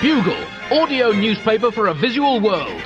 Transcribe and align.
Bugle, 0.00 0.44
audio 0.70 1.10
newspaper 1.10 1.72
for 1.72 1.88
a 1.88 1.94
visual 1.94 2.40
world. 2.40 2.80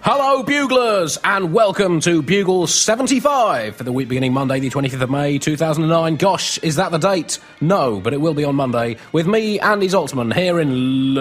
Hello, 0.00 0.44
Buglers, 0.44 1.18
and 1.24 1.52
welcome 1.52 1.98
to 2.00 2.22
Bugle 2.22 2.68
75 2.68 3.74
for 3.74 3.82
the 3.82 3.90
week 3.90 4.06
beginning 4.06 4.32
Monday, 4.32 4.60
the 4.60 4.70
25th 4.70 5.00
of 5.00 5.10
May, 5.10 5.38
2009. 5.38 6.14
Gosh, 6.14 6.58
is 6.58 6.76
that 6.76 6.92
the 6.92 6.98
date? 6.98 7.40
No, 7.60 7.98
but 7.98 8.12
it 8.12 8.20
will 8.20 8.34
be 8.34 8.44
on 8.44 8.54
Monday 8.54 8.96
with 9.10 9.26
me, 9.26 9.58
Andy 9.58 9.88
Zaltzman, 9.88 10.32
here 10.32 10.60
in 10.60 11.14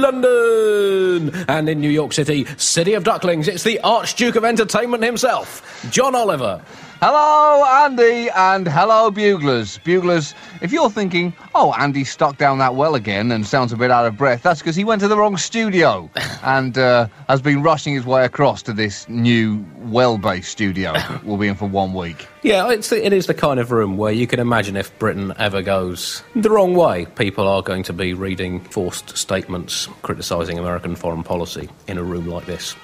London 0.00 1.34
and 1.46 1.68
in 1.68 1.78
New 1.80 1.90
York 1.90 2.14
City, 2.14 2.46
City 2.56 2.94
of 2.94 3.04
Ducklings. 3.04 3.48
It's 3.48 3.64
the 3.64 3.80
Archduke 3.80 4.36
of 4.36 4.46
Entertainment 4.46 5.04
himself, 5.04 5.90
John 5.90 6.14
Oliver. 6.14 6.62
Hello, 7.00 7.64
Andy, 7.64 8.28
and 8.30 8.66
hello, 8.66 9.08
Buglers. 9.12 9.78
Buglers, 9.84 10.34
if 10.60 10.72
you're 10.72 10.90
thinking, 10.90 11.32
oh, 11.54 11.72
Andy's 11.78 12.10
stuck 12.10 12.38
down 12.38 12.58
that 12.58 12.74
well 12.74 12.96
again 12.96 13.30
and 13.30 13.46
sounds 13.46 13.72
a 13.72 13.76
bit 13.76 13.92
out 13.92 14.04
of 14.04 14.16
breath, 14.16 14.42
that's 14.42 14.58
because 14.58 14.74
he 14.74 14.82
went 14.82 15.00
to 15.02 15.06
the 15.06 15.16
wrong 15.16 15.36
studio 15.36 16.10
and 16.42 16.76
uh, 16.76 17.06
has 17.28 17.40
been 17.40 17.62
rushing 17.62 17.94
his 17.94 18.04
way 18.04 18.24
across 18.24 18.62
to 18.62 18.72
this 18.72 19.08
new 19.08 19.64
well 19.76 20.18
based 20.18 20.50
studio 20.50 20.92
we'll 21.22 21.36
be 21.36 21.46
in 21.46 21.54
for 21.54 21.68
one 21.68 21.94
week. 21.94 22.26
Yeah, 22.42 22.68
it's 22.72 22.90
the, 22.90 23.06
it 23.06 23.12
is 23.12 23.26
the 23.26 23.34
kind 23.34 23.60
of 23.60 23.70
room 23.70 23.96
where 23.96 24.12
you 24.12 24.26
can 24.26 24.40
imagine 24.40 24.76
if 24.76 24.98
Britain 24.98 25.32
ever 25.38 25.62
goes 25.62 26.24
the 26.34 26.50
wrong 26.50 26.74
way, 26.74 27.06
people 27.06 27.46
are 27.46 27.62
going 27.62 27.84
to 27.84 27.92
be 27.92 28.12
reading 28.12 28.58
forced 28.58 29.16
statements 29.16 29.86
criticising 30.02 30.58
American 30.58 30.96
foreign 30.96 31.22
policy 31.22 31.68
in 31.86 31.96
a 31.96 32.02
room 32.02 32.26
like 32.26 32.46
this. 32.46 32.74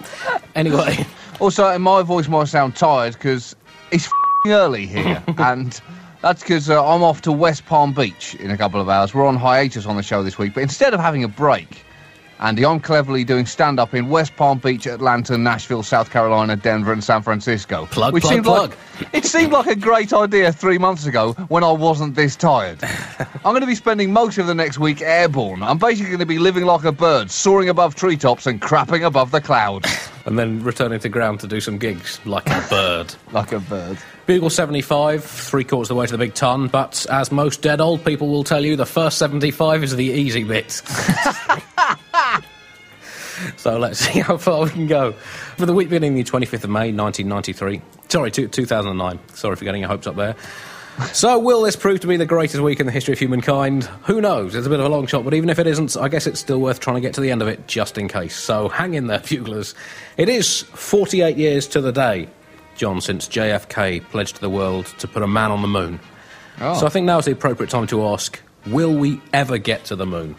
Anyway. 0.54 1.04
Also, 1.40 1.76
my 1.80 2.00
voice 2.02 2.28
might 2.28 2.46
sound 2.46 2.76
tired 2.76 3.12
because 3.14 3.56
it's 3.90 4.06
f***ing 4.06 4.52
early 4.52 4.86
here, 4.86 5.22
and 5.38 5.80
that's 6.22 6.42
because 6.42 6.70
uh, 6.70 6.84
I'm 6.84 7.02
off 7.02 7.22
to 7.22 7.32
West 7.32 7.66
Palm 7.66 7.92
Beach 7.92 8.34
in 8.36 8.50
a 8.50 8.56
couple 8.56 8.80
of 8.80 8.88
hours. 8.88 9.14
We're 9.14 9.26
on 9.26 9.36
hiatus 9.36 9.86
on 9.86 9.96
the 9.96 10.02
show 10.02 10.22
this 10.22 10.38
week, 10.38 10.54
but 10.54 10.62
instead 10.62 10.94
of 10.94 11.00
having 11.00 11.24
a 11.24 11.28
break, 11.28 11.84
Andy, 12.40 12.64
I'm 12.64 12.80
cleverly 12.80 13.24
doing 13.24 13.46
stand 13.46 13.78
up 13.78 13.94
in 13.94 14.08
West 14.08 14.34
Palm 14.36 14.58
Beach, 14.58 14.86
Atlanta, 14.86 15.38
Nashville, 15.38 15.82
South 15.82 16.10
Carolina, 16.10 16.56
Denver, 16.56 16.92
and 16.92 17.02
San 17.02 17.22
Francisco. 17.22 17.86
Plug, 17.86 18.12
which 18.12 18.22
plug, 18.22 18.32
seemed 18.32 18.44
plug. 18.44 18.70
Like, 18.98 19.08
it 19.14 19.24
seemed 19.24 19.52
like 19.52 19.66
a 19.66 19.76
great 19.76 20.12
idea 20.12 20.52
three 20.52 20.78
months 20.78 21.06
ago 21.06 21.32
when 21.48 21.62
I 21.62 21.70
wasn't 21.70 22.14
this 22.14 22.36
tired. 22.36 22.78
I'm 23.18 23.52
going 23.52 23.60
to 23.60 23.66
be 23.66 23.74
spending 23.74 24.12
most 24.12 24.36
of 24.38 24.46
the 24.46 24.54
next 24.54 24.78
week 24.78 25.00
airborne. 25.00 25.62
I'm 25.62 25.78
basically 25.78 26.10
going 26.10 26.18
to 26.20 26.26
be 26.26 26.38
living 26.38 26.64
like 26.64 26.84
a 26.84 26.92
bird, 26.92 27.30
soaring 27.30 27.68
above 27.68 27.94
treetops 27.94 28.46
and 28.46 28.60
crapping 28.60 29.06
above 29.06 29.30
the 29.30 29.40
clouds. 29.40 29.88
And 30.26 30.38
then 30.38 30.62
returning 30.62 30.98
to 31.00 31.08
ground 31.08 31.40
to 31.40 31.46
do 31.46 31.60
some 31.60 31.78
gigs 31.78 32.18
like 32.24 32.48
a 32.48 32.66
bird. 32.70 33.14
like 33.32 33.52
a 33.52 33.60
bird. 33.60 33.98
Bugle 34.26 34.50
75, 34.50 35.24
three 35.24 35.64
quarters 35.64 35.90
of 35.90 35.96
the 35.96 36.00
way 36.00 36.06
to 36.06 36.12
the 36.12 36.18
big 36.18 36.34
ton, 36.34 36.68
but 36.68 37.04
as 37.10 37.30
most 37.30 37.60
dead 37.62 37.80
old 37.80 38.04
people 38.04 38.28
will 38.28 38.44
tell 38.44 38.64
you, 38.64 38.76
the 38.76 38.86
first 38.86 39.18
75 39.18 39.84
is 39.84 39.94
the 39.96 40.04
easy 40.04 40.44
bit. 40.44 40.70
so 43.56 43.78
let's 43.78 43.98
see 43.98 44.20
how 44.20 44.36
far 44.38 44.64
we 44.64 44.70
can 44.70 44.86
go. 44.86 45.12
For 45.56 45.66
the 45.66 45.74
week 45.74 45.88
beginning 45.90 46.14
the 46.14 46.24
25th 46.24 46.64
of 46.64 46.70
May, 46.70 46.90
1993. 46.92 47.82
Sorry, 48.08 48.30
two, 48.30 48.48
2009. 48.48 49.18
Sorry 49.34 49.56
for 49.56 49.64
getting 49.64 49.82
your 49.82 49.90
hopes 49.90 50.06
up 50.06 50.16
there. 50.16 50.36
So, 51.12 51.38
will 51.38 51.62
this 51.62 51.74
prove 51.74 52.00
to 52.00 52.06
be 52.06 52.16
the 52.16 52.26
greatest 52.26 52.62
week 52.62 52.78
in 52.78 52.86
the 52.86 52.92
history 52.92 53.12
of 53.12 53.18
humankind? 53.18 53.84
Who 54.04 54.20
knows? 54.20 54.54
It's 54.54 54.66
a 54.66 54.70
bit 54.70 54.78
of 54.78 54.86
a 54.86 54.88
long 54.88 55.06
shot, 55.06 55.24
but 55.24 55.34
even 55.34 55.50
if 55.50 55.58
it 55.58 55.66
isn't, 55.66 55.96
I 55.96 56.08
guess 56.08 56.26
it's 56.26 56.38
still 56.38 56.60
worth 56.60 56.78
trying 56.78 56.94
to 56.96 57.00
get 57.00 57.14
to 57.14 57.20
the 57.20 57.30
end 57.30 57.42
of 57.42 57.48
it 57.48 57.66
just 57.66 57.98
in 57.98 58.06
case. 58.06 58.36
So, 58.36 58.68
hang 58.68 58.94
in 58.94 59.08
there, 59.08 59.18
buglers. 59.28 59.74
It 60.16 60.28
is 60.28 60.62
48 60.62 61.36
years 61.36 61.66
to 61.68 61.80
the 61.80 61.90
day, 61.90 62.28
John, 62.76 63.00
since 63.00 63.28
JFK 63.28 64.04
pledged 64.10 64.36
to 64.36 64.40
the 64.40 64.50
world 64.50 64.86
to 64.98 65.08
put 65.08 65.22
a 65.22 65.26
man 65.26 65.50
on 65.50 65.62
the 65.62 65.68
moon. 65.68 65.98
Oh. 66.60 66.78
So, 66.78 66.86
I 66.86 66.90
think 66.90 67.06
now 67.06 67.18
is 67.18 67.24
the 67.24 67.32
appropriate 67.32 67.70
time 67.70 67.86
to 67.88 68.06
ask 68.06 68.40
will 68.66 68.94
we 68.94 69.20
ever 69.32 69.58
get 69.58 69.84
to 69.86 69.96
the 69.96 70.06
moon? 70.06 70.36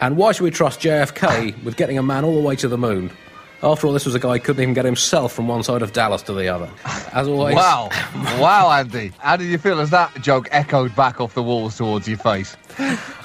And 0.00 0.16
why 0.16 0.32
should 0.32 0.44
we 0.44 0.50
trust 0.50 0.80
JFK 0.80 1.62
with 1.64 1.76
getting 1.76 1.98
a 1.98 2.02
man 2.02 2.24
all 2.24 2.34
the 2.34 2.46
way 2.46 2.54
to 2.56 2.68
the 2.68 2.78
moon? 2.78 3.10
After 3.62 3.86
all, 3.88 3.92
this 3.92 4.06
was 4.06 4.14
a 4.14 4.20
guy 4.20 4.34
who 4.34 4.40
couldn't 4.40 4.62
even 4.62 4.74
get 4.74 4.84
himself 4.84 5.32
from 5.32 5.48
one 5.48 5.62
side 5.64 5.82
of 5.82 5.92
Dallas 5.92 6.22
to 6.22 6.32
the 6.32 6.46
other. 6.48 6.70
As 7.12 7.26
always. 7.26 7.56
Wow. 7.56 7.88
wow, 8.40 8.70
Andy. 8.70 9.12
How 9.18 9.36
did 9.36 9.46
you 9.48 9.58
feel 9.58 9.80
as 9.80 9.90
that 9.90 10.14
joke 10.22 10.48
echoed 10.52 10.94
back 10.94 11.20
off 11.20 11.34
the 11.34 11.42
walls 11.42 11.76
towards 11.76 12.06
your 12.06 12.18
face? 12.18 12.56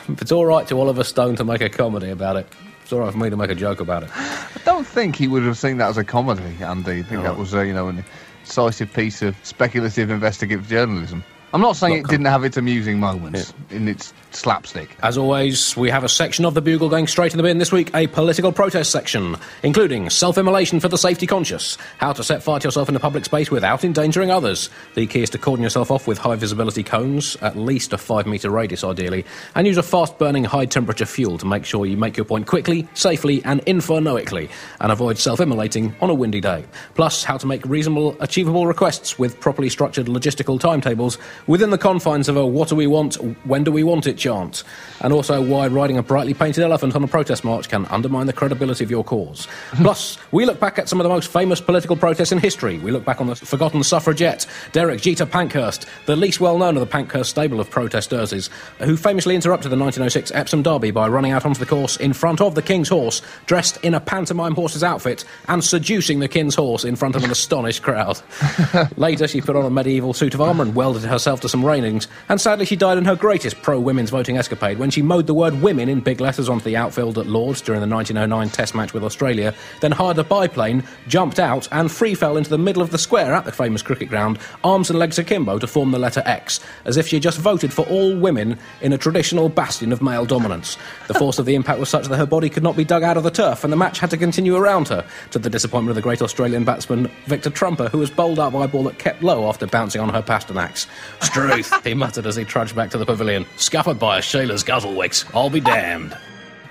It's 0.10 0.32
all 0.32 0.46
right 0.48 0.68
to 0.68 0.80
Oliver 0.80 1.04
Stone 1.04 1.36
to 1.36 1.44
make 1.44 1.62
a 1.62 1.70
comedy 1.70 2.10
about 2.10 2.36
it, 2.38 2.48
it's 2.82 2.92
all 2.92 3.00
right 3.02 3.12
for 3.12 3.18
me 3.20 3.30
to 3.30 3.38
make 3.38 3.52
a 3.52 3.56
joke 3.56 3.80
about 3.80 4.04
it. 4.04 4.10
I 4.16 4.48
don't 4.66 4.88
think 4.88 5.16
he 5.16 5.28
would 5.28 5.44
have 5.44 5.58
seen 5.58 5.78
that 5.78 5.90
as 5.90 5.98
a 5.98 6.04
comedy, 6.04 6.42
Andy. 6.62 7.00
I 7.00 7.04
think 7.04 7.22
Oh. 7.22 7.24
that 7.24 7.38
was, 7.38 7.54
uh, 7.54 7.62
you 7.62 7.74
know, 7.74 7.88
an 7.88 8.04
incisive 8.42 8.92
piece 8.92 9.22
of 9.22 9.36
speculative 9.44 10.10
investigative 10.10 10.68
journalism. 10.68 11.24
I'm 11.54 11.62
not 11.62 11.76
saying 11.78 11.94
Not 11.94 12.00
it 12.00 12.04
com- 12.06 12.12
didn't 12.12 12.26
have 12.26 12.44
its 12.44 12.58
amusing 12.58 13.00
moments 13.00 13.54
in 13.70 13.88
its 13.88 14.12
slapstick. 14.36 14.96
As 15.02 15.18
always, 15.18 15.76
we 15.78 15.90
have 15.90 16.04
a 16.04 16.10
section 16.10 16.46
of 16.46 16.54
the 16.54 16.62
Bugle 16.62 16.90
going 16.90 17.08
straight 17.08 17.34
in 17.34 17.38
the 17.38 17.44
bin 17.44 17.58
this 17.58 17.72
week, 17.72 17.94
a 17.96 18.08
political 18.08 18.52
protest 18.52 18.92
section, 18.92 19.36
including 19.64 20.10
self-immolation 20.10 20.80
for 20.80 20.88
the 20.88 20.98
safety 20.98 21.28
conscious, 21.28 21.78
how 21.98 22.14
to 22.14 22.24
set 22.24 22.44
fire 22.44 22.60
to 22.60 22.68
yourself 22.68 22.90
in 22.90 22.96
a 22.96 23.00
public 23.00 23.26
space 23.26 23.52
without 23.52 23.84
endangering 23.84 24.32
others. 24.32 24.70
The 24.96 25.08
key 25.08 25.24
is 25.24 25.30
to 25.32 25.38
cordon 25.38 25.64
yourself 25.64 25.92
off 25.92 26.08
with 26.08 26.18
high 26.18 26.36
visibility 26.36 26.84
cones, 26.84 27.36
at 27.42 27.58
least 27.58 27.94
a 27.94 27.98
five 27.98 28.26
metre 28.26 28.50
radius 28.50 28.84
ideally, 28.84 29.26
and 29.56 29.68
use 29.68 29.78
a 29.78 29.84
fast 29.84 30.18
burning 30.18 30.44
high 30.44 30.66
temperature 30.66 31.06
fuel 31.06 31.38
to 31.38 31.46
make 31.46 31.66
sure 31.66 31.86
you 31.86 31.98
make 31.98 32.18
your 32.18 32.26
point 32.26 32.48
quickly, 32.48 32.88
safely, 32.94 33.44
and 33.46 33.62
infernoically, 33.66 34.50
and 34.80 34.92
avoid 34.92 35.18
self-immolating 35.18 35.96
on 36.02 36.10
a 36.10 36.14
windy 36.14 36.42
day. 36.42 36.66
Plus, 36.96 37.24
how 37.24 37.38
to 37.38 37.48
make 37.48 37.64
reasonable, 37.66 38.16
achievable 38.20 38.68
requests 38.68 39.20
with 39.20 39.40
properly 39.40 39.70
structured 39.70 40.08
logistical 40.08 40.60
timetables 40.60 41.18
within 41.48 41.70
the 41.70 41.78
confines 41.78 42.30
of 42.30 42.38
a 42.38 42.46
what 42.46 42.70
do 42.70 42.76
we 42.76 42.88
want, 42.88 43.16
when 43.46 43.64
do 43.64 43.72
we 43.72 43.84
want 43.84 44.08
it 44.08 44.18
chant, 44.24 44.64
and 45.02 45.12
also 45.12 45.42
why 45.42 45.68
riding 45.68 45.98
a 45.98 46.04
brightly 46.04 46.34
painted 46.34 46.64
elephant 46.64 46.96
on 46.96 47.04
a 47.04 47.08
protest 47.08 47.44
march 47.44 47.68
can 47.68 47.86
undermine 47.88 48.26
the 48.26 48.34
credibility 48.34 48.84
of 48.84 48.90
your 48.90 49.04
cause. 49.04 49.48
Plus, 49.76 50.18
we 50.32 50.46
look 50.46 50.60
back 50.60 50.80
at 50.80 50.88
some 50.88 51.00
of 51.00 51.04
the 51.04 51.10
most 51.10 51.32
famous 51.32 51.60
political 51.60 51.96
protests 51.96 52.32
in 52.32 52.38
history. 52.38 52.80
We 52.80 52.92
look 52.92 53.04
back 53.04 53.20
on 53.20 53.28
the 53.28 53.36
forgotten 53.36 53.84
suffragette, 53.84 54.46
Derek 54.72 55.02
Jeter 55.02 55.26
Pankhurst, 55.26 55.86
the 56.06 56.16
least 56.16 56.40
well 56.40 56.58
known 56.58 56.78
of 56.78 56.80
the 56.80 56.88
Pankhurst 56.88 57.30
stable 57.30 57.60
of 57.60 57.70
protesters, 57.70 58.50
who 58.80 58.96
famously 58.96 59.36
interrupted 59.36 59.72
the 59.72 59.78
1906 59.78 60.32
Epsom 60.32 60.64
Derby 60.64 60.92
by 60.92 61.08
running 61.08 61.34
out 61.34 61.46
onto 61.46 61.60
the 61.60 61.66
course 61.66 61.98
in 61.98 62.14
front 62.14 62.40
of 62.40 62.56
the 62.56 62.62
King's 62.62 62.90
horse, 62.90 63.22
dressed 63.46 63.78
in 63.84 63.94
a 63.94 64.00
pantomime 64.00 64.56
horse's 64.56 64.84
outfit, 64.84 65.26
and 65.50 65.64
seducing 65.64 66.20
the 66.20 66.28
King's 66.28 66.56
horse 66.56 66.86
in 66.86 66.96
front 66.96 67.16
of 67.16 67.24
an 67.24 67.32
astonished 67.38 67.84
crowd. 67.84 68.22
Later, 68.98 69.28
she 69.28 69.42
put 69.42 69.56
on 69.56 69.66
a 69.66 69.70
medieval 69.70 70.14
suit 70.14 70.34
of 70.34 70.42
armour 70.42 70.64
and 70.64 70.76
welded 70.76 71.04
herself 71.04 71.42
to 71.42 71.50
some 71.50 71.66
railings, 71.66 72.08
and 72.30 72.40
sadly, 72.40 72.66
she 72.66 72.76
died 72.76 72.98
in 72.98 73.06
her 73.06 73.16
greatest 73.16 73.62
pro 73.62 73.80
women's 73.80 74.12
voting 74.14 74.38
escapade 74.38 74.78
when 74.78 74.92
she 74.92 75.02
mowed 75.02 75.26
the 75.26 75.34
word 75.34 75.60
women 75.60 75.90
in 75.90 76.00
big 76.00 76.22
letters 76.22 76.48
onto 76.48 76.64
the 76.64 76.78
outfield 76.78 77.18
at 77.18 77.26
Lords 77.26 77.62
during 77.62 77.82
the 77.82 77.88
1909 77.88 78.50
Test 78.50 78.76
match 78.76 78.94
with 78.94 79.04
Australia, 79.04 79.56
then 79.82 79.92
hired 79.92 80.20
a 80.20 80.24
biplane, 80.24 80.84
jumped 81.08 81.40
out, 81.40 81.68
and 81.72 81.92
free 81.92 82.14
fell 82.14 82.38
into 82.38 82.52
the 82.52 82.60
middle 82.60 82.84
of 82.84 82.92
the 82.92 83.00
square 83.00 83.34
at 83.34 83.44
the 83.44 83.52
famous 83.52 83.82
cricket 83.82 84.10
ground, 84.10 84.38
arms 84.64 84.92
and 84.92 85.00
legs 85.00 85.18
akimbo 85.18 85.58
to 85.58 85.66
form 85.66 85.90
the 85.90 85.98
letter 85.98 86.22
X, 86.28 86.60
as 86.86 86.96
if 86.96 87.08
she 87.08 87.16
had 87.16 87.24
just 87.24 87.40
voted 87.40 87.74
for 87.74 87.88
all 87.88 88.16
women 88.16 88.56
in 88.82 88.94
a 88.94 89.00
traditional 89.00 89.50
bastion 89.50 89.92
of 89.92 90.00
male 90.00 90.28
dominance. 90.28 90.78
The 91.08 91.16
force 91.16 91.40
of 91.40 91.48
the 91.48 91.56
impact 91.56 91.80
was 91.80 91.90
such 91.90 92.06
that 92.06 92.18
her 92.18 92.28
body 92.28 92.50
could 92.50 92.62
not 92.62 92.78
be 92.78 92.86
dug 92.86 93.02
out 93.02 93.18
of 93.18 93.24
the 93.24 93.32
turf, 93.32 93.64
and 93.64 93.74
the 93.74 93.78
match 93.78 93.98
had 93.98 94.12
to 94.12 94.18
continue 94.18 94.56
around 94.56 94.90
her, 94.90 95.04
to 95.32 95.40
the 95.40 95.50
disappointment 95.50 95.90
of 95.90 95.96
the 95.96 96.04
great 96.04 96.22
Australian 96.22 96.66
batsman 96.66 97.10
Victor 97.26 97.50
Trumper, 97.50 97.90
who 97.90 97.98
was 97.98 98.12
bowled 98.12 98.40
out 98.40 98.54
by 98.54 98.66
a 98.66 98.68
ball 98.68 98.84
that 98.84 99.00
kept 99.00 99.24
low 99.24 99.50
after 99.50 99.66
bouncing 99.66 100.02
on 100.02 100.10
her 100.10 100.22
Pasternaks. 100.22 100.86
Struth, 101.22 101.84
he 101.84 101.96
muttered 101.96 102.28
as 102.28 102.36
he 102.36 102.44
trudged 102.44 102.76
back 102.76 102.92
to 102.92 103.00
the 103.00 103.06
pavilion. 103.08 103.48
Scuppered 103.58 103.98
by 104.04 104.18
a 104.18 104.22
Shayla's 104.22 104.66
Guzzlewicks. 104.66 105.34
I'll 105.34 105.50
be 105.50 105.62
damned. 105.62 106.18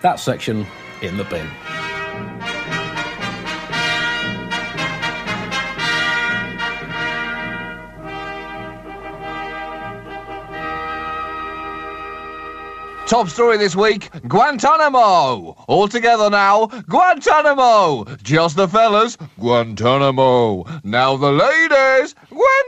That 0.02 0.20
section 0.20 0.66
in 1.00 1.16
the 1.16 1.24
bin. 1.24 1.48
Top 13.06 13.28
story 13.28 13.56
this 13.56 13.74
week 13.76 14.10
Guantanamo! 14.28 15.54
All 15.68 15.88
together 15.88 16.28
now, 16.28 16.66
Guantanamo! 16.66 18.04
Just 18.22 18.56
the 18.56 18.68
fellas, 18.68 19.16
Guantanamo! 19.38 20.64
Now 20.84 21.16
the 21.16 21.32
ladies, 21.32 22.14
Guantanamo! 22.28 22.61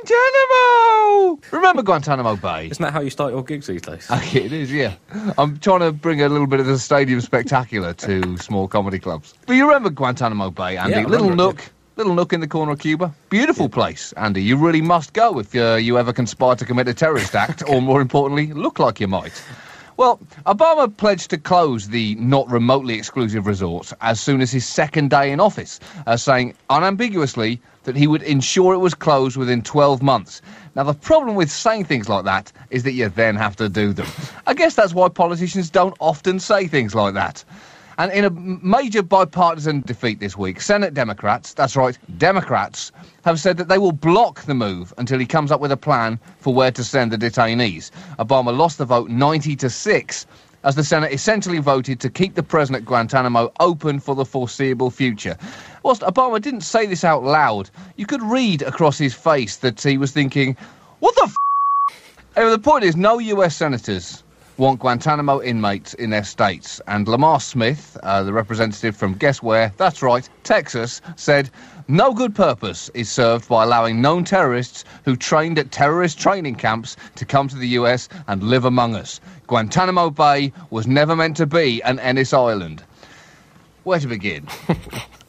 Remember 1.50 1.82
Guantanamo 1.82 2.36
Bay? 2.36 2.68
Isn't 2.70 2.82
that 2.82 2.92
how 2.92 3.00
you 3.00 3.10
start 3.10 3.32
your 3.32 3.42
gigs 3.42 3.66
these 3.66 3.82
days? 3.82 4.06
it 4.10 4.52
is, 4.52 4.72
yeah. 4.72 4.94
I'm 5.38 5.58
trying 5.58 5.80
to 5.80 5.92
bring 5.92 6.20
a 6.22 6.28
little 6.28 6.46
bit 6.46 6.60
of 6.60 6.66
the 6.66 6.78
stadium 6.78 7.20
spectacular 7.20 7.92
to 7.94 8.36
small 8.38 8.68
comedy 8.68 8.98
clubs. 8.98 9.34
But 9.46 9.54
you 9.54 9.66
remember 9.66 9.90
Guantanamo 9.90 10.50
Bay, 10.50 10.76
Andy? 10.76 10.92
Yeah, 10.92 11.06
little 11.06 11.30
remember 11.30 11.32
it, 11.32 11.56
nook. 11.56 11.70
Little 11.96 12.14
nook 12.14 12.32
in 12.32 12.40
the 12.40 12.48
corner 12.48 12.72
of 12.72 12.80
Cuba. 12.80 13.14
Beautiful 13.30 13.68
place, 13.68 14.12
Andy. 14.16 14.42
You 14.42 14.56
really 14.56 14.82
must 14.82 15.12
go 15.12 15.38
if 15.38 15.54
uh, 15.54 15.76
you 15.76 15.96
ever 15.96 16.12
conspire 16.12 16.56
to 16.56 16.64
commit 16.64 16.88
a 16.88 16.94
terrorist 16.94 17.34
act, 17.34 17.62
or 17.68 17.80
more 17.80 18.00
importantly, 18.00 18.52
look 18.52 18.78
like 18.78 19.00
you 19.00 19.06
might. 19.06 19.40
Well, 19.96 20.18
Obama 20.44 20.94
pledged 20.94 21.30
to 21.30 21.38
close 21.38 21.88
the 21.88 22.16
not 22.16 22.50
remotely 22.50 22.94
exclusive 22.94 23.46
resort 23.46 23.92
as 24.00 24.20
soon 24.20 24.40
as 24.40 24.50
his 24.50 24.66
second 24.66 25.10
day 25.10 25.30
in 25.30 25.38
office, 25.38 25.78
uh, 26.06 26.16
saying 26.16 26.54
unambiguously 26.68 27.60
that 27.84 27.94
he 27.94 28.08
would 28.08 28.22
ensure 28.22 28.74
it 28.74 28.78
was 28.78 28.94
closed 28.94 29.36
within 29.36 29.62
12 29.62 30.02
months. 30.02 30.42
Now, 30.74 30.82
the 30.82 30.94
problem 30.94 31.36
with 31.36 31.50
saying 31.50 31.84
things 31.84 32.08
like 32.08 32.24
that 32.24 32.50
is 32.70 32.82
that 32.82 32.92
you 32.92 33.08
then 33.08 33.36
have 33.36 33.54
to 33.56 33.68
do 33.68 33.92
them. 33.92 34.06
I 34.46 34.54
guess 34.54 34.74
that's 34.74 34.94
why 34.94 35.08
politicians 35.08 35.70
don't 35.70 35.96
often 36.00 36.40
say 36.40 36.66
things 36.66 36.94
like 36.94 37.14
that. 37.14 37.44
And 37.96 38.10
in 38.12 38.24
a 38.24 38.30
major 38.30 39.02
bipartisan 39.02 39.82
defeat 39.82 40.18
this 40.18 40.36
week, 40.36 40.60
Senate 40.60 40.94
Democrats, 40.94 41.54
that's 41.54 41.76
right, 41.76 41.96
Democrats, 42.18 42.90
have 43.24 43.38
said 43.38 43.56
that 43.58 43.68
they 43.68 43.78
will 43.78 43.92
block 43.92 44.42
the 44.42 44.54
move 44.54 44.92
until 44.98 45.18
he 45.18 45.26
comes 45.26 45.52
up 45.52 45.60
with 45.60 45.70
a 45.70 45.76
plan 45.76 46.18
for 46.38 46.52
where 46.52 46.72
to 46.72 46.82
send 46.82 47.12
the 47.12 47.18
detainees. 47.18 47.90
Obama 48.18 48.56
lost 48.56 48.78
the 48.78 48.84
vote 48.84 49.10
90 49.10 49.54
to 49.56 49.70
6 49.70 50.26
as 50.64 50.74
the 50.74 50.82
Senate 50.82 51.12
essentially 51.12 51.58
voted 51.58 52.00
to 52.00 52.10
keep 52.10 52.34
the 52.34 52.42
prison 52.42 52.74
at 52.74 52.84
Guantanamo 52.84 53.52
open 53.60 54.00
for 54.00 54.14
the 54.14 54.24
foreseeable 54.24 54.90
future. 54.90 55.36
Whilst 55.82 56.02
Obama 56.02 56.40
didn't 56.40 56.62
say 56.62 56.86
this 56.86 57.04
out 57.04 57.22
loud, 57.22 57.70
you 57.96 58.06
could 58.06 58.22
read 58.22 58.62
across 58.62 58.98
his 58.98 59.14
face 59.14 59.56
that 59.58 59.80
he 59.80 59.98
was 59.98 60.10
thinking, 60.10 60.56
what 60.98 61.14
the 61.16 61.24
f? 61.24 61.36
Anyway, 62.34 62.50
the 62.50 62.58
point 62.58 62.82
is, 62.82 62.96
no 62.96 63.18
US 63.18 63.54
senators 63.54 64.23
want 64.56 64.80
Guantanamo 64.80 65.42
inmates 65.42 65.94
in 65.94 66.10
their 66.10 66.24
states. 66.24 66.80
And 66.86 67.08
Lamar 67.08 67.40
Smith, 67.40 67.96
uh, 68.02 68.22
the 68.22 68.32
representative 68.32 68.96
from 68.96 69.14
guess 69.14 69.42
where? 69.42 69.72
That's 69.76 70.02
right, 70.02 70.28
Texas, 70.42 71.00
said 71.16 71.50
no 71.88 72.14
good 72.14 72.34
purpose 72.34 72.88
is 72.94 73.10
served 73.10 73.48
by 73.48 73.64
allowing 73.64 74.00
known 74.00 74.24
terrorists 74.24 74.84
who 75.04 75.16
trained 75.16 75.58
at 75.58 75.70
terrorist 75.70 76.18
training 76.18 76.54
camps 76.54 76.96
to 77.16 77.24
come 77.24 77.48
to 77.48 77.56
the 77.56 77.68
US 77.68 78.08
and 78.26 78.42
live 78.42 78.64
among 78.64 78.94
us. 78.94 79.20
Guantanamo 79.46 80.10
Bay 80.10 80.52
was 80.70 80.86
never 80.86 81.14
meant 81.14 81.36
to 81.36 81.46
be 81.46 81.82
an 81.82 81.98
Ellis 81.98 82.32
Island. 82.32 82.82
Where 83.82 83.98
to 83.98 84.06
begin? 84.06 84.46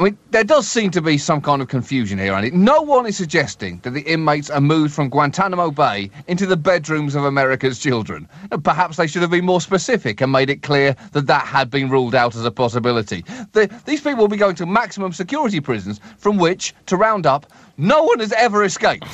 I 0.00 0.04
mean, 0.04 0.18
there 0.30 0.44
does 0.44 0.68
seem 0.68 0.92
to 0.92 1.02
be 1.02 1.18
some 1.18 1.40
kind 1.40 1.60
of 1.60 1.66
confusion 1.66 2.20
here, 2.20 2.32
Andy. 2.32 2.52
No 2.52 2.82
one 2.82 3.04
is 3.04 3.16
suggesting 3.16 3.80
that 3.80 3.90
the 3.90 4.02
inmates 4.02 4.48
are 4.48 4.60
moved 4.60 4.94
from 4.94 5.08
Guantanamo 5.08 5.72
Bay 5.72 6.08
into 6.28 6.46
the 6.46 6.56
bedrooms 6.56 7.16
of 7.16 7.24
America's 7.24 7.80
children. 7.80 8.28
Perhaps 8.62 8.96
they 8.96 9.08
should 9.08 9.22
have 9.22 9.30
been 9.32 9.44
more 9.44 9.60
specific 9.60 10.20
and 10.20 10.30
made 10.30 10.50
it 10.50 10.62
clear 10.62 10.94
that 11.12 11.26
that 11.26 11.44
had 11.44 11.68
been 11.68 11.90
ruled 11.90 12.14
out 12.14 12.36
as 12.36 12.44
a 12.44 12.50
possibility. 12.52 13.24
The, 13.52 13.68
these 13.86 14.00
people 14.00 14.18
will 14.18 14.28
be 14.28 14.36
going 14.36 14.54
to 14.56 14.66
maximum 14.66 15.12
security 15.12 15.58
prisons 15.58 15.98
from 16.16 16.36
which, 16.36 16.76
to 16.86 16.96
round 16.96 17.26
up, 17.26 17.52
no 17.76 18.04
one 18.04 18.20
has 18.20 18.30
ever 18.34 18.62
escaped. 18.62 19.08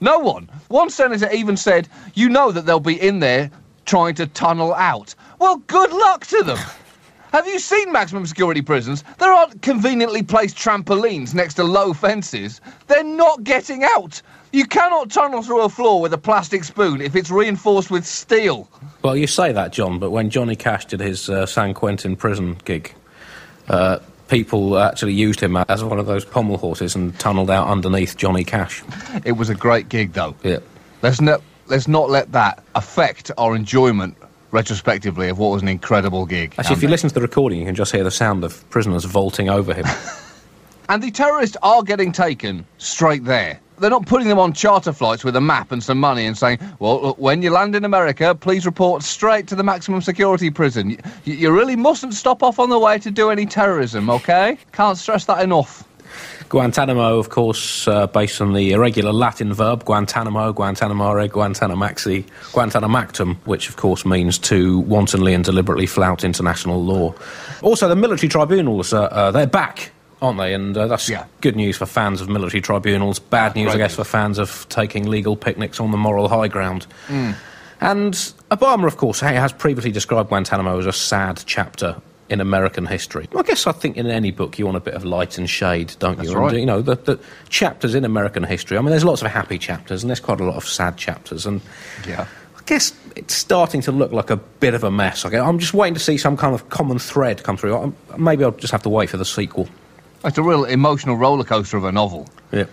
No 0.00 0.18
one. 0.18 0.50
One 0.68 0.90
senator 0.90 1.30
even 1.30 1.56
said, 1.56 1.88
you 2.14 2.28
know 2.28 2.50
that 2.50 2.66
they'll 2.66 2.80
be 2.80 3.00
in 3.00 3.20
there 3.20 3.48
trying 3.84 4.16
to 4.16 4.26
tunnel 4.26 4.74
out. 4.74 5.14
Well, 5.38 5.58
good 5.68 5.92
luck 5.92 6.26
to 6.26 6.42
them. 6.42 6.58
Have 7.32 7.46
you 7.46 7.58
seen 7.60 7.92
maximum 7.92 8.26
security 8.26 8.60
prisons? 8.60 9.04
There 9.18 9.32
aren't 9.32 9.62
conveniently 9.62 10.22
placed 10.22 10.56
trampolines 10.56 11.32
next 11.32 11.54
to 11.54 11.64
low 11.64 11.92
fences. 11.92 12.60
They're 12.88 13.04
not 13.04 13.44
getting 13.44 13.84
out. 13.84 14.20
You 14.52 14.66
cannot 14.66 15.10
tunnel 15.10 15.42
through 15.42 15.60
a 15.62 15.68
floor 15.68 16.00
with 16.00 16.12
a 16.12 16.18
plastic 16.18 16.64
spoon 16.64 17.00
if 17.00 17.14
it's 17.14 17.30
reinforced 17.30 17.88
with 17.88 18.04
steel. 18.04 18.68
Well, 19.02 19.16
you 19.16 19.28
say 19.28 19.52
that, 19.52 19.72
John, 19.72 20.00
but 20.00 20.10
when 20.10 20.28
Johnny 20.28 20.56
Cash 20.56 20.86
did 20.86 20.98
his 20.98 21.30
uh, 21.30 21.46
San 21.46 21.72
Quentin 21.72 22.16
prison 22.16 22.56
gig, 22.64 22.92
uh, 23.68 24.00
people 24.26 24.76
actually 24.78 25.12
used 25.12 25.38
him 25.38 25.56
as 25.56 25.84
one 25.84 26.00
of 26.00 26.06
those 26.06 26.24
pommel 26.24 26.56
horses 26.58 26.96
and 26.96 27.16
tunnelled 27.20 27.50
out 27.50 27.68
underneath 27.68 28.16
Johnny 28.16 28.42
Cash. 28.42 28.82
It 29.24 29.32
was 29.32 29.50
a 29.50 29.54
great 29.54 29.88
gig, 29.88 30.14
though. 30.14 30.34
Yeah. 30.42 30.58
Let's, 31.02 31.20
ne- 31.20 31.38
let's 31.68 31.86
not 31.86 32.10
let 32.10 32.32
that 32.32 32.64
affect 32.74 33.30
our 33.38 33.54
enjoyment 33.54 34.16
retrospectively 34.52 35.28
of 35.28 35.38
what 35.38 35.48
was 35.50 35.62
an 35.62 35.68
incredible 35.68 36.26
gig. 36.26 36.54
Actually, 36.58 36.76
if 36.76 36.82
you 36.82 36.88
listen 36.88 37.08
to 37.08 37.14
the 37.14 37.20
recording, 37.20 37.58
you 37.58 37.66
can 37.66 37.74
just 37.74 37.92
hear 37.92 38.04
the 38.04 38.10
sound 38.10 38.44
of 38.44 38.68
prisoners 38.70 39.04
vaulting 39.04 39.48
over 39.48 39.74
him. 39.74 39.86
and 40.88 41.02
the 41.02 41.10
terrorists 41.10 41.56
are 41.62 41.82
getting 41.82 42.12
taken 42.12 42.66
straight 42.78 43.24
there. 43.24 43.60
They're 43.78 43.88
not 43.88 44.04
putting 44.04 44.28
them 44.28 44.38
on 44.38 44.52
charter 44.52 44.92
flights 44.92 45.24
with 45.24 45.34
a 45.36 45.40
map 45.40 45.72
and 45.72 45.82
some 45.82 45.98
money 45.98 46.26
and 46.26 46.36
saying, 46.36 46.58
well, 46.80 47.00
look, 47.00 47.18
when 47.18 47.40
you 47.40 47.50
land 47.50 47.74
in 47.74 47.86
America, 47.86 48.34
please 48.34 48.66
report 48.66 49.02
straight 49.02 49.46
to 49.48 49.54
the 49.54 49.62
maximum 49.62 50.02
security 50.02 50.50
prison. 50.50 50.90
You, 50.90 51.34
you 51.34 51.50
really 51.50 51.76
mustn't 51.76 52.12
stop 52.12 52.42
off 52.42 52.58
on 52.58 52.68
the 52.68 52.78
way 52.78 52.98
to 52.98 53.10
do 53.10 53.30
any 53.30 53.46
terrorism, 53.46 54.10
okay? 54.10 54.58
Can't 54.72 54.98
stress 54.98 55.24
that 55.26 55.42
enough. 55.42 55.84
Guantanamo, 56.50 57.16
of 57.16 57.28
course, 57.28 57.86
uh, 57.86 58.08
based 58.08 58.40
on 58.40 58.54
the 58.54 58.72
irregular 58.72 59.12
Latin 59.12 59.52
verb 59.52 59.84
Guantanamo, 59.84 60.52
Guantanamare, 60.52 61.28
Guantanamaxi, 61.28 62.24
Guantanamactum, 62.50 63.36
which 63.44 63.68
of 63.68 63.76
course 63.76 64.04
means 64.04 64.36
to 64.36 64.80
wantonly 64.80 65.32
and 65.32 65.44
deliberately 65.44 65.86
flout 65.86 66.24
international 66.24 66.82
law. 66.82 67.14
Also, 67.62 67.88
the 67.88 67.94
military 67.94 68.28
tribunals, 68.28 68.92
uh, 68.92 69.02
uh, 69.04 69.30
they're 69.30 69.46
back 69.46 69.92
aren't 70.22 70.38
they? 70.38 70.52
And 70.52 70.76
uh, 70.76 70.86
that's 70.86 71.08
yeah. 71.08 71.24
good 71.40 71.56
news 71.56 71.78
for 71.78 71.86
fans 71.86 72.20
of 72.20 72.28
military 72.28 72.60
tribunals. 72.60 73.18
Bad 73.18 73.54
news, 73.54 73.72
I 73.72 73.78
guess, 73.78 73.94
for 73.94 74.04
fans 74.04 74.38
of 74.38 74.68
taking 74.68 75.08
legal 75.08 75.34
picnics 75.34 75.80
on 75.80 75.92
the 75.92 75.96
moral 75.96 76.28
high 76.28 76.48
ground. 76.48 76.86
Mm. 77.06 77.36
And 77.80 78.12
Obama, 78.50 78.86
of 78.86 78.98
course, 78.98 79.20
has 79.20 79.54
previously 79.54 79.92
described 79.92 80.28
Guantanamo 80.28 80.78
as 80.78 80.84
a 80.84 80.92
sad 80.92 81.42
chapter 81.46 81.96
in 82.30 82.40
American 82.40 82.86
history. 82.86 83.28
I 83.36 83.42
guess 83.42 83.66
I 83.66 83.72
think 83.72 83.96
in 83.96 84.06
any 84.06 84.30
book 84.30 84.58
you 84.58 84.64
want 84.64 84.76
a 84.76 84.80
bit 84.80 84.94
of 84.94 85.04
light 85.04 85.36
and 85.36 85.50
shade, 85.50 85.94
don't 85.98 86.16
That's 86.16 86.30
you? 86.30 86.36
Right. 86.36 86.52
And, 86.52 86.60
you 86.60 86.66
know, 86.66 86.80
the, 86.80 86.94
the, 86.94 87.20
chapters 87.48 87.94
in 87.96 88.04
American 88.04 88.44
history. 88.44 88.78
I 88.78 88.80
mean, 88.80 88.90
there's 88.90 89.04
lots 89.04 89.22
of 89.22 89.30
happy 89.30 89.58
chapters 89.58 90.02
and 90.02 90.10
there's 90.10 90.20
quite 90.20 90.40
a 90.40 90.44
lot 90.44 90.54
of 90.54 90.64
sad 90.64 90.96
chapters. 90.96 91.44
And 91.44 91.60
yeah. 92.06 92.26
I 92.56 92.62
guess 92.66 92.94
it's 93.16 93.34
starting 93.34 93.80
to 93.82 93.92
look 93.92 94.12
like 94.12 94.30
a 94.30 94.36
bit 94.36 94.74
of 94.74 94.84
a 94.84 94.90
mess. 94.90 95.24
I'm 95.24 95.58
just 95.58 95.74
waiting 95.74 95.94
to 95.94 96.00
see 96.00 96.16
some 96.16 96.36
kind 96.36 96.54
of 96.54 96.70
common 96.70 97.00
thread 97.00 97.42
come 97.42 97.56
through. 97.56 97.94
Maybe 98.16 98.44
I'll 98.44 98.52
just 98.52 98.70
have 98.70 98.84
to 98.84 98.88
wait 98.88 99.10
for 99.10 99.16
the 99.16 99.24
sequel. 99.24 99.68
It's 100.24 100.38
a 100.38 100.42
real 100.42 100.64
emotional 100.64 101.16
roller 101.16 101.44
coaster 101.44 101.76
of 101.76 101.84
a 101.84 101.92
novel. 101.92 102.28
Yeah. 102.52 102.66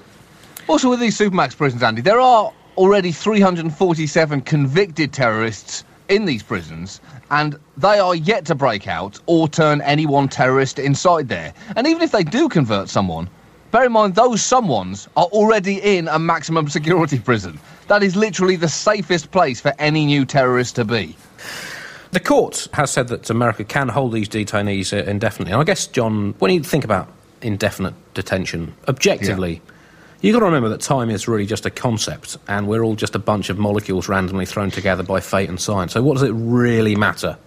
Also, 0.68 0.90
with 0.90 1.00
these 1.00 1.18
Supermax 1.18 1.58
prisons, 1.58 1.82
Andy, 1.82 2.02
there 2.02 2.20
are 2.20 2.54
already 2.78 3.12
347 3.12 4.42
convicted 4.42 5.14
terrorists 5.14 5.84
in 6.10 6.26
these 6.26 6.44
prisons, 6.44 7.02
and 7.32 7.58
they 7.78 8.00
are 8.00 8.16
yet 8.16 8.46
to 8.46 8.56
break 8.56 8.88
out 8.88 9.20
or 9.26 9.48
turn 9.48 9.82
any 9.82 10.06
one 10.06 10.28
terrorist 10.28 10.80
inside 10.80 11.30
there. 11.30 11.54
And 11.76 11.88
even 11.88 12.02
if 12.02 12.12
they 12.12 12.24
do 12.24 12.50
convert 12.50 12.90
someone, 12.90 13.30
bear 13.72 13.86
in 13.86 13.92
mind 13.92 14.16
those 14.16 14.42
someones 14.42 15.08
are 15.18 15.26
already 15.26 15.80
in 15.82 16.08
a 16.08 16.20
maximum 16.20 16.68
security 16.78 17.20
prison. 17.20 17.60
That 17.88 18.04
is 18.04 18.16
literally 18.16 18.56
the 18.56 18.70
safest 18.70 19.32
place 19.32 19.62
for 19.62 19.74
any 19.80 20.06
new 20.06 20.26
terrorist 20.26 20.76
to 20.76 20.86
be. 20.86 21.16
The 22.12 22.20
court 22.20 22.68
has 22.74 22.92
said 22.92 23.10
that 23.10 23.30
America 23.30 23.64
can 23.64 23.90
hold 23.90 24.14
these 24.14 24.30
detainees 24.30 24.94
uh, 24.94 25.10
indefinitely. 25.10 25.52
And 25.52 25.62
I 25.62 25.66
guess, 25.66 25.88
John, 25.88 26.34
when 26.40 26.52
you 26.52 26.64
think 26.64 26.84
about 26.84 27.10
indefinite 27.42 27.94
detention, 28.14 28.74
objectively, 28.88 29.62
yeah 29.66 29.74
You've 30.22 30.34
got 30.34 30.40
to 30.40 30.46
remember 30.46 30.70
that 30.70 30.82
time 30.82 31.10
is 31.12 31.28
really 31.28 31.46
just 31.46 31.66
a 31.66 31.70
concept, 31.70 32.38
and 32.48 32.68
we're 32.68 32.84
all 32.84 32.96
just 32.96 33.14
a 33.14 33.20
bunch 33.20 33.50
of 33.50 33.60
molecules 33.60 34.10
randomly 34.10 34.48
thrown 34.48 34.72
together 34.72 35.04
by 35.04 35.20
fate 35.20 35.48
and 35.48 35.60
science. 35.60 35.94
So, 35.94 36.02
what 36.02 36.14
does 36.14 36.24
it 36.24 36.32
really 36.32 36.96
matter 36.96 37.38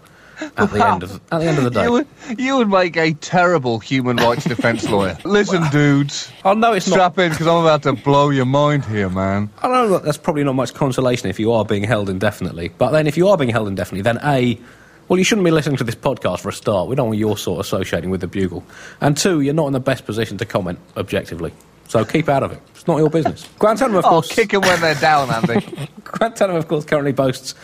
at 0.56 0.70
the 0.70 0.86
end 0.86 1.02
of 1.02 1.20
at 1.32 1.40
the 1.40 1.46
end 1.46 1.58
of 1.58 1.64
the 1.64 1.70
day? 1.72 1.84
You 1.84 1.92
would, 1.92 2.06
you 2.38 2.56
would 2.58 2.68
make 2.68 2.96
a 2.96 3.12
terrible 3.14 3.80
human 3.80 4.18
rights 4.18 4.44
defence 4.44 4.88
lawyer. 4.88 5.18
Listen, 5.24 5.68
dudes. 5.70 6.30
I 6.44 6.54
know 6.54 6.72
it's 6.72 6.86
strap 6.86 7.16
not... 7.16 7.24
in 7.24 7.30
because 7.32 7.48
I'm 7.48 7.62
about 7.62 7.82
to 7.82 7.92
blow 7.92 8.30
your 8.30 8.46
mind 8.46 8.84
here, 8.84 9.08
man. 9.08 9.50
I 9.62 9.68
know 9.68 9.98
that's 9.98 10.18
probably 10.18 10.44
not 10.44 10.54
much 10.54 10.72
consolation 10.72 11.28
if 11.28 11.40
you 11.40 11.50
are 11.52 11.64
being 11.64 11.82
held 11.82 12.08
indefinitely. 12.08 12.68
But 12.78 12.92
then, 12.92 13.08
if 13.08 13.16
you 13.16 13.26
are 13.28 13.36
being 13.36 13.50
held 13.50 13.66
indefinitely, 13.66 14.02
then 14.02 14.20
a 14.22 14.60
well, 15.08 15.18
you 15.18 15.24
shouldn't 15.24 15.44
be 15.44 15.50
listening 15.50 15.76
to 15.78 15.82
this 15.82 15.96
podcast 15.96 16.38
for 16.38 16.50
a 16.50 16.52
start. 16.52 16.88
We 16.88 16.94
don't 16.94 17.08
want 17.08 17.18
your 17.18 17.36
sort 17.36 17.58
associating 17.58 18.10
with 18.10 18.20
the 18.20 18.28
Bugle. 18.28 18.62
And 19.00 19.16
two, 19.16 19.40
you're 19.40 19.54
not 19.54 19.66
in 19.66 19.72
the 19.72 19.80
best 19.80 20.06
position 20.06 20.38
to 20.38 20.46
comment 20.46 20.78
objectively. 20.96 21.52
So 21.90 22.04
keep 22.04 22.28
out 22.28 22.44
of 22.44 22.52
it. 22.52 22.62
It's 22.68 22.86
not 22.86 22.98
your 22.98 23.10
business. 23.10 23.48
Guantanamo, 23.58 23.98
of 23.98 24.04
oh, 24.04 24.08
course. 24.08 24.28
kick 24.28 24.50
them 24.50 24.60
when 24.60 24.80
they're 24.80 24.94
down, 24.94 25.28
Andy. 25.28 25.88
Guantanamo, 26.04 26.56
of 26.56 26.68
course, 26.68 26.84
currently 26.84 27.10
boasts 27.10 27.56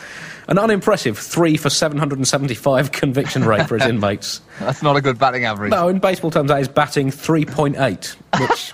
an 0.49 0.59
unimpressive 0.59 1.16
three 1.16 1.56
for 1.56 1.71
775 1.71 2.90
conviction 2.90 3.45
rate 3.45 3.68
for 3.68 3.76
its 3.76 3.87
inmates. 3.88 4.40
That's 4.59 4.83
not 4.83 4.97
a 4.97 5.00
good 5.00 5.16
batting 5.16 5.45
average. 5.45 5.71
No, 5.71 5.87
in 5.87 6.00
baseball 6.00 6.33
terms, 6.33 6.49
that 6.49 6.61
is 6.61 6.66
batting 6.66 7.12
3.8, 7.12 8.40
which 8.40 8.73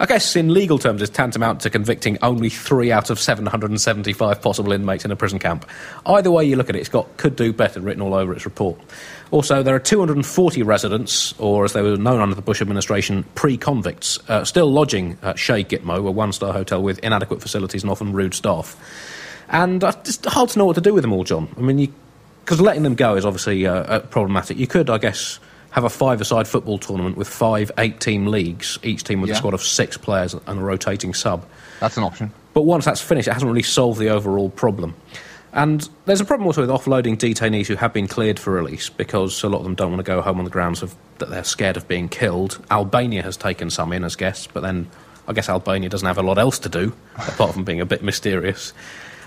I 0.00 0.06
guess 0.06 0.34
in 0.34 0.52
legal 0.52 0.78
terms 0.78 1.02
is 1.02 1.10
tantamount 1.10 1.60
to 1.60 1.70
convicting 1.70 2.18
only 2.22 2.48
three 2.48 2.90
out 2.90 3.10
of 3.10 3.20
775 3.20 4.42
possible 4.42 4.72
inmates 4.72 5.04
in 5.04 5.12
a 5.12 5.16
prison 5.16 5.38
camp. 5.38 5.68
Either 6.04 6.32
way 6.32 6.44
you 6.44 6.56
look 6.56 6.68
at 6.68 6.74
it, 6.74 6.80
it's 6.80 6.88
got 6.88 7.16
could 7.16 7.36
do 7.36 7.52
better 7.52 7.80
written 7.80 8.02
all 8.02 8.14
over 8.14 8.32
its 8.32 8.44
report. 8.44 8.80
Also, 9.30 9.62
there 9.62 9.74
are 9.76 9.80
240 9.80 10.62
residents, 10.64 11.38
or 11.38 11.64
as 11.64 11.72
they 11.72 11.82
were 11.82 11.96
known 11.96 12.20
under 12.20 12.34
the 12.34 12.42
Bush 12.42 12.60
administration, 12.60 13.24
pre 13.34 13.56
convicts, 13.56 14.18
uh, 14.28 14.44
still 14.44 14.70
lodging 14.70 15.18
at 15.22 15.38
Chez 15.38 15.64
Gitmo, 15.64 15.98
a 16.06 16.10
one 16.10 16.32
star 16.32 16.52
hotel 16.52 16.82
with 16.82 16.98
inadequate 17.00 17.40
facilities 17.40 17.82
and 17.82 17.90
often 17.92 18.12
rude 18.12 18.34
staff. 18.34 18.76
And 19.48 19.84
uh, 19.84 19.92
it's 20.04 20.24
hard 20.26 20.48
to 20.50 20.58
know 20.58 20.64
what 20.64 20.74
to 20.74 20.80
do 20.80 20.94
with 20.94 21.02
them 21.02 21.12
all, 21.12 21.24
John. 21.24 21.48
I 21.56 21.60
mean, 21.60 21.92
because 22.44 22.60
letting 22.60 22.82
them 22.82 22.96
go 22.96 23.16
is 23.16 23.24
obviously 23.24 23.66
uh, 23.66 23.74
uh, 23.74 24.00
problematic. 24.00 24.58
You 24.58 24.66
could, 24.66 24.90
I 24.90 24.98
guess, 24.98 25.38
have 25.70 25.84
a 25.84 25.90
five-a-side 25.90 26.48
football 26.48 26.78
tournament 26.78 27.16
with 27.16 27.28
five 27.28 27.70
eight-team 27.78 28.26
leagues, 28.26 28.80
each 28.82 29.04
team 29.04 29.20
with 29.20 29.28
yeah. 29.28 29.34
a 29.34 29.38
squad 29.38 29.54
of 29.54 29.62
six 29.62 29.96
players 29.96 30.34
and 30.34 30.58
a 30.58 30.62
rotating 30.62 31.14
sub. 31.14 31.44
That's 31.78 31.96
an 31.96 32.02
option. 32.02 32.32
But 32.52 32.62
once 32.62 32.84
that's 32.84 33.00
finished, 33.00 33.28
it 33.28 33.32
hasn't 33.32 33.48
really 33.48 33.62
solved 33.62 34.00
the 34.00 34.08
overall 34.08 34.50
problem. 34.50 34.96
And 35.52 35.88
there's 36.06 36.20
a 36.20 36.24
problem 36.24 36.46
also 36.46 36.60
with 36.60 36.70
offloading 36.70 37.16
detainees 37.16 37.66
who 37.66 37.74
have 37.74 37.92
been 37.92 38.06
cleared 38.06 38.38
for 38.38 38.52
release 38.52 38.88
because 38.88 39.42
a 39.42 39.48
lot 39.48 39.58
of 39.58 39.64
them 39.64 39.74
don't 39.74 39.90
want 39.90 39.98
to 39.98 40.04
go 40.04 40.20
home 40.22 40.38
on 40.38 40.44
the 40.44 40.50
grounds 40.50 40.82
of 40.82 40.94
that 41.18 41.28
they're 41.30 41.42
scared 41.44 41.76
of 41.76 41.88
being 41.88 42.08
killed. 42.08 42.64
Albania 42.70 43.22
has 43.22 43.36
taken 43.36 43.68
some 43.68 43.92
in 43.92 44.04
as 44.04 44.14
guests, 44.16 44.46
but 44.46 44.60
then 44.60 44.88
I 45.26 45.32
guess 45.32 45.48
Albania 45.48 45.88
doesn't 45.88 46.06
have 46.06 46.18
a 46.18 46.22
lot 46.22 46.38
else 46.38 46.58
to 46.60 46.68
do 46.68 46.92
apart 47.16 47.52
from 47.52 47.64
being 47.64 47.80
a 47.80 47.86
bit 47.86 48.02
mysterious. 48.02 48.72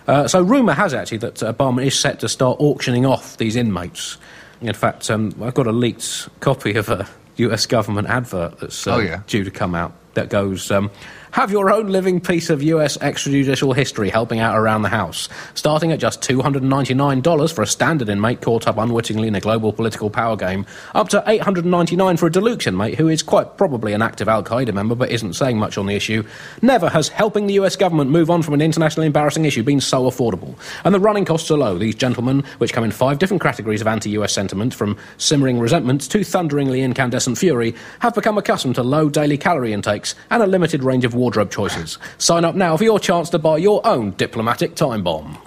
Uh, 0.08 0.27
so 0.27 0.42
rumour 0.42 0.74
has 0.74 0.94
actually 0.94 1.18
that 1.20 1.36
Obama 1.36 1.86
is 1.86 1.98
set 2.00 2.20
to 2.22 2.30
start 2.30 2.58
auctioning 2.60 3.06
off 3.06 3.38
these 3.38 3.56
inmates. 3.56 4.18
In 4.62 4.74
fact, 4.74 5.10
um, 5.12 5.36
I've 5.42 5.53
got 5.53 5.68
a 5.68 5.72
leaked 5.72 6.30
copy 6.39 6.75
of 6.75 6.88
a 6.89 7.08
US 7.38 7.65
government 7.65 8.08
advert 8.08 8.60
that's 8.60 8.88
uh, 8.88 8.96
Oh, 8.96 9.00
yeah. 9.00 9.22
due 9.27 9.44
to 9.44 9.51
come 9.51 9.75
out 9.75 9.94
that 10.13 10.30
goes, 10.30 10.72
um, 10.72 10.89
have 11.34 11.50
your 11.50 11.72
own 11.72 11.88
living 11.88 12.22
piece 12.22 12.52
of 12.52 12.62
US 12.62 12.96
extrajudicial 13.00 13.75
history 13.75 14.12
helping 14.12 14.40
out 14.40 14.56
around 14.56 14.84
the 14.84 14.90
house. 14.90 15.28
Starting 15.56 15.92
at 15.92 16.00
just 16.00 16.22
$299 16.22 17.54
for 17.54 17.63
a 17.63 17.68
standard 17.68 18.08
inmate 18.08 18.40
caught 18.40 18.68
up 18.68 18.78
unwittingly 18.78 19.28
in 19.28 19.34
a 19.34 19.40
global 19.40 19.74
political 19.74 20.12
power 20.12 20.36
game, 20.36 20.63
up 20.94 21.10
to 21.10 21.24
$899 21.25 22.20
for 22.20 22.28
a 22.28 22.32
deluxe 22.32 22.68
inmate 22.68 23.00
who 23.00 23.08
is 23.08 23.24
quite 23.24 23.58
probably 23.58 23.94
an 23.94 24.04
active 24.04 24.30
Al 24.30 24.44
Qaeda 24.44 24.75
member 24.75 24.94
but 24.94 25.10
isn't 25.10 25.34
saying 25.34 25.58
much 25.58 25.75
on 25.75 25.88
the 25.88 25.96
issue. 25.96 26.24
Never 26.62 26.88
has 26.88 27.08
helping 27.08 27.48
the 27.48 27.56
US 27.56 27.75
government 27.75 28.12
move 28.12 28.30
on 28.30 28.44
from 28.44 28.54
an 28.54 28.62
internationally 28.62 29.08
embarrassing 29.08 29.46
issue 29.46 29.63
been 29.63 29.82
so 29.82 30.04
affordable. 30.04 30.56
And 30.84 30.94
the 30.94 31.00
running 31.00 31.25
costs 31.25 31.50
are 31.50 31.58
low. 31.58 31.80
These 31.80 31.96
gentlemen, 31.96 32.44
which 32.60 32.74
come 32.74 32.84
in 32.84 32.92
five 32.92 33.18
different 33.18 33.42
categories 33.42 33.82
of 33.82 33.88
anti 33.88 34.12
US 34.12 34.34
sentiment, 34.34 34.75
from 34.75 34.98
simmering 35.18 35.58
resentment 35.58 36.02
to 36.12 36.24
thunderingly 36.24 36.84
incandescent 36.84 37.40
fury, 37.40 37.74
have 38.02 38.13
become 38.13 38.38
accustomed 38.38 38.75
to 38.75 38.84
low 38.84 39.10
daily 39.10 39.40
calorie 39.40 39.74
intakes 39.74 40.13
and 40.30 40.44
a 40.44 40.48
limited 40.48 40.84
range 40.84 41.06
of 41.06 41.23
wardrobe 41.24 41.50
choices. 41.50 41.98
Sign 42.18 42.44
up 42.44 42.53
now 42.53 42.75
for 42.75 42.84
your 42.84 43.00
chance 43.00 43.30
to 43.30 43.39
buy 43.39 43.56
your 43.56 43.80
own 43.88 44.12
diplomatic 44.12 44.75
time 44.75 45.03
bomb. 45.03 45.38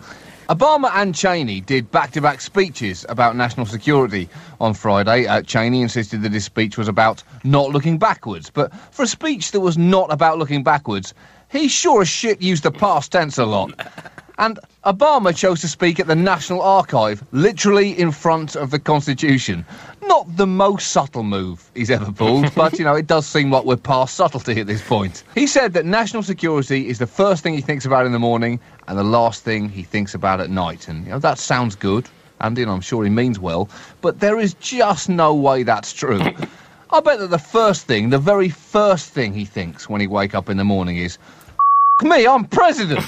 Obama 0.48 0.90
and 0.94 1.14
Cheney 1.14 1.60
did 1.60 1.90
back 1.90 2.12
to 2.12 2.22
back 2.22 2.40
speeches 2.40 3.04
about 3.10 3.36
national 3.36 3.66
security 3.66 4.30
on 4.58 4.72
Friday. 4.72 5.26
Uh, 5.26 5.42
Cheney 5.42 5.82
insisted 5.82 6.22
that 6.22 6.32
his 6.32 6.46
speech 6.46 6.78
was 6.78 6.88
about 6.88 7.22
not 7.44 7.72
looking 7.72 7.98
backwards. 7.98 8.48
But 8.48 8.74
for 8.90 9.02
a 9.02 9.06
speech 9.06 9.50
that 9.50 9.60
was 9.60 9.76
not 9.76 10.10
about 10.10 10.38
looking 10.38 10.62
backwards, 10.62 11.12
he 11.50 11.68
sure 11.68 12.00
as 12.00 12.08
shit 12.08 12.40
used 12.40 12.62
the 12.62 12.70
past 12.70 13.12
tense 13.12 13.36
a 13.36 13.44
lot. 13.44 13.72
And 14.38 14.58
Obama 14.84 15.34
chose 15.34 15.62
to 15.62 15.68
speak 15.68 15.98
at 15.98 16.06
the 16.06 16.14
National 16.14 16.60
Archive, 16.60 17.24
literally 17.32 17.98
in 17.98 18.12
front 18.12 18.54
of 18.54 18.70
the 18.70 18.78
Constitution. 18.78 19.64
Not 20.02 20.36
the 20.36 20.46
most 20.46 20.88
subtle 20.88 21.22
move 21.22 21.70
he's 21.74 21.90
ever 21.90 22.12
pulled, 22.12 22.54
but 22.54 22.78
you 22.78 22.84
know, 22.84 22.94
it 22.94 23.06
does 23.06 23.26
seem 23.26 23.50
like 23.50 23.64
we're 23.64 23.76
past 23.76 24.14
subtlety 24.14 24.60
at 24.60 24.66
this 24.66 24.86
point. 24.86 25.24
He 25.34 25.46
said 25.46 25.72
that 25.72 25.86
national 25.86 26.22
security 26.22 26.88
is 26.88 26.98
the 26.98 27.06
first 27.06 27.42
thing 27.42 27.54
he 27.54 27.62
thinks 27.62 27.86
about 27.86 28.04
in 28.04 28.12
the 28.12 28.18
morning 28.18 28.60
and 28.88 28.98
the 28.98 29.04
last 29.04 29.42
thing 29.42 29.70
he 29.70 29.82
thinks 29.82 30.14
about 30.14 30.40
at 30.40 30.50
night. 30.50 30.86
And 30.86 31.04
you 31.06 31.12
know, 31.12 31.18
that 31.18 31.38
sounds 31.38 31.74
good, 31.74 32.06
Andy, 32.40 32.62
and 32.62 32.70
I'm 32.70 32.82
sure 32.82 33.04
he 33.04 33.10
means 33.10 33.38
well, 33.38 33.70
but 34.02 34.20
there 34.20 34.38
is 34.38 34.52
just 34.54 35.08
no 35.08 35.34
way 35.34 35.62
that's 35.62 35.94
true. 35.94 36.20
I 36.90 37.00
bet 37.00 37.18
that 37.18 37.30
the 37.30 37.38
first 37.38 37.86
thing, 37.86 38.10
the 38.10 38.18
very 38.18 38.48
first 38.48 39.10
thing 39.10 39.34
he 39.34 39.44
thinks 39.44 39.88
when 39.88 40.00
he 40.00 40.06
wake 40.06 40.34
up 40.34 40.48
in 40.48 40.56
the 40.56 40.64
morning 40.64 40.98
is, 40.98 41.18
me, 42.04 42.26
I'm 42.26 42.44
president. 42.44 43.00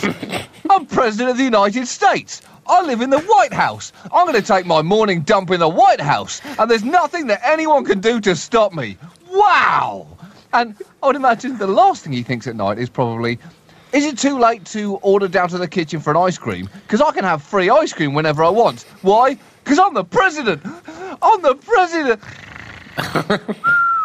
I'm 0.70 0.86
president 0.86 1.30
of 1.30 1.36
the 1.36 1.44
United 1.44 1.86
States. 1.86 2.40
I 2.66 2.82
live 2.82 3.02
in 3.02 3.10
the 3.10 3.20
White 3.20 3.52
House. 3.52 3.92
I'm 4.12 4.26
going 4.26 4.40
to 4.40 4.46
take 4.46 4.64
my 4.64 4.80
morning 4.80 5.22
dump 5.22 5.50
in 5.50 5.60
the 5.60 5.68
White 5.68 6.00
House, 6.00 6.40
and 6.58 6.70
there's 6.70 6.84
nothing 6.84 7.26
that 7.26 7.40
anyone 7.44 7.84
can 7.84 8.00
do 8.00 8.20
to 8.20 8.34
stop 8.34 8.72
me. 8.72 8.96
Wow! 9.30 10.06
And 10.52 10.74
I 11.02 11.06
would 11.06 11.16
imagine 11.16 11.58
the 11.58 11.66
last 11.66 12.04
thing 12.04 12.12
he 12.12 12.22
thinks 12.22 12.46
at 12.46 12.56
night 12.56 12.78
is 12.78 12.88
probably, 12.88 13.38
is 13.92 14.06
it 14.06 14.18
too 14.18 14.38
late 14.38 14.64
to 14.66 14.96
order 14.96 15.28
down 15.28 15.48
to 15.50 15.58
the 15.58 15.68
kitchen 15.68 16.00
for 16.00 16.10
an 16.10 16.16
ice 16.16 16.38
cream? 16.38 16.68
Because 16.82 17.02
I 17.02 17.12
can 17.12 17.24
have 17.24 17.42
free 17.42 17.68
ice 17.68 17.92
cream 17.92 18.14
whenever 18.14 18.42
I 18.42 18.50
want. 18.50 18.82
Why? 19.02 19.38
Because 19.64 19.78
I'm 19.78 19.92
the 19.92 20.04
president. 20.04 20.62
I'm 21.20 21.42
the 21.42 21.54
president. 21.56 22.22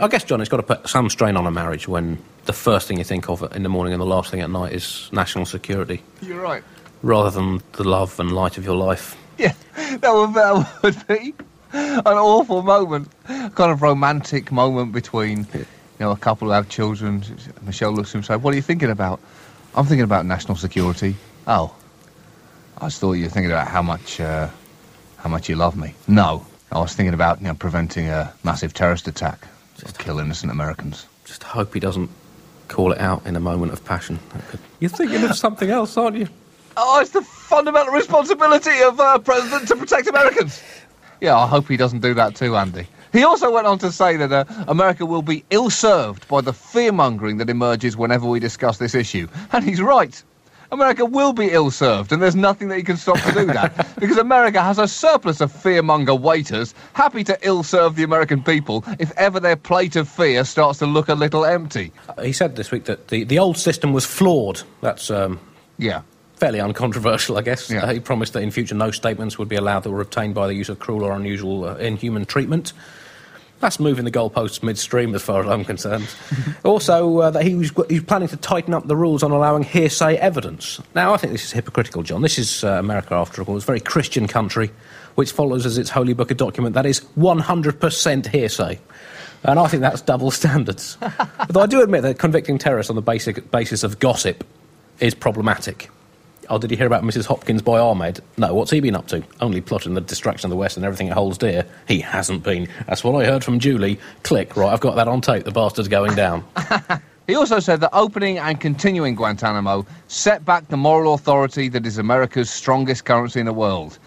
I 0.00 0.08
guess, 0.08 0.24
John, 0.24 0.40
it's 0.40 0.50
got 0.50 0.56
to 0.58 0.62
put 0.64 0.88
some 0.88 1.08
strain 1.08 1.36
on 1.36 1.46
a 1.46 1.50
marriage 1.50 1.86
when 1.86 2.18
the 2.46 2.52
first 2.52 2.88
thing 2.88 2.98
you 2.98 3.04
think 3.04 3.28
of 3.28 3.42
in 3.54 3.62
the 3.62 3.68
morning 3.68 3.92
and 3.92 4.02
the 4.02 4.06
last 4.06 4.30
thing 4.30 4.40
at 4.40 4.50
night 4.50 4.72
is 4.72 5.08
national 5.12 5.46
security, 5.46 6.02
You're 6.20 6.40
right. 6.40 6.64
rather 7.02 7.30
than 7.30 7.62
the 7.72 7.84
love 7.84 8.18
and 8.18 8.32
light 8.32 8.58
of 8.58 8.64
your 8.64 8.76
life. 8.76 9.16
Yeah, 9.38 9.52
that 9.76 10.12
would, 10.12 10.34
that 10.34 10.82
would 10.82 11.06
be 11.08 11.34
an 11.72 12.06
awful 12.06 12.62
moment, 12.62 13.08
kind 13.26 13.72
of 13.72 13.82
romantic 13.82 14.50
moment 14.52 14.92
between, 14.92 15.46
you 15.54 15.64
know, 16.00 16.10
a 16.10 16.16
couple 16.16 16.48
who 16.48 16.52
have 16.54 16.68
children. 16.68 17.24
Michelle 17.62 17.92
looks 17.92 18.10
at 18.10 18.14
him 18.14 18.18
and 18.18 18.26
says, 18.26 18.40
"What 18.40 18.52
are 18.52 18.56
you 18.56 18.62
thinking 18.62 18.90
about?" 18.90 19.20
I'm 19.76 19.86
thinking 19.86 20.04
about 20.04 20.24
national 20.26 20.56
security. 20.56 21.16
Oh, 21.48 21.74
I 22.78 22.86
just 22.86 23.00
thought 23.00 23.14
you 23.14 23.24
were 23.24 23.30
thinking 23.30 23.50
about 23.50 23.66
how 23.68 23.82
much, 23.82 24.20
uh, 24.20 24.48
how 25.16 25.28
much 25.30 25.48
you 25.48 25.56
love 25.56 25.76
me. 25.76 25.94
No, 26.06 26.46
I 26.70 26.78
was 26.78 26.94
thinking 26.94 27.14
about 27.14 27.40
you 27.40 27.46
know 27.48 27.54
preventing 27.54 28.08
a 28.08 28.32
massive 28.44 28.72
terrorist 28.72 29.08
attack, 29.08 29.48
just 29.78 29.98
kill 29.98 30.18
innocent 30.18 30.52
Americans. 30.52 31.06
Just 31.24 31.42
hope 31.42 31.74
he 31.74 31.80
doesn't 31.80 32.10
call 32.68 32.92
it 32.92 32.98
out 32.98 33.24
in 33.26 33.36
a 33.36 33.40
moment 33.40 33.72
of 33.72 33.84
passion. 33.84 34.18
You're 34.80 34.90
thinking 34.90 35.22
of 35.24 35.36
something 35.36 35.70
else, 35.70 35.96
aren't 35.96 36.16
you? 36.16 36.28
Oh, 36.76 37.00
it's 37.00 37.10
the 37.10 37.22
fundamental 37.22 37.92
responsibility 37.92 38.82
of 38.82 38.98
a 38.98 39.18
president 39.18 39.68
to 39.68 39.76
protect 39.76 40.08
Americans. 40.08 40.62
Yeah, 41.20 41.36
I 41.36 41.46
hope 41.46 41.68
he 41.68 41.76
doesn't 41.76 42.00
do 42.00 42.14
that 42.14 42.34
too, 42.34 42.56
Andy. 42.56 42.86
He 43.12 43.22
also 43.22 43.50
went 43.52 43.66
on 43.68 43.78
to 43.78 43.92
say 43.92 44.16
that 44.16 44.32
uh, 44.32 44.44
America 44.66 45.06
will 45.06 45.22
be 45.22 45.44
ill 45.50 45.70
served 45.70 46.26
by 46.26 46.40
the 46.40 46.52
fear 46.52 46.90
mongering 46.90 47.36
that 47.38 47.48
emerges 47.48 47.96
whenever 47.96 48.26
we 48.26 48.40
discuss 48.40 48.78
this 48.78 48.94
issue. 48.94 49.28
And 49.52 49.64
he's 49.64 49.80
right. 49.80 50.20
America 50.74 51.04
will 51.04 51.32
be 51.32 51.48
ill 51.50 51.70
served, 51.70 52.12
and 52.12 52.20
there's 52.22 52.36
nothing 52.36 52.68
that 52.68 52.76
he 52.76 52.82
can 52.82 52.96
stop 52.96 53.18
to 53.22 53.32
do 53.32 53.46
that. 53.46 53.94
because 54.00 54.18
America 54.18 54.62
has 54.62 54.78
a 54.78 54.86
surplus 54.86 55.40
of 55.40 55.52
fearmonger 55.52 56.18
waiters, 56.18 56.74
happy 56.92 57.24
to 57.24 57.38
ill 57.42 57.62
serve 57.62 57.96
the 57.96 58.02
American 58.02 58.42
people 58.42 58.84
if 58.98 59.10
ever 59.16 59.40
their 59.40 59.56
plate 59.56 59.96
of 59.96 60.08
fear 60.08 60.44
starts 60.44 60.80
to 60.80 60.86
look 60.86 61.08
a 61.08 61.14
little 61.14 61.44
empty. 61.44 61.92
He 62.22 62.32
said 62.32 62.56
this 62.56 62.70
week 62.70 62.84
that 62.84 63.08
the, 63.08 63.24
the 63.24 63.38
old 63.38 63.56
system 63.56 63.92
was 63.92 64.04
flawed. 64.04 64.62
That's 64.80 65.10
um, 65.10 65.40
Yeah. 65.78 66.02
fairly 66.36 66.60
uncontroversial, 66.60 67.38
I 67.38 67.42
guess. 67.42 67.70
Yeah. 67.70 67.84
Uh, 67.84 67.92
he 67.94 68.00
promised 68.00 68.32
that 68.34 68.42
in 68.42 68.50
future 68.50 68.74
no 68.74 68.90
statements 68.90 69.38
would 69.38 69.48
be 69.48 69.56
allowed 69.56 69.84
that 69.84 69.90
were 69.90 70.00
obtained 70.00 70.34
by 70.34 70.46
the 70.48 70.54
use 70.54 70.68
of 70.68 70.78
cruel 70.80 71.04
or 71.04 71.12
unusual, 71.12 71.64
uh, 71.64 71.76
inhuman 71.76 72.26
treatment. 72.26 72.72
That's 73.60 73.80
moving 73.80 74.04
the 74.04 74.10
goalposts 74.10 74.62
midstream, 74.62 75.14
as 75.14 75.22
far 75.22 75.42
as 75.42 75.48
I'm 75.48 75.64
concerned. 75.64 76.06
also, 76.64 77.18
uh, 77.18 77.30
that 77.30 77.44
he 77.44 77.54
was, 77.54 77.70
he 77.88 77.94
was 77.94 78.04
planning 78.04 78.28
to 78.28 78.36
tighten 78.36 78.74
up 78.74 78.86
the 78.86 78.96
rules 78.96 79.22
on 79.22 79.30
allowing 79.30 79.62
hearsay 79.62 80.16
evidence. 80.16 80.80
Now, 80.94 81.14
I 81.14 81.16
think 81.16 81.32
this 81.32 81.44
is 81.44 81.52
hypocritical, 81.52 82.02
John. 82.02 82.22
This 82.22 82.38
is 82.38 82.64
uh, 82.64 82.72
America, 82.72 83.14
after 83.14 83.42
all. 83.42 83.56
It's 83.56 83.64
a 83.64 83.66
very 83.66 83.80
Christian 83.80 84.26
country, 84.28 84.70
which 85.14 85.32
follows 85.32 85.64
as 85.64 85.78
its 85.78 85.90
holy 85.90 86.12
book 86.12 86.30
a 86.30 86.34
document 86.34 86.74
that 86.74 86.86
is 86.86 87.00
100% 87.16 88.26
hearsay. 88.26 88.78
And 89.44 89.58
I 89.58 89.66
think 89.66 89.82
that's 89.82 90.00
double 90.00 90.30
standards. 90.30 90.98
Although 91.38 91.60
I 91.60 91.66
do 91.66 91.82
admit 91.82 92.02
that 92.02 92.18
convicting 92.18 92.58
terrorists 92.58 92.90
on 92.90 92.96
the 92.96 93.02
basic 93.02 93.50
basis 93.50 93.82
of 93.82 93.98
gossip 93.98 94.44
is 95.00 95.14
problematic. 95.14 95.90
Oh, 96.48 96.58
did 96.58 96.70
you 96.70 96.76
hear 96.76 96.86
about 96.86 97.02
Mrs. 97.02 97.26
Hopkins 97.26 97.62
by 97.62 97.78
Ahmed? 97.78 98.20
No, 98.36 98.54
what's 98.54 98.70
he 98.70 98.80
been 98.80 98.96
up 98.96 99.06
to? 99.08 99.22
Only 99.40 99.60
plotting 99.60 99.94
the 99.94 100.00
destruction 100.00 100.46
of 100.46 100.50
the 100.50 100.56
West 100.56 100.76
and 100.76 100.84
everything 100.84 101.06
it 101.08 101.12
holds 101.12 101.38
dear. 101.38 101.66
He 101.88 102.00
hasn't 102.00 102.42
been. 102.42 102.68
That's 102.86 103.02
what 103.04 103.14
I 103.20 103.26
heard 103.26 103.44
from 103.44 103.58
Julie. 103.58 103.98
Click, 104.22 104.56
right, 104.56 104.72
I've 104.72 104.80
got 104.80 104.96
that 104.96 105.08
on 105.08 105.20
tape. 105.20 105.44
The 105.44 105.50
bastard's 105.50 105.88
going 105.88 106.14
down. 106.14 106.44
He 107.26 107.34
also 107.36 107.58
said 107.58 107.80
that 107.80 107.88
opening 107.94 108.36
and 108.38 108.60
continuing 108.60 109.14
Guantanamo 109.14 109.86
set 110.08 110.44
back 110.44 110.68
the 110.68 110.76
moral 110.76 111.14
authority 111.14 111.70
that 111.70 111.86
is 111.86 111.96
America's 111.96 112.50
strongest 112.50 113.06
currency 113.06 113.40
in 113.40 113.46
the 113.46 113.52
world. 113.52 113.98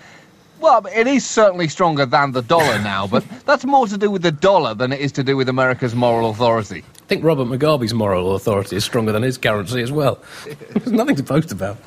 Well, 0.60 0.86
it 0.96 1.08
is 1.08 1.26
certainly 1.26 1.68
stronger 1.68 2.06
than 2.06 2.32
the 2.32 2.44
dollar 2.44 2.80
now, 2.84 3.08
but 3.08 3.24
that's 3.46 3.66
more 3.66 3.88
to 3.88 3.98
do 3.98 4.12
with 4.12 4.22
the 4.22 4.32
dollar 4.32 4.76
than 4.76 4.94
it 4.94 5.00
is 5.00 5.12
to 5.14 5.24
do 5.24 5.36
with 5.36 5.50
America's 5.50 5.96
moral 5.96 6.30
authority. 6.30 6.84
I 6.96 7.08
think 7.08 7.24
Robert 7.24 7.46
Mugabe's 7.46 7.94
moral 7.94 8.36
authority 8.36 8.76
is 8.76 8.84
stronger 8.84 9.12
than 9.12 9.24
his 9.24 9.38
currency 9.38 9.82
as 9.82 9.92
well. 9.92 10.22
There's 10.72 10.92
nothing 10.92 11.16
to 11.16 11.24
boast 11.24 11.52
about. 11.52 11.78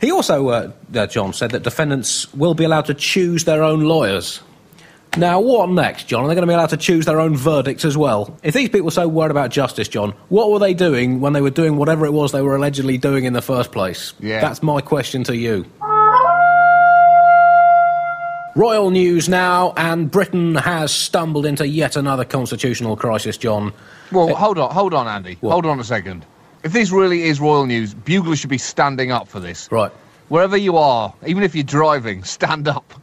He 0.00 0.10
also, 0.10 0.48
uh, 0.48 0.72
uh, 0.94 1.06
John, 1.06 1.32
said 1.32 1.52
that 1.52 1.62
defendants 1.62 2.32
will 2.34 2.54
be 2.54 2.64
allowed 2.64 2.86
to 2.86 2.94
choose 2.94 3.44
their 3.44 3.62
own 3.62 3.82
lawyers. 3.82 4.40
Now, 5.16 5.40
what 5.40 5.68
next, 5.68 6.08
John? 6.08 6.24
Are 6.24 6.28
they 6.28 6.34
going 6.34 6.42
to 6.42 6.50
be 6.50 6.54
allowed 6.54 6.70
to 6.70 6.76
choose 6.76 7.04
their 7.04 7.20
own 7.20 7.36
verdicts 7.36 7.84
as 7.84 7.96
well? 7.98 8.36
If 8.42 8.54
these 8.54 8.70
people 8.70 8.88
are 8.88 8.92
so 8.92 9.06
worried 9.06 9.30
about 9.30 9.50
justice, 9.50 9.86
John, 9.86 10.12
what 10.28 10.50
were 10.50 10.58
they 10.58 10.72
doing 10.74 11.20
when 11.20 11.34
they 11.34 11.42
were 11.42 11.50
doing 11.50 11.76
whatever 11.76 12.06
it 12.06 12.12
was 12.12 12.32
they 12.32 12.40
were 12.40 12.56
allegedly 12.56 12.96
doing 12.98 13.24
in 13.24 13.32
the 13.32 13.42
first 13.42 13.72
place? 13.72 14.14
Yeah. 14.20 14.40
That's 14.40 14.62
my 14.62 14.80
question 14.80 15.22
to 15.24 15.36
you. 15.36 15.66
Royal 18.54 18.90
news 18.90 19.28
now, 19.28 19.72
and 19.76 20.10
Britain 20.10 20.54
has 20.56 20.92
stumbled 20.92 21.46
into 21.46 21.66
yet 21.66 21.96
another 21.96 22.24
constitutional 22.24 22.96
crisis, 22.96 23.36
John. 23.36 23.72
Well, 24.10 24.34
hold 24.34 24.58
on, 24.58 24.70
hold 24.72 24.94
on, 24.94 25.08
Andy. 25.08 25.38
What? 25.40 25.52
Hold 25.52 25.66
on 25.66 25.80
a 25.80 25.84
second. 25.84 26.26
If 26.64 26.72
this 26.72 26.90
really 26.90 27.24
is 27.24 27.40
royal 27.40 27.66
news, 27.66 27.94
buglers 27.94 28.38
should 28.38 28.50
be 28.50 28.58
standing 28.58 29.10
up 29.10 29.28
for 29.28 29.40
this. 29.40 29.70
Right. 29.70 29.90
Wherever 30.28 30.56
you 30.56 30.76
are, 30.76 31.12
even 31.26 31.42
if 31.42 31.54
you're 31.54 31.64
driving, 31.64 32.22
stand 32.24 32.68
up. 32.68 32.94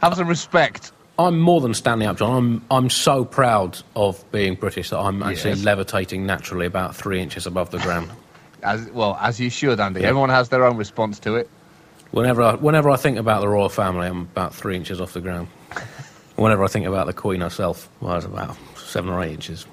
Have 0.00 0.14
some 0.14 0.28
respect. 0.28 0.92
I'm 1.18 1.38
more 1.40 1.60
than 1.60 1.74
standing 1.74 2.08
up, 2.08 2.16
John. 2.16 2.36
I'm, 2.36 2.64
I'm 2.70 2.90
so 2.90 3.24
proud 3.24 3.78
of 3.96 4.24
being 4.32 4.54
British 4.54 4.90
that 4.90 4.98
I'm 4.98 5.22
actually 5.22 5.50
Yes. 5.50 5.64
levitating 5.64 6.24
naturally 6.26 6.66
about 6.66 6.96
three 6.96 7.20
inches 7.20 7.46
above 7.46 7.70
the 7.70 7.78
ground. 7.78 8.10
As 8.62 8.88
well 8.90 9.18
as 9.20 9.40
you 9.40 9.50
should, 9.50 9.80
Andy. 9.80 10.04
Everyone 10.04 10.30
has 10.30 10.48
their 10.48 10.64
own 10.64 10.76
response 10.76 11.18
to 11.20 11.34
it. 11.34 11.50
Whenever 12.12 12.42
I, 12.42 12.54
whenever 12.54 12.90
I 12.90 12.96
think 12.96 13.18
about 13.18 13.40
the 13.40 13.48
royal 13.48 13.68
family, 13.68 14.06
I'm 14.06 14.20
about 14.20 14.54
three 14.54 14.76
inches 14.76 15.00
off 15.00 15.12
the 15.14 15.20
ground. 15.20 15.48
Whenever 16.36 16.62
I 16.62 16.68
think 16.68 16.86
about 16.86 17.06
the 17.06 17.12
Queen 17.12 17.40
herself, 17.40 17.88
well, 18.00 18.12
I 18.12 18.16
was 18.16 18.24
about 18.24 18.56
seven 18.76 19.10
or 19.10 19.20
eight 19.22 19.32
inches. 19.32 19.66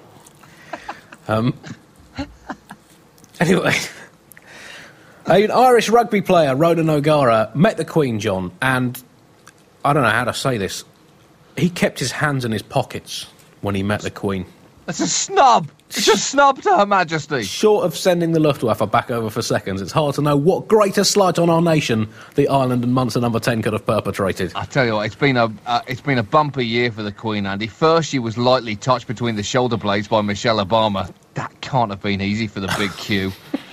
Um, 1.28 1.54
anyway, 3.40 3.74
an 5.26 5.50
Irish 5.50 5.88
rugby 5.88 6.22
player, 6.22 6.54
Ronan 6.54 6.90
O'Gara, 6.90 7.50
met 7.54 7.76
the 7.76 7.84
Queen, 7.84 8.20
John, 8.20 8.52
and 8.62 9.02
I 9.84 9.92
don't 9.92 10.02
know 10.02 10.10
how 10.10 10.24
to 10.24 10.34
say 10.34 10.58
this. 10.58 10.84
He 11.56 11.70
kept 11.70 11.98
his 11.98 12.12
hands 12.12 12.44
in 12.44 12.52
his 12.52 12.62
pockets 12.62 13.26
when 13.60 13.74
he 13.74 13.82
met 13.82 14.02
the 14.02 14.10
Queen. 14.10 14.46
It's 14.90 14.98
a 14.98 15.06
snub. 15.06 15.70
It's 15.90 16.08
a 16.08 16.16
snub 16.16 16.62
to 16.62 16.76
Her 16.76 16.84
Majesty. 16.84 17.44
Short 17.44 17.84
of 17.84 17.96
sending 17.96 18.32
the 18.32 18.40
Luftwaffe 18.40 18.90
back 18.90 19.08
over 19.12 19.30
for 19.30 19.40
seconds, 19.40 19.80
it's 19.80 19.92
hard 19.92 20.16
to 20.16 20.22
know 20.22 20.36
what 20.36 20.66
greater 20.66 21.04
slight 21.04 21.38
on 21.38 21.48
our 21.48 21.62
nation 21.62 22.08
the 22.34 22.48
Ireland 22.48 22.82
and 22.82 22.92
Munster 22.92 23.20
number 23.20 23.38
10 23.38 23.62
could 23.62 23.72
have 23.72 23.86
perpetrated. 23.86 24.50
I 24.56 24.64
tell 24.64 24.84
you 24.84 24.94
what, 24.94 25.06
it's 25.06 25.14
been 25.14 25.36
a 25.36 25.52
uh, 25.64 25.82
it's 25.86 26.00
been 26.00 26.18
a 26.18 26.24
bumpy 26.24 26.66
year 26.66 26.90
for 26.90 27.04
the 27.04 27.12
Queen, 27.12 27.46
Andy. 27.46 27.68
First, 27.68 28.10
she 28.10 28.18
was 28.18 28.36
lightly 28.36 28.74
touched 28.74 29.06
between 29.06 29.36
the 29.36 29.44
shoulder 29.44 29.76
blades 29.76 30.08
by 30.08 30.22
Michelle 30.22 30.64
Obama. 30.64 31.12
That 31.34 31.60
can't 31.60 31.92
have 31.92 32.02
been 32.02 32.20
easy 32.20 32.48
for 32.48 32.58
the 32.58 32.74
big 32.76 32.90
Q. 32.96 33.30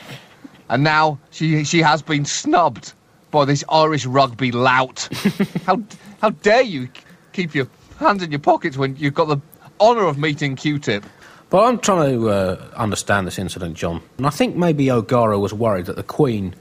and 0.69 0.83
now 0.83 1.17
she 1.31 1.63
she 1.63 1.81
has 1.81 2.03
been 2.03 2.25
snubbed 2.25 2.93
by 3.31 3.43
this 3.43 3.63
Irish 3.69 4.05
rugby 4.05 4.51
lout. 4.51 5.09
how 5.65 5.81
how 6.21 6.29
dare 6.29 6.61
you 6.61 6.87
keep 7.33 7.55
your 7.55 7.67
hands 7.97 8.21
in 8.21 8.31
your 8.31 8.39
pockets 8.39 8.77
when 8.77 8.95
you've 8.97 9.15
got 9.15 9.27
the 9.29 9.41
honour 9.79 10.03
of 10.05 10.17
meeting 10.17 10.55
Q-Tip? 10.55 11.05
But 11.49 11.63
I'm 11.63 11.79
trying 11.79 12.11
to 12.11 12.29
uh, 12.29 12.67
understand 12.75 13.25
this 13.25 13.39
incident, 13.39 13.75
John. 13.77 14.01
And 14.17 14.27
I 14.27 14.29
think 14.31 14.55
maybe 14.55 14.91
O'Gara 14.91 15.39
was 15.39 15.53
worried 15.53 15.85
that 15.85 15.95
the 15.95 16.03
Queen, 16.03 16.53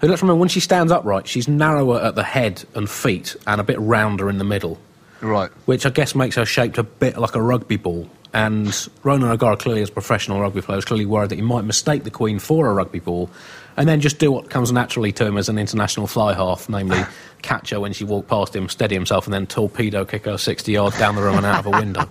who 0.00 0.08
let's 0.08 0.22
remember, 0.22 0.40
when 0.40 0.48
she 0.48 0.60
stands 0.60 0.90
upright, 0.90 1.28
she's 1.28 1.46
narrower 1.46 2.00
at 2.00 2.14
the 2.14 2.22
head 2.22 2.64
and 2.74 2.88
feet 2.88 3.36
and 3.46 3.60
a 3.60 3.64
bit 3.64 3.78
rounder 3.78 4.30
in 4.30 4.38
the 4.38 4.44
middle, 4.44 4.78
Right. 5.20 5.50
which 5.66 5.84
I 5.84 5.90
guess 5.90 6.14
makes 6.14 6.36
her 6.36 6.46
shaped 6.46 6.78
a 6.78 6.82
bit 6.82 7.18
like 7.18 7.34
a 7.34 7.42
rugby 7.42 7.76
ball. 7.76 8.08
And 8.32 8.88
Ronan 9.02 9.28
O'Gara, 9.28 9.56
clearly 9.56 9.82
as 9.82 9.90
a 9.90 9.92
professional 9.92 10.40
rugby 10.40 10.62
player, 10.62 10.76
was 10.76 10.84
clearly 10.86 11.04
worried 11.04 11.30
that 11.30 11.34
he 11.36 11.42
might 11.42 11.64
mistake 11.64 12.04
the 12.04 12.10
Queen 12.10 12.38
for 12.38 12.68
a 12.70 12.72
rugby 12.72 13.00
ball 13.00 13.28
and 13.76 13.88
then 13.88 14.00
just 14.00 14.18
do 14.18 14.30
what 14.32 14.48
comes 14.48 14.70
naturally 14.72 15.10
to 15.12 15.26
him 15.26 15.36
as 15.36 15.48
an 15.48 15.58
international 15.58 16.06
fly 16.06 16.32
half, 16.32 16.68
namely 16.68 17.02
catch 17.42 17.70
her 17.70 17.80
when 17.80 17.92
she 17.92 18.04
walked 18.04 18.28
past 18.28 18.54
him, 18.56 18.68
steady 18.68 18.94
himself, 18.94 19.26
and 19.26 19.34
then 19.34 19.46
torpedo 19.46 20.04
kick 20.04 20.24
her 20.24 20.38
60 20.38 20.70
yards 20.72 20.98
down 20.98 21.16
the 21.16 21.22
room 21.22 21.36
and 21.36 21.44
out 21.44 21.58
of 21.58 21.66
a 21.66 21.70
window. 21.70 22.08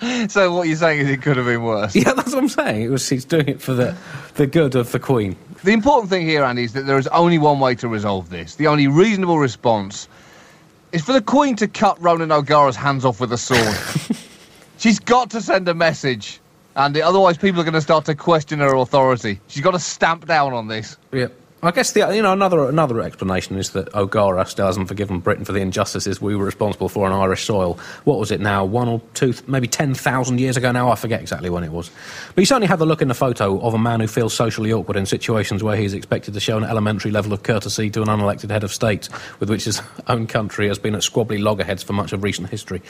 So 0.28 0.52
what 0.52 0.68
you're 0.68 0.76
saying 0.76 1.00
is 1.00 1.08
it 1.08 1.22
could 1.22 1.36
have 1.36 1.46
been 1.46 1.62
worse. 1.62 1.94
Yeah, 1.94 2.12
that's 2.12 2.32
what 2.32 2.42
I'm 2.42 2.48
saying. 2.48 2.82
It 2.82 2.90
was 2.90 3.08
he's 3.08 3.24
doing 3.24 3.48
it 3.48 3.60
for 3.60 3.72
the 3.72 3.96
the 4.34 4.46
good 4.46 4.74
of 4.74 4.92
the 4.92 4.98
Queen. 4.98 5.36
The 5.64 5.72
important 5.72 6.10
thing 6.10 6.26
here, 6.26 6.44
Andy, 6.44 6.64
is 6.64 6.74
that 6.74 6.86
there 6.86 6.98
is 6.98 7.06
only 7.08 7.38
one 7.38 7.60
way 7.60 7.74
to 7.76 7.88
resolve 7.88 8.28
this. 8.28 8.56
The 8.56 8.66
only 8.66 8.88
reasonable 8.88 9.38
response 9.38 10.08
is 10.92 11.02
for 11.02 11.12
the 11.12 11.22
Queen 11.22 11.56
to 11.56 11.68
cut 11.68 12.00
Ronan 12.02 12.30
O'Gara's 12.30 12.76
hands 12.76 13.04
off 13.04 13.20
with 13.20 13.32
a 13.32 13.38
sword. 13.38 14.18
She's 14.78 14.98
got 14.98 15.30
to 15.30 15.40
send 15.40 15.68
a 15.68 15.74
message, 15.74 16.40
Andy. 16.76 17.00
Otherwise, 17.00 17.38
people 17.38 17.60
are 17.60 17.64
going 17.64 17.74
to 17.74 17.80
start 17.80 18.04
to 18.04 18.14
question 18.14 18.58
her 18.60 18.74
authority. 18.74 19.40
She's 19.48 19.62
got 19.62 19.72
to 19.72 19.78
stamp 19.78 20.26
down 20.26 20.52
on 20.52 20.68
this. 20.68 20.96
Yeah. 21.12 21.28
I 21.62 21.70
guess 21.70 21.92
the 21.92 22.00
you 22.14 22.20
know 22.20 22.32
another 22.32 22.68
another 22.68 23.00
explanation 23.00 23.56
is 23.56 23.70
that 23.70 23.92
O'Gara 23.94 24.44
still 24.44 24.66
hasn't 24.66 24.88
forgiven 24.88 25.20
Britain 25.20 25.46
for 25.46 25.52
the 25.52 25.60
injustices 25.60 26.20
we 26.20 26.36
were 26.36 26.44
responsible 26.44 26.90
for 26.90 27.06
on 27.06 27.12
Irish 27.12 27.44
soil. 27.44 27.78
What 28.04 28.18
was 28.18 28.30
it 28.30 28.40
now? 28.40 28.62
One 28.66 28.88
or 28.88 29.00
two, 29.14 29.32
maybe 29.46 29.66
ten 29.66 29.94
thousand 29.94 30.38
years 30.38 30.58
ago 30.58 30.70
now. 30.70 30.90
I 30.90 30.96
forget 30.96 31.22
exactly 31.22 31.48
when 31.48 31.64
it 31.64 31.72
was. 31.72 31.90
But 32.34 32.42
you 32.42 32.46
certainly 32.46 32.68
have 32.68 32.78
the 32.78 32.84
look 32.84 33.00
in 33.00 33.08
the 33.08 33.14
photo 33.14 33.58
of 33.60 33.72
a 33.72 33.78
man 33.78 34.00
who 34.00 34.06
feels 34.06 34.34
socially 34.34 34.70
awkward 34.70 34.98
in 34.98 35.06
situations 35.06 35.62
where 35.62 35.76
he 35.76 35.86
is 35.86 35.94
expected 35.94 36.34
to 36.34 36.40
show 36.40 36.58
an 36.58 36.64
elementary 36.64 37.10
level 37.10 37.32
of 37.32 37.42
courtesy 37.42 37.88
to 37.88 38.02
an 38.02 38.08
unelected 38.08 38.50
head 38.50 38.62
of 38.62 38.72
state, 38.72 39.08
with 39.40 39.48
which 39.48 39.64
his 39.64 39.80
own 40.08 40.26
country 40.26 40.68
has 40.68 40.78
been 40.78 40.94
at 40.94 41.00
squabbly 41.00 41.42
loggerheads 41.42 41.82
for 41.82 41.94
much 41.94 42.12
of 42.12 42.22
recent 42.22 42.50
history. 42.50 42.82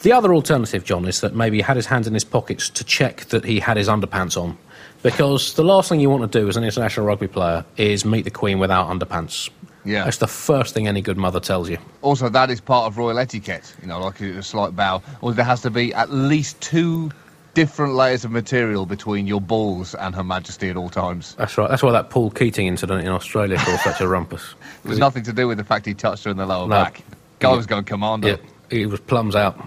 The 0.00 0.12
other 0.12 0.32
alternative, 0.32 0.84
John, 0.84 1.06
is 1.06 1.20
that 1.22 1.34
maybe 1.34 1.56
he 1.56 1.62
had 1.62 1.74
his 1.74 1.86
hands 1.86 2.06
in 2.06 2.14
his 2.14 2.22
pockets 2.22 2.70
to 2.70 2.84
check 2.84 3.24
that 3.26 3.44
he 3.44 3.58
had 3.58 3.76
his 3.76 3.88
underpants 3.88 4.40
on. 4.40 4.56
Because 5.02 5.54
the 5.54 5.62
last 5.64 5.88
thing 5.88 6.00
you 6.00 6.10
want 6.10 6.30
to 6.30 6.38
do 6.40 6.48
as 6.48 6.56
an 6.56 6.64
international 6.64 7.06
rugby 7.06 7.28
player 7.28 7.64
is 7.76 8.04
meet 8.04 8.22
the 8.22 8.30
Queen 8.30 8.58
without 8.58 8.88
underpants. 8.88 9.48
Yeah. 9.84 10.04
That's 10.04 10.18
the 10.18 10.26
first 10.26 10.74
thing 10.74 10.88
any 10.88 11.00
good 11.00 11.16
mother 11.16 11.40
tells 11.40 11.70
you. 11.70 11.78
Also, 12.02 12.28
that 12.28 12.50
is 12.50 12.60
part 12.60 12.86
of 12.86 12.98
royal 12.98 13.18
etiquette. 13.18 13.72
You 13.80 13.86
know, 13.88 14.00
like 14.00 14.20
a 14.20 14.42
slight 14.42 14.74
bow. 14.74 15.02
Or 15.22 15.32
there 15.32 15.44
has 15.44 15.62
to 15.62 15.70
be 15.70 15.94
at 15.94 16.10
least 16.10 16.60
two 16.60 17.10
different 17.54 17.94
layers 17.94 18.24
of 18.24 18.30
material 18.30 18.86
between 18.86 19.26
your 19.26 19.40
balls 19.40 19.94
and 19.94 20.14
Her 20.14 20.24
Majesty 20.24 20.68
at 20.68 20.76
all 20.76 20.90
times. 20.90 21.34
That's 21.36 21.56
right. 21.56 21.68
That's 21.70 21.82
why 21.82 21.92
that 21.92 22.10
Paul 22.10 22.30
Keating 22.30 22.66
incident 22.66 23.02
in 23.02 23.08
Australia 23.08 23.56
caused 23.56 23.82
such 23.82 24.00
a 24.00 24.08
rumpus. 24.08 24.54
It 24.84 24.88
was 24.88 24.98
nothing 24.98 25.22
to 25.24 25.32
do 25.32 25.48
with 25.48 25.58
the 25.58 25.64
fact 25.64 25.86
he 25.86 25.94
touched 25.94 26.24
her 26.24 26.30
in 26.30 26.36
the 26.36 26.46
lower 26.46 26.66
No. 26.68 26.74
back. 26.84 27.02
Guy 27.38 27.50
Yeah. 27.50 27.56
was 27.56 27.66
going 27.66 27.84
commando. 27.84 28.28
Yeah, 28.28 28.36
he 28.70 28.84
was 28.86 29.00
plums 29.00 29.34
out. 29.36 29.58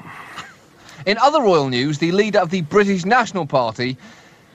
In 1.05 1.17
other 1.17 1.41
royal 1.41 1.67
news, 1.69 1.97
the 1.97 2.11
leader 2.11 2.39
of 2.39 2.49
the 2.49 2.61
British 2.61 3.05
National 3.05 3.45
Party 3.45 3.97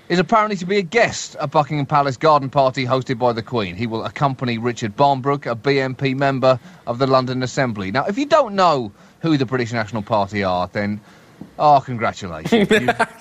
is 0.08 0.18
apparently 0.18 0.56
to 0.56 0.66
be 0.66 0.78
a 0.78 0.82
guest 0.82 1.34
at 1.36 1.50
Buckingham 1.50 1.86
Palace 1.86 2.16
garden 2.16 2.48
party 2.48 2.84
hosted 2.84 3.18
by 3.18 3.32
the 3.32 3.42
Queen. 3.42 3.74
He 3.74 3.86
will 3.86 4.04
accompany 4.04 4.56
Richard 4.58 4.94
Barnbrook, 4.96 5.46
a 5.46 5.56
BNP 5.56 6.16
member 6.16 6.60
of 6.86 6.98
the 6.98 7.06
London 7.06 7.42
Assembly. 7.42 7.90
Now, 7.90 8.04
if 8.06 8.16
you 8.16 8.26
don't 8.26 8.54
know 8.54 8.92
who 9.20 9.36
the 9.36 9.46
British 9.46 9.72
National 9.72 10.02
Party 10.02 10.44
are, 10.44 10.68
then, 10.68 11.00
oh, 11.58 11.82
congratulations. 11.84 12.70
you've, 12.70 13.18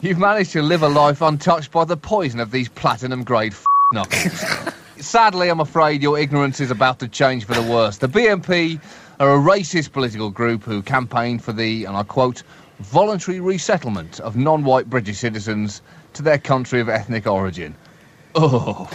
you've 0.00 0.18
managed 0.18 0.52
to 0.52 0.62
live 0.62 0.82
a 0.82 0.88
life 0.88 1.20
untouched 1.20 1.70
by 1.70 1.84
the 1.84 1.96
poison 1.96 2.40
of 2.40 2.50
these 2.50 2.68
platinum 2.68 3.24
grade 3.24 3.52
f- 3.52 3.66
knuckles. 3.92 4.72
Sadly, 4.96 5.48
I'm 5.48 5.60
afraid 5.60 6.02
your 6.02 6.18
ignorance 6.18 6.60
is 6.60 6.70
about 6.70 6.98
to 7.00 7.08
change 7.08 7.44
for 7.44 7.54
the 7.54 7.62
worse. 7.62 7.98
The 7.98 8.08
BNP 8.08 8.80
are 9.20 9.34
a 9.34 9.38
racist 9.38 9.92
political 9.92 10.30
group 10.30 10.62
who 10.62 10.80
campaigned 10.80 11.44
for 11.44 11.52
the, 11.52 11.84
and 11.84 11.96
I 11.96 12.04
quote, 12.04 12.42
voluntary 12.78 13.40
resettlement 13.40 14.20
of 14.20 14.36
non 14.36 14.64
white 14.64 14.88
British 14.88 15.18
citizens 15.18 15.82
to 16.14 16.22
their 16.22 16.38
country 16.38 16.80
of 16.80 16.88
ethnic 16.88 17.26
origin. 17.26 17.74
Oh. 18.34 18.90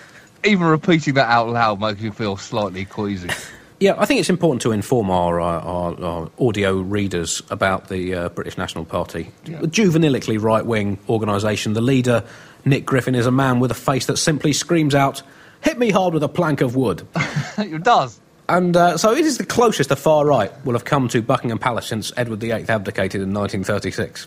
Even 0.44 0.66
repeating 0.66 1.14
that 1.14 1.28
out 1.28 1.48
loud 1.48 1.80
makes 1.80 2.00
me 2.00 2.10
feel 2.10 2.36
slightly 2.36 2.84
queasy. 2.84 3.30
Yeah, 3.78 3.94
I 3.98 4.06
think 4.06 4.20
it's 4.20 4.30
important 4.30 4.62
to 4.62 4.72
inform 4.72 5.10
our, 5.10 5.40
uh, 5.40 5.60
our, 5.60 6.04
our 6.04 6.30
audio 6.38 6.80
readers 6.80 7.42
about 7.50 7.88
the 7.88 8.14
uh, 8.14 8.28
British 8.28 8.56
National 8.56 8.84
Party. 8.84 9.30
A 9.46 9.66
juvenilically 9.66 10.40
right 10.40 10.64
wing 10.64 10.98
organisation. 11.08 11.72
The 11.72 11.80
leader, 11.80 12.24
Nick 12.64 12.86
Griffin, 12.86 13.14
is 13.14 13.26
a 13.26 13.32
man 13.32 13.60
with 13.60 13.70
a 13.70 13.74
face 13.74 14.06
that 14.06 14.18
simply 14.18 14.52
screams 14.52 14.94
out, 14.94 15.22
Hit 15.62 15.78
me 15.78 15.90
hard 15.90 16.12
with 16.12 16.24
a 16.24 16.28
plank 16.28 16.60
of 16.60 16.74
wood. 16.74 17.06
it 17.58 17.82
does. 17.84 18.20
And 18.52 18.76
uh, 18.76 18.98
so 18.98 19.12
it 19.14 19.24
is 19.24 19.38
the 19.38 19.46
closest 19.46 19.88
the 19.88 19.96
far 19.96 20.26
right 20.26 20.52
will 20.66 20.74
have 20.74 20.84
come 20.84 21.08
to 21.08 21.22
Buckingham 21.22 21.58
Palace 21.58 21.86
since 21.86 22.12
Edward 22.18 22.40
VIII 22.40 22.68
abdicated 22.68 23.22
in 23.22 23.32
1936. 23.32 24.26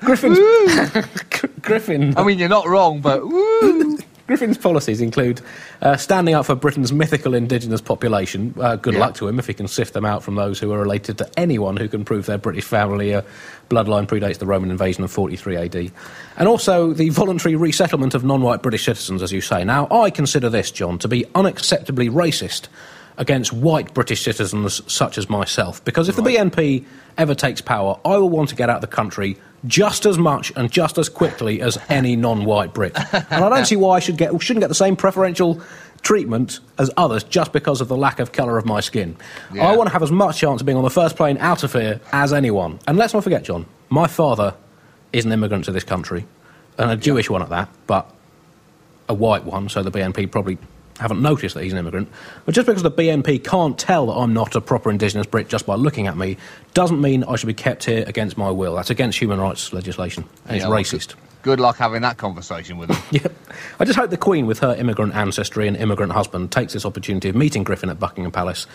Griffin's, 0.00 0.38
Griffin, 1.62 2.14
I 2.18 2.24
mean, 2.24 2.38
you're 2.38 2.50
not 2.50 2.68
wrong, 2.68 3.00
but. 3.00 3.22
Griffin's 4.26 4.56
policies 4.56 5.02
include 5.02 5.42
uh, 5.82 5.98
standing 5.98 6.34
up 6.34 6.46
for 6.46 6.54
Britain's 6.54 6.92
mythical 6.94 7.34
indigenous 7.34 7.82
population. 7.82 8.54
Uh, 8.58 8.76
good 8.76 8.94
Yeah. 8.94 9.00
luck 9.00 9.14
to 9.16 9.28
him 9.28 9.38
if 9.38 9.46
he 9.46 9.52
can 9.52 9.68
sift 9.68 9.92
them 9.92 10.06
out 10.06 10.22
from 10.22 10.34
those 10.34 10.58
who 10.58 10.72
are 10.72 10.78
related 10.78 11.18
to 11.18 11.28
anyone 11.38 11.76
who 11.76 11.88
can 11.88 12.06
prove 12.06 12.24
their 12.24 12.38
British 12.38 12.64
family 12.64 13.12
uh, 13.14 13.20
bloodline 13.68 14.06
predates 14.06 14.38
the 14.38 14.46
Roman 14.46 14.70
invasion 14.70 15.04
of 15.04 15.10
43 15.10 15.56
AD. 15.56 15.92
And 16.38 16.48
also 16.48 16.94
the 16.94 17.10
voluntary 17.10 17.54
resettlement 17.54 18.14
of 18.14 18.24
non 18.24 18.40
white 18.40 18.62
British 18.62 18.86
citizens, 18.86 19.22
as 19.22 19.30
you 19.30 19.42
say. 19.42 19.62
Now, 19.62 19.88
I 19.90 20.08
consider 20.08 20.48
this, 20.48 20.70
John, 20.70 20.98
to 21.00 21.08
be 21.08 21.24
unacceptably 21.34 22.08
racist 22.08 22.68
against 23.16 23.52
white 23.52 23.94
British 23.94 24.22
citizens 24.22 24.80
such 24.92 25.18
as 25.18 25.30
myself. 25.30 25.84
Because 25.84 26.08
if 26.08 26.16
the 26.16 26.22
BNP 26.22 26.84
ever 27.16 27.34
takes 27.34 27.60
power, 27.60 27.98
I 28.04 28.16
will 28.16 28.30
want 28.30 28.48
to 28.50 28.56
get 28.56 28.68
out 28.68 28.76
of 28.76 28.80
the 28.80 28.94
country 28.94 29.36
just 29.66 30.04
as 30.04 30.18
much 30.18 30.52
and 30.56 30.70
just 30.70 30.98
as 30.98 31.08
quickly 31.08 31.60
as 31.60 31.78
any 31.88 32.16
non-white 32.16 32.74
Brit. 32.74 32.92
And 32.96 33.44
I 33.44 33.48
don't 33.48 33.66
see 33.66 33.76
why 33.76 33.96
I 33.96 34.00
should 34.00 34.16
get 34.16 34.30
shouldn't 34.42 34.62
get 34.62 34.68
the 34.68 34.74
same 34.74 34.96
preferential 34.96 35.60
treatment 36.02 36.60
as 36.78 36.90
others 36.96 37.24
just 37.24 37.52
because 37.52 37.80
of 37.80 37.88
the 37.88 37.96
lack 37.96 38.20
of 38.20 38.32
colour 38.32 38.58
of 38.58 38.66
my 38.66 38.80
skin. 38.80 39.16
Yeah. 39.52 39.66
I 39.66 39.76
want 39.76 39.88
to 39.88 39.92
have 39.92 40.02
as 40.02 40.12
much 40.12 40.38
chance 40.38 40.60
of 40.60 40.66
being 40.66 40.76
on 40.76 40.84
the 40.84 40.90
first 40.90 41.16
plane 41.16 41.38
out 41.38 41.64
of 41.64 41.72
here 41.72 42.00
as 42.12 42.32
anyone. 42.32 42.78
And 42.86 42.98
let's 42.98 43.14
not 43.14 43.24
forget, 43.24 43.42
John, 43.44 43.66
my 43.88 44.06
father 44.06 44.54
is 45.12 45.24
an 45.24 45.32
immigrant 45.32 45.64
to 45.64 45.72
this 45.72 45.84
country, 45.84 46.26
and 46.76 46.90
a 46.90 46.96
Jewish 46.96 47.30
one 47.30 47.40
at 47.40 47.48
that, 47.48 47.68
but 47.86 48.10
a 49.08 49.14
white 49.14 49.44
one, 49.44 49.68
so 49.68 49.82
the 49.82 49.90
BNP 49.90 50.30
probably 50.30 50.58
haven't 50.98 51.22
noticed 51.22 51.54
that 51.54 51.64
he's 51.64 51.72
an 51.72 51.78
immigrant. 51.78 52.08
But 52.44 52.54
just 52.54 52.66
because 52.66 52.82
the 52.82 52.90
BNP 52.90 53.44
can't 53.44 53.78
tell 53.78 54.06
that 54.06 54.12
I'm 54.12 54.32
not 54.32 54.54
a 54.54 54.60
proper 54.60 54.90
indigenous 54.90 55.26
Brit 55.26 55.48
just 55.48 55.66
by 55.66 55.74
looking 55.74 56.06
at 56.06 56.16
me, 56.16 56.36
doesn't 56.72 57.00
mean 57.00 57.24
I 57.24 57.36
should 57.36 57.46
be 57.46 57.54
kept 57.54 57.84
here 57.84 58.04
against 58.06 58.36
my 58.38 58.50
will. 58.50 58.76
That's 58.76 58.90
against 58.90 59.18
human 59.18 59.40
rights 59.40 59.72
legislation, 59.72 60.24
and 60.46 60.56
Yeah, 60.58 60.68
it's 60.68 60.92
racist. 60.92 61.08
Good, 61.08 61.16
good 61.42 61.60
luck 61.60 61.76
having 61.76 62.02
that 62.02 62.16
conversation 62.16 62.78
with 62.78 62.90
him. 62.90 63.02
Yep. 63.22 63.32
I 63.78 63.84
just 63.84 63.98
hope 63.98 64.10
the 64.10 64.16
Queen, 64.16 64.46
with 64.46 64.60
her 64.60 64.74
immigrant 64.74 65.14
ancestry 65.14 65.68
and 65.68 65.76
immigrant 65.76 66.12
husband, 66.12 66.50
takes 66.50 66.72
this 66.72 66.84
opportunity 66.84 67.28
of 67.28 67.36
meeting 67.36 67.64
Griffin 67.64 67.90
at 67.90 67.98
Buckingham 67.98 68.32
Palace 68.32 68.66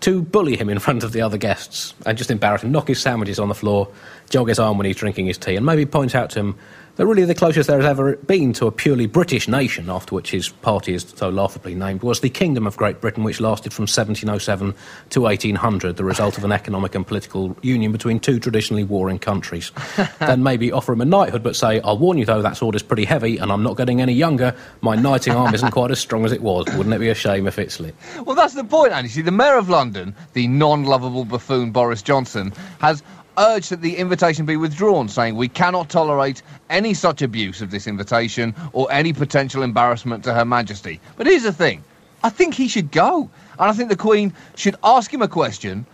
to 0.00 0.22
bully 0.22 0.56
him 0.56 0.68
in 0.68 0.78
front 0.80 1.04
of 1.04 1.12
the 1.12 1.20
other 1.20 1.36
guests 1.38 1.94
and 2.06 2.16
just 2.18 2.30
embarrass 2.30 2.62
him, 2.62 2.72
knock 2.72 2.88
his 2.88 3.00
sandwiches 3.00 3.38
on 3.38 3.48
the 3.48 3.54
floor, 3.54 3.88
jog 4.30 4.48
his 4.48 4.58
arm 4.58 4.78
when 4.78 4.86
he's 4.86 4.96
drinking 4.96 5.26
his 5.26 5.38
tea, 5.38 5.56
and 5.56 5.66
maybe 5.66 5.86
point 5.86 6.14
out 6.14 6.30
to 6.30 6.40
him 6.40 6.56
that 6.98 7.06
really 7.06 7.24
the 7.24 7.34
closest 7.34 7.68
there 7.68 7.76
has 7.76 7.86
ever 7.86 8.16
been 8.16 8.52
to 8.52 8.66
a 8.66 8.72
purely 8.72 9.06
British 9.06 9.46
nation, 9.46 9.88
after 9.88 10.16
which 10.16 10.32
his 10.32 10.48
party 10.48 10.94
is 10.94 11.06
so 11.16 11.28
laughably 11.28 11.72
named, 11.72 12.02
was 12.02 12.20
the 12.20 12.28
Kingdom 12.28 12.66
of 12.66 12.76
Great 12.76 13.00
Britain, 13.00 13.22
which 13.22 13.40
lasted 13.40 13.72
from 13.72 13.84
1707 13.84 14.74
to 15.10 15.20
1800, 15.20 15.96
the 15.96 16.02
result 16.02 16.36
of 16.36 16.44
an 16.44 16.50
economic 16.50 16.96
and 16.96 17.06
political 17.06 17.56
union 17.62 17.92
between 17.92 18.18
two 18.18 18.40
traditionally 18.40 18.82
warring 18.82 19.20
countries. 19.20 19.70
then 20.18 20.42
maybe 20.42 20.72
offer 20.72 20.92
him 20.92 21.00
a 21.00 21.04
knighthood, 21.04 21.44
but 21.44 21.54
say, 21.54 21.80
I'll 21.82 21.96
warn 21.96 22.18
you 22.18 22.24
though, 22.24 22.42
that 22.42 22.56
sword 22.56 22.74
is 22.74 22.82
pretty 22.82 23.04
heavy, 23.04 23.38
and 23.38 23.52
I'm 23.52 23.62
not 23.62 23.76
getting 23.76 24.00
any 24.00 24.12
younger. 24.12 24.52
My 24.80 24.96
knighting 24.96 25.34
arm 25.34 25.54
isn't 25.54 25.70
quite 25.70 25.92
as 25.92 26.00
strong 26.00 26.24
as 26.24 26.32
it 26.32 26.42
was. 26.42 26.66
Wouldn't 26.76 26.92
it 26.92 26.98
be 26.98 27.10
a 27.10 27.14
shame 27.14 27.46
if 27.46 27.60
it 27.60 27.70
slipped? 27.70 27.96
Well, 28.26 28.34
that's 28.34 28.54
the 28.54 28.64
point, 28.64 28.92
Andy. 28.92 29.08
See, 29.08 29.22
the 29.22 29.30
Mayor 29.30 29.56
of 29.56 29.68
London, 29.68 30.16
the 30.32 30.48
non 30.48 30.82
lovable 30.82 31.24
buffoon 31.24 31.70
Boris 31.70 32.02
Johnson, 32.02 32.52
has 32.80 33.04
urged 33.38 33.70
that 33.70 33.80
the 33.80 33.96
invitation 33.96 34.44
be 34.44 34.56
withdrawn, 34.56 35.08
saying 35.08 35.36
we 35.36 35.48
cannot 35.48 35.88
tolerate 35.88 36.42
any 36.70 36.92
such 36.94 37.22
abuse 37.22 37.62
of 37.62 37.70
this 37.70 37.86
invitation 37.86 38.54
or 38.72 38.90
any 38.92 39.12
potential 39.12 39.62
embarrassment 39.62 40.24
to 40.24 40.34
Her 40.34 40.44
Majesty. 40.44 41.00
But 41.16 41.26
here's 41.26 41.44
the 41.44 41.52
thing 41.52 41.82
I 42.22 42.30
think 42.30 42.54
he 42.54 42.68
should 42.68 42.90
go. 42.90 43.30
And 43.58 43.70
I 43.70 43.72
think 43.72 43.88
the 43.88 43.96
Queen 43.96 44.32
should 44.56 44.76
ask 44.84 45.12
him 45.12 45.22
a 45.22 45.28
question, 45.28 45.86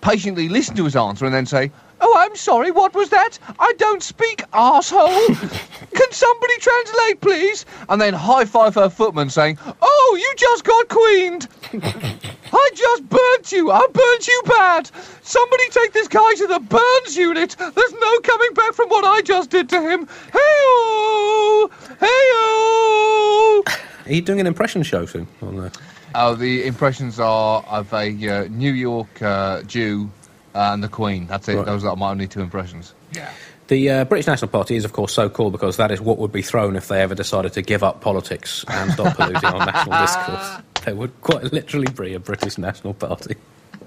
patiently 0.00 0.48
listen 0.48 0.76
to 0.76 0.84
his 0.84 0.96
answer, 0.96 1.24
and 1.24 1.34
then 1.34 1.46
say, 1.46 1.70
Oh, 2.04 2.16
I'm 2.18 2.34
sorry, 2.34 2.72
what 2.72 2.94
was 2.94 3.10
that? 3.10 3.38
I 3.60 3.72
don't 3.78 4.02
speak, 4.02 4.42
asshole. 4.52 5.26
Can 5.94 6.10
somebody 6.10 6.58
translate, 6.58 7.20
please? 7.20 7.64
And 7.88 8.00
then 8.00 8.12
high 8.12 8.44
five 8.44 8.74
her 8.74 8.90
footman, 8.90 9.30
saying, 9.30 9.56
Oh, 9.80 10.18
you 10.20 10.34
just 10.36 10.64
got 10.64 10.88
queened. 10.88 11.46
I 12.52 12.70
just 12.74 13.08
burnt 13.08 13.52
you. 13.52 13.70
I 13.70 13.86
burnt 13.92 14.26
you 14.26 14.42
bad. 14.46 14.90
Somebody 15.22 15.68
take 15.70 15.92
this 15.92 16.08
guy 16.08 16.34
to 16.34 16.46
the 16.48 16.58
burns 16.58 17.16
unit. 17.16 17.54
There's 17.56 17.92
no 17.92 18.18
coming 18.20 18.52
back 18.54 18.74
from 18.74 18.88
what 18.88 19.04
I 19.04 19.22
just 19.22 19.50
did 19.50 19.68
to 19.68 19.80
him. 19.80 20.06
Hey-oh! 20.32 21.70
Hey-oh! 22.00 23.62
Are 24.06 24.12
you 24.12 24.22
doing 24.22 24.40
an 24.40 24.48
impression 24.48 24.82
show 24.82 25.06
soon? 25.06 25.28
On 25.40 25.56
the... 25.56 25.78
Oh, 26.14 26.34
the 26.34 26.66
impressions 26.66 27.20
are 27.20 27.62
of 27.62 27.92
a 27.94 28.08
uh, 28.28 28.48
New 28.48 28.72
York 28.72 29.22
uh, 29.22 29.62
Jew 29.62 30.10
and 30.54 30.82
the 30.82 30.88
Queen. 30.88 31.26
That's 31.26 31.48
it. 31.48 31.56
Right. 31.56 31.66
Those 31.66 31.84
are 31.84 31.96
my 31.96 32.10
only 32.10 32.26
two 32.28 32.40
impressions. 32.40 32.94
Yeah. 33.14 33.30
The 33.68 33.88
uh, 33.90 34.04
British 34.04 34.26
National 34.26 34.48
Party 34.50 34.76
is, 34.76 34.84
of 34.84 34.92
course, 34.92 35.12
so 35.14 35.28
called 35.30 35.52
because 35.52 35.76
that 35.78 35.90
is 35.90 36.00
what 36.00 36.18
would 36.18 36.32
be 36.32 36.42
thrown 36.42 36.76
if 36.76 36.88
they 36.88 37.00
ever 37.00 37.14
decided 37.14 37.52
to 37.54 37.62
give 37.62 37.82
up 37.82 38.00
politics 38.00 38.64
and 38.68 38.92
stop 38.92 39.16
polluting 39.16 39.44
our 39.44 39.64
national 39.64 40.00
discourse. 40.00 40.62
There 40.84 40.94
would 40.96 41.18
quite 41.22 41.52
literally 41.52 41.86
be 41.92 42.14
a 42.14 42.18
British 42.20 42.58
National 42.58 42.92
Party. 42.92 43.36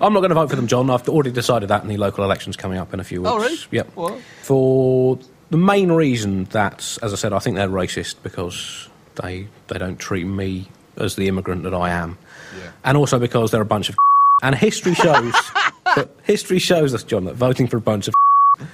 I'm 0.00 0.12
not 0.12 0.20
going 0.20 0.28
to 0.30 0.34
vote 0.34 0.50
for 0.50 0.56
them, 0.56 0.66
John. 0.66 0.90
I've 0.90 1.08
already 1.08 1.30
decided 1.32 1.68
that 1.70 1.82
in 1.82 1.88
the 1.88 1.96
local 1.96 2.24
elections 2.24 2.56
coming 2.56 2.78
up 2.78 2.94
in 2.94 3.00
a 3.00 3.04
few 3.04 3.20
weeks. 3.22 3.30
Oh, 3.32 3.38
really? 3.38 3.56
Yep. 3.72 3.90
What? 3.96 4.20
For 4.42 5.18
the 5.50 5.56
main 5.56 5.90
reason 5.92 6.44
that, 6.46 6.98
as 7.02 7.12
I 7.12 7.16
said, 7.16 7.32
I 7.32 7.38
think 7.40 7.56
they're 7.56 7.68
racist 7.68 8.16
because 8.22 8.88
they 9.16 9.48
they 9.68 9.78
don't 9.78 9.98
treat 9.98 10.24
me 10.24 10.68
as 10.96 11.16
the 11.16 11.28
immigrant 11.28 11.64
that 11.64 11.74
I 11.74 11.90
am, 11.90 12.16
Yeah. 12.56 12.70
and 12.84 12.96
also 12.96 13.18
because 13.18 13.50
they're 13.50 13.60
a 13.62 13.66
bunch 13.66 13.88
of. 13.88 13.96
And 14.46 14.54
history 14.54 14.94
shows 14.94 15.32
that 15.96 16.08
history 16.22 16.60
shows 16.60 16.94
us, 16.94 17.02
John, 17.02 17.24
that 17.24 17.34
voting 17.34 17.66
for 17.66 17.78
a 17.78 17.80
bunch 17.80 18.06
of 18.06 18.14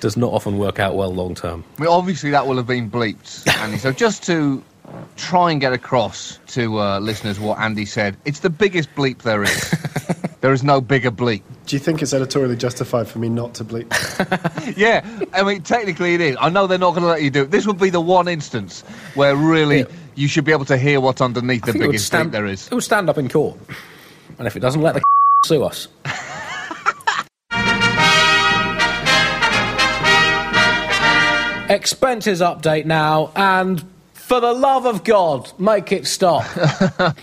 does 0.00 0.16
not 0.16 0.32
often 0.32 0.56
work 0.56 0.78
out 0.78 0.96
well 0.96 1.12
long 1.12 1.34
term. 1.34 1.64
I 1.76 1.82
mean, 1.82 1.90
obviously 1.90 2.30
that 2.30 2.46
will 2.46 2.56
have 2.56 2.66
been 2.66 2.90
bleeped, 2.90 3.46
Andy. 3.58 3.76
so 3.76 3.92
just 3.92 4.22
to 4.24 4.64
try 5.18 5.50
and 5.52 5.60
get 5.60 5.74
across 5.74 6.38
to 6.46 6.80
uh, 6.80 6.98
listeners 6.98 7.38
what 7.38 7.58
Andy 7.58 7.84
said, 7.84 8.16
it's 8.24 8.40
the 8.40 8.48
biggest 8.48 8.94
bleep 8.94 9.18
there 9.18 9.42
is. 9.42 9.70
there 10.40 10.54
is 10.54 10.64
no 10.64 10.80
bigger 10.80 11.10
bleep. 11.10 11.42
Do 11.66 11.76
you 11.76 11.80
think 11.80 12.00
it's 12.00 12.14
editorially 12.14 12.56
justified 12.56 13.06
for 13.06 13.18
me 13.18 13.28
not 13.28 13.52
to 13.56 13.64
bleep? 13.66 13.86
Yeah, 14.78 15.04
I 15.34 15.42
mean, 15.42 15.60
technically 15.60 16.14
it 16.14 16.22
is. 16.22 16.36
I 16.40 16.48
know 16.48 16.66
they're 16.66 16.78
not 16.78 16.92
going 16.92 17.02
to 17.02 17.08
let 17.08 17.20
you 17.22 17.28
do 17.28 17.42
it. 17.42 17.50
This 17.50 17.66
would 17.66 17.78
be 17.78 17.90
the 17.90 18.00
one 18.00 18.28
instance 18.28 18.80
where 19.14 19.36
really 19.36 19.80
Yeah. 19.80 19.84
you 20.14 20.26
should 20.26 20.46
be 20.46 20.52
able 20.52 20.64
to 20.64 20.78
hear 20.78 21.02
what's 21.02 21.20
underneath 21.20 21.64
I 21.64 21.66
the 21.66 21.72
think 21.72 21.84
it 21.84 21.88
biggest 21.88 22.06
stand, 22.06 22.30
bleep 22.30 22.32
there 22.32 22.46
is. 22.46 22.66
It 22.68 22.74
would 22.74 22.84
stand 22.84 23.10
up 23.10 23.18
in 23.18 23.28
court, 23.28 23.58
and 24.38 24.46
if 24.46 24.56
it 24.56 24.60
doesn't, 24.60 24.80
let 24.80 24.94
the 24.94 25.02
sue 25.44 25.62
us. 25.62 25.88
Expenses 31.70 32.40
update 32.40 32.86
now, 32.86 33.30
and 33.36 33.84
for 34.14 34.40
the 34.40 34.52
love 34.52 34.86
of 34.86 35.04
God, 35.04 35.50
make 35.58 35.92
it 35.92 36.06
stop. 36.06 36.44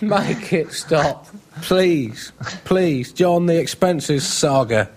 make 0.00 0.52
it 0.52 0.72
stop. 0.72 1.26
Please, 1.62 2.32
please. 2.64 3.12
John, 3.12 3.46
the 3.46 3.58
expenses 3.58 4.26
saga 4.26 4.88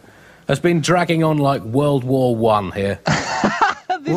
has 0.48 0.60
been 0.60 0.82
dragging 0.82 1.24
on 1.24 1.38
like 1.38 1.62
World 1.64 2.04
War 2.04 2.36
One 2.36 2.72
here. 2.72 3.00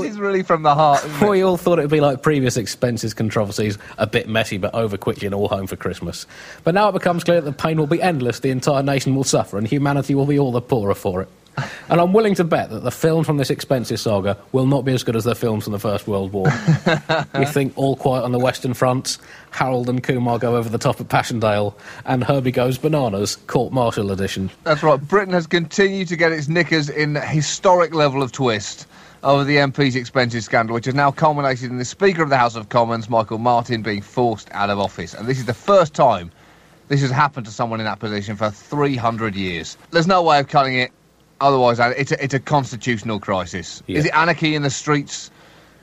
This 0.01 0.13
is 0.13 0.19
really 0.19 0.43
from 0.43 0.63
the 0.63 0.75
heart. 0.75 1.05
We 1.33 1.43
all 1.43 1.57
thought 1.57 1.79
it 1.79 1.83
would 1.83 1.91
be 1.91 2.01
like 2.01 2.23
previous 2.23 2.57
expenses 2.57 3.15
controversies, 3.15 3.79
a 3.97 4.07
bit 4.07 4.29
messy 4.29 4.59
but 4.59 4.75
over 4.75 4.97
quickly 4.97 5.27
and 5.27 5.35
all 5.35 5.49
home 5.49 5.67
for 5.67 5.77
Christmas. 5.77 6.27
But 6.65 6.75
now 6.75 6.89
it 6.89 6.93
becomes 6.93 7.25
clear 7.25 7.41
that 7.41 7.51
the 7.51 7.57
pain 7.57 7.79
will 7.79 7.87
be 7.87 8.03
endless, 8.03 8.41
the 8.41 8.51
entire 8.51 8.83
nation 8.83 9.15
will 9.15 9.25
suffer, 9.25 9.57
and 9.57 9.67
humanity 9.67 10.15
will 10.15 10.27
be 10.27 10.39
all 10.39 10.53
the 10.53 10.61
poorer 10.61 10.95
for 10.95 11.23
it. 11.23 11.29
And 11.89 12.01
I'm 12.01 12.15
willing 12.15 12.35
to 12.37 12.45
bet 12.45 12.71
that 12.71 12.85
the 12.85 12.91
films 12.91 13.27
from 13.27 13.37
this 13.37 13.51
expenses 13.51 14.01
saga 14.01 14.39
will 14.53 14.65
not 14.65 14.83
be 14.83 14.95
as 14.95 15.03
good 15.03 15.15
as 15.15 15.25
the 15.25 15.35
films 15.35 15.65
from 15.65 15.75
the 15.75 15.79
First 15.79 16.09
World 16.09 16.33
War. 16.33 16.47
you 17.39 17.45
think 17.45 17.75
All 17.77 17.97
Quiet 17.97 18.25
on 18.25 18.33
the 18.33 18.39
Western 18.39 18.73
Front, 18.73 19.19
Harold 19.51 19.91
and 19.91 20.03
Kumar 20.03 20.39
go 20.39 20.57
over 20.57 20.71
the 20.71 20.79
top 20.79 21.03
at 21.03 21.09
Passchendaele, 21.09 21.77
and 22.07 22.25
Herbie 22.25 22.53
Goes 22.53 22.79
Bananas, 22.79 23.37
Court 23.37 23.75
Martial 23.75 24.11
edition. 24.11 24.51
That's 24.65 24.83
right. 24.83 24.99
Britain 24.99 25.35
has 25.35 25.47
continued 25.47 26.09
to 26.09 26.17
get 26.17 26.33
its 26.33 26.49
knickers 26.49 26.89
in 26.89 27.15
historic 27.17 27.93
level 27.93 28.23
of 28.23 28.33
twist 28.33 28.87
over 29.23 29.45
the 29.45 29.57
MP's 29.57 29.97
expenses 29.97 30.45
scandal, 30.45 30.75
which 30.75 30.87
has 30.87 30.95
now 30.95 31.11
culminated 31.11 31.71
in 31.71 31.79
the 31.79 31.85
Speaker 31.85 32.23
of 32.23 32.29
the 32.29 32.37
House 32.37 32.57
of 32.57 32.69
Commons, 32.69 33.09
Michael 33.09 33.39
Martin, 33.39 33.83
being 33.83 34.03
forced 34.03 34.49
out 34.53 34.71
of 34.71 34.79
office. 34.79 35.15
And 35.15 35.29
this 35.29 35.39
is 35.39 35.45
the 35.45 35.55
first 35.55 35.95
time 35.95 36.31
this 36.89 37.01
has 37.01 37.11
happened 37.11 37.47
to 37.47 37.53
someone 37.53 37.81
in 37.81 37.87
that 37.87 38.01
position 38.01 38.37
for 38.37 38.51
300 38.51 39.35
years. 39.35 39.79
There's 39.91 40.07
no 40.07 40.23
way 40.23 40.41
of 40.41 40.49
cutting 40.49 40.77
it 40.77 40.91
otherwise. 41.41 41.79
It's 41.97 42.13
a, 42.13 42.23
it's 42.23 42.35
a 42.35 42.41
constitutional 42.41 43.21
crisis. 43.21 43.83
Yeah. 43.87 43.99
Is 43.99 44.07
it 44.07 44.15
anarchy 44.15 44.55
in 44.55 44.63
the 44.63 44.71
streets? 44.71 45.31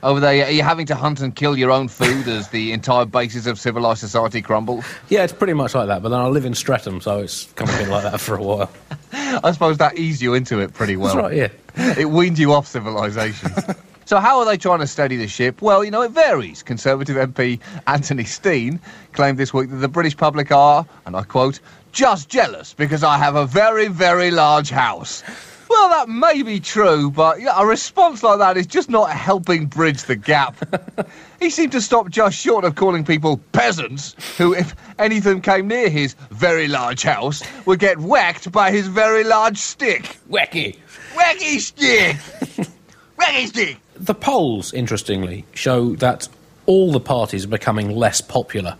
Over 0.02 0.18
there, 0.18 0.46
are 0.46 0.50
you 0.50 0.62
having 0.62 0.86
to 0.86 0.94
hunt 0.94 1.20
and 1.20 1.36
kill 1.36 1.58
your 1.58 1.70
own 1.70 1.88
food 1.88 2.26
as 2.26 2.48
the 2.48 2.72
entire 2.72 3.04
basis 3.04 3.46
of 3.46 3.60
civilised 3.60 4.00
society 4.00 4.40
crumbles? 4.40 4.86
Yeah, 5.10 5.24
it's 5.24 5.32
pretty 5.32 5.52
much 5.52 5.74
like 5.74 5.88
that, 5.88 6.02
but 6.02 6.08
then 6.08 6.20
I 6.20 6.28
live 6.28 6.46
in 6.46 6.54
Streatham, 6.54 7.02
so 7.02 7.18
it's 7.18 7.52
kind 7.52 7.70
of 7.70 7.78
been 7.78 7.90
like 7.90 8.04
that 8.04 8.18
for 8.18 8.36
a 8.36 8.42
while. 8.42 8.70
I 9.44 9.52
suppose 9.52 9.78
that 9.78 9.98
eased 9.98 10.22
you 10.22 10.34
into 10.34 10.60
it 10.60 10.72
pretty 10.74 10.96
well. 10.96 11.14
That's 11.14 11.28
right, 11.28 11.52
yeah. 11.76 11.98
it 11.98 12.10
weaned 12.10 12.38
you 12.38 12.52
off 12.52 12.66
civilization. 12.66 13.50
so 14.04 14.18
how 14.18 14.38
are 14.38 14.44
they 14.44 14.56
trying 14.56 14.80
to 14.80 14.86
steady 14.86 15.16
the 15.16 15.28
ship? 15.28 15.62
Well, 15.62 15.84
you 15.84 15.90
know, 15.90 16.02
it 16.02 16.10
varies. 16.10 16.62
Conservative 16.62 17.16
MP 17.16 17.60
Anthony 17.86 18.24
Steen 18.24 18.80
claimed 19.12 19.38
this 19.38 19.54
week 19.54 19.70
that 19.70 19.76
the 19.76 19.88
British 19.88 20.16
public 20.16 20.50
are, 20.52 20.86
and 21.06 21.16
I 21.16 21.22
quote, 21.22 21.60
just 21.92 22.28
jealous 22.28 22.74
because 22.74 23.02
I 23.02 23.18
have 23.18 23.34
a 23.34 23.46
very, 23.46 23.88
very 23.88 24.30
large 24.30 24.70
house. 24.70 25.22
Well, 25.70 25.88
that 25.90 26.08
may 26.08 26.42
be 26.42 26.58
true, 26.58 27.12
but 27.12 27.38
a 27.56 27.64
response 27.64 28.24
like 28.24 28.40
that 28.40 28.56
is 28.56 28.66
just 28.66 28.90
not 28.90 29.12
helping 29.12 29.66
bridge 29.66 30.02
the 30.02 30.16
gap. 30.16 30.56
he 31.40 31.48
seemed 31.48 31.70
to 31.70 31.80
stop 31.80 32.10
just 32.10 32.36
short 32.36 32.64
of 32.64 32.74
calling 32.74 33.04
people 33.04 33.36
peasants, 33.52 34.16
who, 34.36 34.52
if 34.52 34.74
anything 34.98 35.40
came 35.40 35.68
near 35.68 35.88
his 35.88 36.14
very 36.30 36.66
large 36.66 37.04
house, 37.04 37.40
would 37.66 37.78
get 37.78 38.00
whacked 38.00 38.50
by 38.50 38.72
his 38.72 38.88
very 38.88 39.22
large 39.22 39.58
stick. 39.58 40.18
Wacky! 40.28 40.76
Wacky 41.14 41.60
stick! 41.60 42.16
Wacky 43.16 43.46
stick! 43.46 43.76
The 43.94 44.14
polls, 44.14 44.72
interestingly, 44.72 45.44
show 45.54 45.94
that 45.96 46.26
all 46.66 46.90
the 46.90 46.98
parties 46.98 47.44
are 47.44 47.48
becoming 47.48 47.90
less 47.90 48.20
popular. 48.20 48.76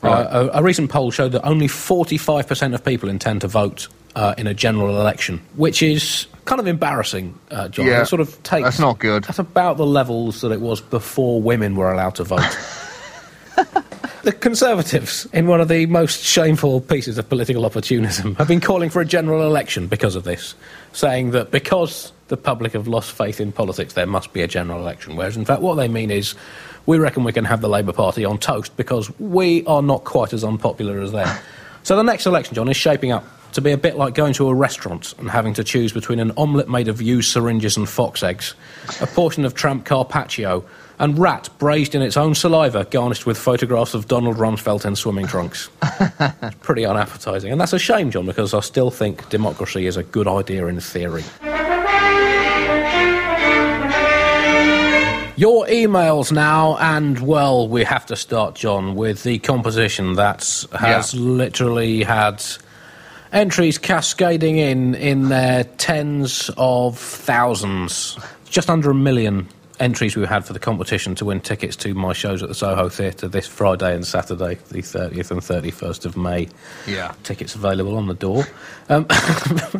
Right. 0.00 0.22
Uh, 0.22 0.48
a, 0.54 0.60
a 0.60 0.62
recent 0.62 0.90
poll 0.90 1.10
showed 1.10 1.32
that 1.32 1.46
only 1.46 1.68
45% 1.68 2.74
of 2.74 2.82
people 2.82 3.10
intend 3.10 3.42
to 3.42 3.48
vote 3.48 3.88
uh, 4.14 4.34
in 4.36 4.46
a 4.46 4.54
general 4.54 5.00
election, 5.00 5.40
which 5.56 5.82
is 5.82 6.26
kind 6.44 6.60
of 6.60 6.66
embarrassing, 6.66 7.38
uh, 7.50 7.68
John. 7.68 7.86
Yeah, 7.86 8.02
it 8.02 8.06
sort 8.06 8.20
of 8.20 8.42
takes. 8.42 8.64
that's 8.64 8.78
not 8.78 8.98
good. 8.98 9.24
That's 9.24 9.38
about 9.38 9.76
the 9.76 9.86
levels 9.86 10.40
that 10.40 10.52
it 10.52 10.60
was 10.60 10.80
before 10.80 11.40
women 11.40 11.76
were 11.76 11.92
allowed 11.92 12.16
to 12.16 12.24
vote. 12.24 12.58
the 14.22 14.32
Conservatives, 14.32 15.26
in 15.32 15.46
one 15.46 15.60
of 15.60 15.68
the 15.68 15.86
most 15.86 16.24
shameful 16.24 16.80
pieces 16.80 17.18
of 17.18 17.28
political 17.28 17.64
opportunism, 17.64 18.34
have 18.36 18.48
been 18.48 18.60
calling 18.60 18.90
for 18.90 19.00
a 19.00 19.04
general 19.04 19.42
election 19.42 19.86
because 19.86 20.16
of 20.16 20.24
this, 20.24 20.54
saying 20.92 21.30
that 21.30 21.50
because 21.50 22.12
the 22.28 22.36
public 22.36 22.72
have 22.72 22.88
lost 22.88 23.12
faith 23.12 23.40
in 23.40 23.52
politics, 23.52 23.94
there 23.94 24.06
must 24.06 24.32
be 24.32 24.42
a 24.42 24.48
general 24.48 24.80
election. 24.80 25.16
Whereas, 25.16 25.36
in 25.36 25.44
fact, 25.44 25.62
what 25.62 25.74
they 25.76 25.88
mean 25.88 26.10
is 26.10 26.34
we 26.86 26.98
reckon 26.98 27.24
we 27.24 27.32
can 27.32 27.44
have 27.44 27.60
the 27.60 27.68
Labour 27.68 27.92
Party 27.92 28.24
on 28.24 28.38
toast 28.38 28.76
because 28.76 29.10
we 29.20 29.64
are 29.66 29.82
not 29.82 30.04
quite 30.04 30.32
as 30.32 30.44
unpopular 30.44 31.00
as 31.00 31.12
them. 31.12 31.28
so 31.82 31.96
the 31.96 32.02
next 32.02 32.26
election, 32.26 32.54
John, 32.54 32.68
is 32.68 32.76
shaping 32.76 33.12
up 33.12 33.24
to 33.52 33.60
be 33.60 33.72
a 33.72 33.76
bit 33.78 33.96
like 33.96 34.14
going 34.14 34.32
to 34.34 34.48
a 34.48 34.54
restaurant 34.54 35.14
and 35.18 35.30
having 35.30 35.54
to 35.54 35.64
choose 35.64 35.92
between 35.92 36.20
an 36.20 36.32
omelette 36.36 36.68
made 36.68 36.88
of 36.88 37.00
used 37.02 37.30
syringes 37.32 37.76
and 37.76 37.88
fox 37.88 38.22
eggs, 38.22 38.54
a 39.00 39.06
portion 39.06 39.44
of 39.44 39.54
tramp 39.54 39.84
carpaccio, 39.84 40.64
and 40.98 41.18
rat 41.18 41.48
braised 41.58 41.94
in 41.94 42.02
its 42.02 42.16
own 42.16 42.34
saliva, 42.34 42.84
garnished 42.90 43.24
with 43.26 43.38
photographs 43.38 43.94
of 43.94 44.06
Donald 44.06 44.36
Rumsfeld 44.36 44.84
in 44.84 44.94
swimming 44.96 45.26
trunks. 45.26 45.68
it's 45.82 46.56
pretty 46.60 46.82
unappetising. 46.82 47.50
And 47.52 47.60
that's 47.60 47.72
a 47.72 47.78
shame, 47.78 48.10
John, 48.10 48.26
because 48.26 48.52
I 48.52 48.60
still 48.60 48.90
think 48.90 49.26
democracy 49.30 49.86
is 49.86 49.96
a 49.96 50.02
good 50.02 50.28
idea 50.28 50.66
in 50.66 50.78
theory. 50.80 51.24
Your 55.36 55.64
emails 55.68 56.30
now, 56.30 56.76
and 56.76 57.18
well, 57.20 57.66
we 57.66 57.82
have 57.84 58.04
to 58.06 58.16
start, 58.16 58.54
John, 58.56 58.94
with 58.94 59.22
the 59.22 59.38
composition 59.38 60.16
that 60.16 60.40
has 60.78 61.14
Yeah. 61.14 61.20
literally 61.20 62.02
had 62.02 62.44
entries 63.32 63.78
cascading 63.78 64.56
in 64.58 64.94
in 64.94 65.28
their 65.28 65.64
tens 65.64 66.50
of 66.56 66.98
thousands, 66.98 68.18
just 68.48 68.70
under 68.70 68.90
a 68.90 68.94
million 68.94 69.48
entries 69.80 70.14
we 70.16 70.26
had 70.26 70.44
for 70.44 70.52
the 70.52 70.58
competition 70.58 71.14
to 71.16 71.24
win 71.24 71.40
tickets 71.40 71.74
to 71.76 71.94
my 71.94 72.12
shows 72.12 72.42
at 72.42 72.48
the 72.48 72.54
Soho 72.54 72.88
Theatre 72.88 73.26
this 73.28 73.46
Friday 73.46 73.94
and 73.94 74.06
Saturday, 74.06 74.56
the 74.70 74.82
30th 74.82 75.30
and 75.30 75.40
31st 75.40 76.04
of 76.06 76.16
May. 76.16 76.48
Yeah. 76.86 77.14
Tickets 77.24 77.54
available 77.54 77.96
on 77.96 78.06
the 78.06 78.14
door. 78.14 78.44
Um, 78.88 79.06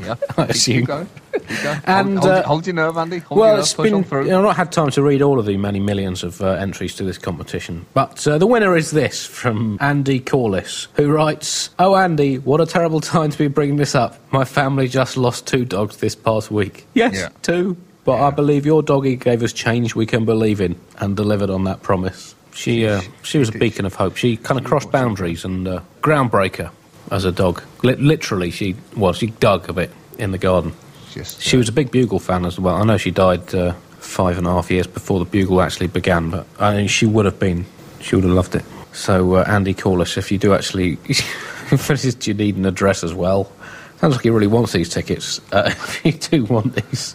Yeah. 0.01 0.15
I 0.39 0.45
assume. 0.47 0.79
Keep 0.79 0.87
going. 0.87 1.09
Keep 1.33 1.63
going. 1.63 1.81
And, 1.85 2.09
hold, 2.19 2.21
hold, 2.21 2.27
uh, 2.27 2.43
hold 2.47 2.67
your 2.67 2.75
nerve, 2.75 2.97
Andy. 2.97 3.19
Hold 3.19 3.37
your 3.37 3.45
Well, 3.47 3.55
nerve. 3.57 3.63
it's 3.63 3.75
been. 3.75 3.95
on 3.95 4.05
through. 4.05 4.23
I've 4.23 4.43
not 4.43 4.57
had 4.57 4.73
time 4.73 4.91
to 4.93 5.03
read 5.03 5.21
all 5.23 5.39
of 5.39 5.47
the 5.47 5.57
many 5.57 5.79
millions 5.81 6.23
of 6.25 6.41
uh, 6.41 6.47
entries 6.53 6.95
to 6.97 7.05
this 7.05 7.19
competition. 7.19 7.85
But 7.93 8.27
uh, 8.27 8.39
the 8.39 8.47
winner 8.47 8.77
is 8.77 8.93
this 8.93 9.27
from 9.27 9.77
Andy 9.81 10.21
Corliss, 10.21 10.89
who 10.95 11.11
writes 11.13 11.71
Oh, 11.79 11.95
Andy, 11.97 12.39
what 12.39 12.61
a 12.61 12.67
terrible 12.67 13.01
time 13.01 13.31
to 13.31 13.39
be 13.39 13.49
bringing 13.49 13.77
this 13.77 13.95
up. 13.95 14.19
My 14.33 14.45
family 14.45 14.89
just 14.89 15.17
lost 15.17 15.47
two 15.47 15.65
dogs 15.65 15.99
this 15.99 16.15
past 16.15 16.51
week. 16.51 16.87
Yes, 16.95 17.15
Yeah. 17.15 17.29
two. 17.43 17.77
But 18.05 18.23
I 18.23 18.31
believe 18.31 18.65
your 18.67 18.83
doggy 18.83 19.17
gave 19.17 19.43
us 19.43 19.53
change 19.53 19.95
we 19.95 20.07
can 20.07 20.25
believe 20.25 20.61
in 20.61 20.79
and 20.99 21.17
delivered 21.17 21.51
on 21.51 21.65
that 21.65 21.83
promise. 21.83 22.35
She, 22.53 22.87
uh, 22.87 23.01
she 23.23 23.39
was 23.39 23.49
a 23.49 23.53
beacon 23.53 23.87
of 23.87 23.95
hope. 23.95 24.17
She 24.17 24.37
kind 24.37 24.59
of 24.59 24.67
crossed 24.67 24.91
boundaries 24.91 25.45
and 25.45 25.69
uh, 25.69 25.81
groundbreaker 26.03 26.71
as 27.11 27.25
a 27.25 27.33
dog. 27.33 27.63
Li- 27.83 27.95
literally, 27.97 28.51
she 28.51 28.77
well, 28.97 29.13
she 29.13 29.29
dug 29.29 29.69
a 29.69 29.73
bit 29.73 29.91
in 30.19 30.33
the 30.33 30.39
garden. 30.39 30.73
She 31.11 31.57
was 31.57 31.69
a 31.69 31.73
big 31.73 31.91
Bugle 31.91 32.21
fan 32.21 32.45
as 32.47 32.59
well. 32.59 32.77
I 32.77 32.85
know 32.85 32.97
she 32.97 33.11
died 33.11 33.53
uh, 33.55 33.73
five 33.99 34.39
and 34.39 34.47
a 34.47 34.51
half 34.51 34.71
years 34.71 34.87
before 34.87 35.19
the 35.19 35.25
Bugle 35.25 35.61
actually 35.61 35.89
began, 35.89 36.31
but 36.31 36.47
I 36.59 36.77
mean, 36.77 36.89
she 36.89 37.07
would 37.07 37.25
have 37.25 37.39
been, 37.39 37.67
she 38.01 38.15
would 38.15 38.25
have 38.25 38.33
loved 38.33 38.55
it. 38.55 38.65
So, 38.93 39.35
uh, 39.35 39.45
Andy, 39.47 39.75
call 39.75 40.03
us 40.03 40.17
if 40.17 40.31
you 40.31 40.39
do 40.39 40.55
actually, 40.55 40.99
if 41.09 42.27
you 42.27 42.35
need 42.35 42.57
an 42.57 42.67
address 42.67 43.03
as 43.03 43.15
well. 43.15 43.51
Sounds 43.99 44.15
like 44.15 44.23
he 44.23 44.31
really 44.31 44.47
wants 44.47 44.73
these 44.73 44.89
tickets. 44.89 45.41
Uh, 45.53 45.63
if 45.75 46.05
you 46.05 46.13
do 46.13 46.45
want 46.45 46.75
these, 46.75 47.15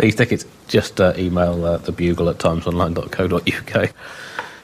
these 0.00 0.14
tickets, 0.14 0.44
just 0.68 1.00
uh, 1.00 1.12
email 1.16 1.64
uh, 1.64 1.78
the 1.78 1.92
Bugle 1.92 2.28
at 2.28 2.38
timesonline.co.uk. 2.38 3.94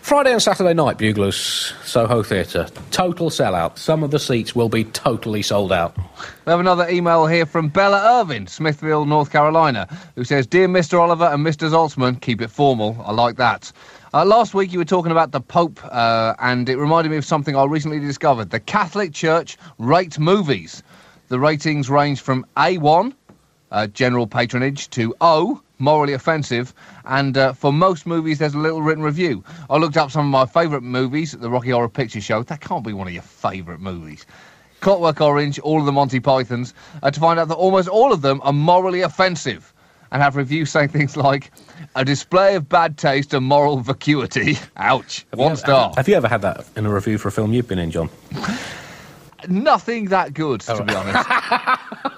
Friday 0.06 0.30
and 0.30 0.40
Saturday 0.40 0.72
night, 0.72 0.98
Buglers, 0.98 1.74
Soho 1.82 2.22
Theatre. 2.22 2.68
Total 2.92 3.28
sellout. 3.28 3.76
Some 3.76 4.04
of 4.04 4.12
the 4.12 4.20
seats 4.20 4.54
will 4.54 4.68
be 4.68 4.84
totally 4.84 5.42
sold 5.42 5.72
out. 5.72 5.96
We 5.96 6.50
have 6.52 6.60
another 6.60 6.88
email 6.88 7.26
here 7.26 7.44
from 7.44 7.70
Bella 7.70 8.20
Irvin, 8.20 8.46
Smithville, 8.46 9.04
North 9.04 9.32
Carolina, 9.32 9.88
who 10.14 10.22
says, 10.22 10.46
Dear 10.46 10.68
Mr. 10.68 11.00
Oliver 11.00 11.24
and 11.24 11.44
Mr. 11.44 11.68
Zaltzman, 11.68 12.20
keep 12.20 12.40
it 12.40 12.52
formal. 12.52 12.96
I 13.04 13.10
like 13.10 13.34
that. 13.38 13.72
Uh, 14.14 14.24
last 14.24 14.54
week 14.54 14.72
you 14.72 14.78
were 14.78 14.84
talking 14.84 15.10
about 15.10 15.32
the 15.32 15.40
Pope, 15.40 15.80
uh, 15.84 16.34
and 16.38 16.68
it 16.68 16.76
reminded 16.76 17.10
me 17.10 17.16
of 17.16 17.24
something 17.24 17.56
I 17.56 17.64
recently 17.64 17.98
discovered. 17.98 18.50
The 18.50 18.60
Catholic 18.60 19.12
Church 19.12 19.58
rate 19.78 20.20
movies. 20.20 20.84
The 21.26 21.40
ratings 21.40 21.90
range 21.90 22.20
from 22.20 22.46
A1, 22.56 23.12
uh, 23.70 23.86
general 23.88 24.26
patronage, 24.26 24.90
to 24.90 25.14
O, 25.20 25.60
morally 25.78 26.12
offensive, 26.12 26.72
and 27.04 27.36
uh, 27.36 27.52
for 27.52 27.72
most 27.72 28.06
movies 28.06 28.38
there's 28.38 28.54
a 28.54 28.58
little 28.58 28.82
written 28.82 29.02
review. 29.02 29.44
I 29.68 29.76
looked 29.76 29.96
up 29.96 30.10
some 30.10 30.26
of 30.26 30.30
my 30.30 30.46
favourite 30.46 30.82
movies 30.82 31.34
at 31.34 31.40
the 31.40 31.50
Rocky 31.50 31.70
Horror 31.70 31.88
Picture 31.88 32.20
Show. 32.20 32.42
That 32.42 32.60
can't 32.60 32.84
be 32.84 32.92
one 32.92 33.06
of 33.06 33.12
your 33.12 33.22
favourite 33.22 33.80
movies. 33.80 34.26
Clockwork 34.80 35.20
Orange, 35.20 35.58
all 35.60 35.80
of 35.80 35.86
the 35.86 35.92
Monty 35.92 36.20
Pythons, 36.20 36.74
uh, 37.02 37.10
to 37.10 37.20
find 37.20 37.40
out 37.40 37.48
that 37.48 37.54
almost 37.54 37.88
all 37.88 38.12
of 38.12 38.22
them 38.22 38.40
are 38.44 38.52
morally 38.52 39.00
offensive 39.00 39.72
and 40.12 40.22
have 40.22 40.36
reviews 40.36 40.70
saying 40.70 40.88
things 40.88 41.16
like 41.16 41.50
a 41.96 42.04
display 42.04 42.54
of 42.54 42.68
bad 42.68 42.96
taste 42.96 43.34
and 43.34 43.44
moral 43.44 43.78
vacuity. 43.78 44.56
Ouch. 44.76 45.26
One 45.34 45.56
star. 45.56 45.92
Have 45.96 46.08
you 46.08 46.14
ever 46.14 46.28
had 46.28 46.42
that 46.42 46.66
in 46.76 46.86
a 46.86 46.92
review 46.92 47.18
for 47.18 47.28
a 47.28 47.32
film 47.32 47.52
you've 47.52 47.68
been 47.68 47.78
in, 47.78 47.90
John? 47.90 48.08
Nothing 49.48 50.06
that 50.06 50.34
good, 50.34 50.60
to 50.62 50.84
be 50.84 50.94
honest. 50.94 51.28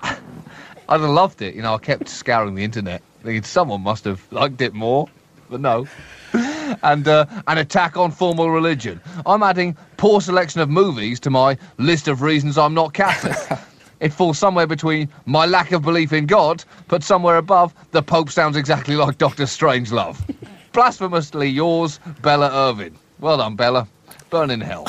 I'd 0.89 1.01
have 1.01 1.11
loved 1.11 1.43
it. 1.43 1.55
You 1.55 1.63
know, 1.63 1.75
I 1.75 1.79
kept 1.79 2.09
scouring 2.09 2.55
the 2.55 2.65
internet, 2.65 3.03
thinking 3.23 3.43
someone 3.43 3.83
must 3.83 4.05
have 4.05 4.21
liked 4.33 4.61
it 4.61 4.75
more, 4.75 5.09
but 5.51 5.61
no. 5.61 5.87
And 6.83 7.09
uh, 7.09 7.25
an 7.47 7.57
attack 7.57 7.97
on 7.97 8.11
formal 8.11 8.51
religion. 8.51 9.01
I'm 9.25 9.43
adding 9.43 9.75
poor 9.97 10.21
selection 10.21 10.61
of 10.61 10.69
movies 10.69 11.19
to 11.21 11.31
my 11.31 11.57
list 11.79 12.09
of 12.09 12.21
reasons 12.21 12.59
I'm 12.59 12.75
not 12.75 12.93
Catholic. 12.93 13.59
it 14.01 14.13
falls 14.13 14.39
somewhere 14.39 14.67
between 14.67 15.09
my 15.25 15.47
lack 15.47 15.73
of 15.73 15.81
belief 15.81 16.13
in 16.13 16.27
God, 16.27 16.63
but 16.87 17.03
somewhere 17.03 17.39
above 17.39 17.75
the 17.93 18.03
Pope 18.03 18.29
sounds 18.31 18.55
exactly 18.55 18.97
like 18.97 19.17
Doctor 19.17 19.45
Strangelove. 19.45 20.19
Blasphemously 20.73 21.49
yours, 21.49 21.99
Bella 22.21 22.51
Irvin. 22.53 22.95
Well 23.19 23.39
done, 23.39 23.57
Bella. 23.57 23.89
Burn 24.29 24.51
in 24.51 24.61
hell. 24.61 24.85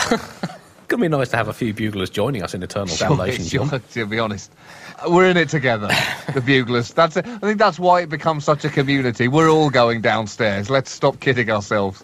Could 0.90 1.00
be 1.00 1.08
nice 1.08 1.30
to 1.30 1.38
have 1.38 1.48
a 1.48 1.54
few 1.54 1.74
buglers 1.74 2.10
joining 2.10 2.44
us 2.44 2.54
in 2.54 2.62
eternal 2.62 2.88
Sure, 2.94 3.10
damnation, 3.10 3.46
sure, 3.46 3.66
John. 3.68 3.82
to 3.94 4.06
be 4.06 4.20
honest. 4.20 4.52
We're 5.08 5.30
in 5.30 5.38
it 5.38 5.50
together, 5.50 5.88
the 6.34 6.42
Buglers. 6.42 6.94
That's 6.94 7.18
it. 7.18 7.26
I 7.26 7.38
think 7.40 7.58
that's 7.58 7.80
why 7.80 8.02
it 8.02 8.10
becomes 8.10 8.44
such 8.44 8.66
a 8.66 8.70
community. 8.70 9.28
We're 9.28 9.50
all 9.50 9.70
going 9.70 10.02
downstairs. 10.02 10.70
Let's 10.70 10.92
stop 10.92 11.20
kidding 11.20 11.50
ourselves. 11.50 12.04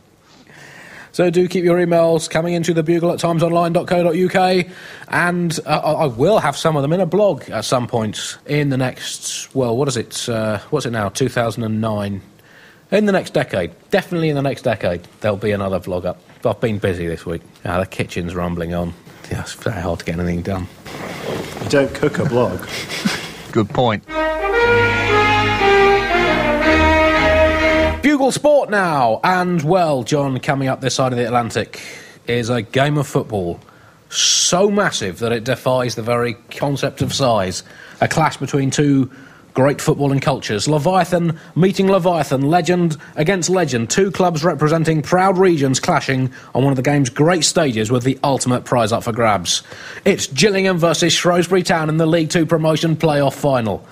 So 1.11 1.29
do 1.29 1.47
keep 1.47 1.63
your 1.63 1.77
emails 1.77 2.29
coming 2.29 2.55
into 2.55 2.73
the 2.73 2.83
bugle 2.83 3.09
at 3.09 3.19
timesonline.co.uk, 3.19 4.65
and 5.07 5.59
uh, 5.65 5.69
I 5.69 5.91
I 5.91 6.05
will 6.07 6.39
have 6.39 6.57
some 6.57 6.75
of 6.75 6.81
them 6.81 6.91
in 6.91 6.99
a 6.99 7.05
blog 7.05 7.49
at 7.49 7.63
some 7.63 7.87
point 7.87 8.37
in 8.45 8.67
the 8.67 8.75
next. 8.75 9.55
Well, 9.55 9.77
what 9.77 9.87
is 9.87 9.95
it? 9.95 10.27
Uh, 10.27 10.59
what's 10.71 10.85
it 10.85 10.91
now? 10.91 11.07
2009. 11.07 12.21
In 12.91 13.05
the 13.05 13.11
next 13.13 13.33
decade, 13.33 13.71
definitely 13.91 14.27
in 14.27 14.35
the 14.35 14.41
next 14.41 14.63
decade, 14.63 15.07
there'll 15.21 15.37
be 15.37 15.51
another 15.51 15.79
vlog 15.79 16.03
up. 16.03 16.19
I've 16.43 16.59
been 16.59 16.79
busy 16.79 17.07
this 17.07 17.25
week. 17.25 17.41
Ah, 17.63 17.79
the 17.79 17.85
kitchen's 17.85 18.35
rumbling 18.35 18.73
on. 18.73 18.93
Yeah, 19.31 19.41
it's 19.41 19.53
very 19.53 19.81
hard 19.81 19.99
to 19.99 20.05
get 20.05 20.19
anything 20.19 20.41
done. 20.41 20.67
You 21.63 21.69
don't 21.69 21.93
cook 21.93 22.19
a 22.19 22.25
blog. 22.25 22.67
Good 23.51 23.69
point. 23.69 24.05
Bugle 28.01 28.31
Sport 28.31 28.69
now, 28.69 29.19
and 29.23 29.61
well, 29.63 30.03
John, 30.03 30.39
coming 30.39 30.67
up 30.67 30.81
this 30.81 30.95
side 30.95 31.11
of 31.11 31.17
the 31.17 31.25
Atlantic 31.25 31.81
is 32.27 32.49
a 32.49 32.61
game 32.61 32.97
of 32.97 33.07
football 33.07 33.59
so 34.09 34.69
massive 34.69 35.19
that 35.19 35.31
it 35.31 35.43
defies 35.43 35.95
the 35.95 36.01
very 36.01 36.35
concept 36.51 37.01
of 37.01 37.13
size. 37.13 37.63
A 38.01 38.07
clash 38.07 38.37
between 38.37 38.71
two 38.71 39.11
great 39.55 39.77
footballing 39.77 40.21
cultures. 40.21 40.67
Leviathan 40.67 41.39
meeting 41.55 41.87
Leviathan, 41.87 42.41
legend 42.41 42.97
against 43.15 43.49
legend. 43.49 43.89
Two 43.89 44.11
clubs 44.11 44.43
representing 44.43 45.01
proud 45.01 45.37
regions 45.37 45.79
clashing 45.79 46.31
on 46.53 46.63
one 46.63 46.71
of 46.71 46.75
the 46.75 46.83
game's 46.83 47.09
great 47.09 47.43
stages 47.43 47.89
with 47.89 48.03
the 48.03 48.19
ultimate 48.23 48.65
prize 48.65 48.91
up 48.91 49.03
for 49.03 49.13
grabs. 49.13 49.63
It's 50.03 50.27
Gillingham 50.27 50.77
versus 50.77 51.13
Shrewsbury 51.13 51.63
Town 51.63 51.89
in 51.89 51.97
the 51.97 52.05
League 52.05 52.29
Two 52.29 52.45
promotion 52.45 52.95
playoff 52.97 53.33
final. 53.33 53.83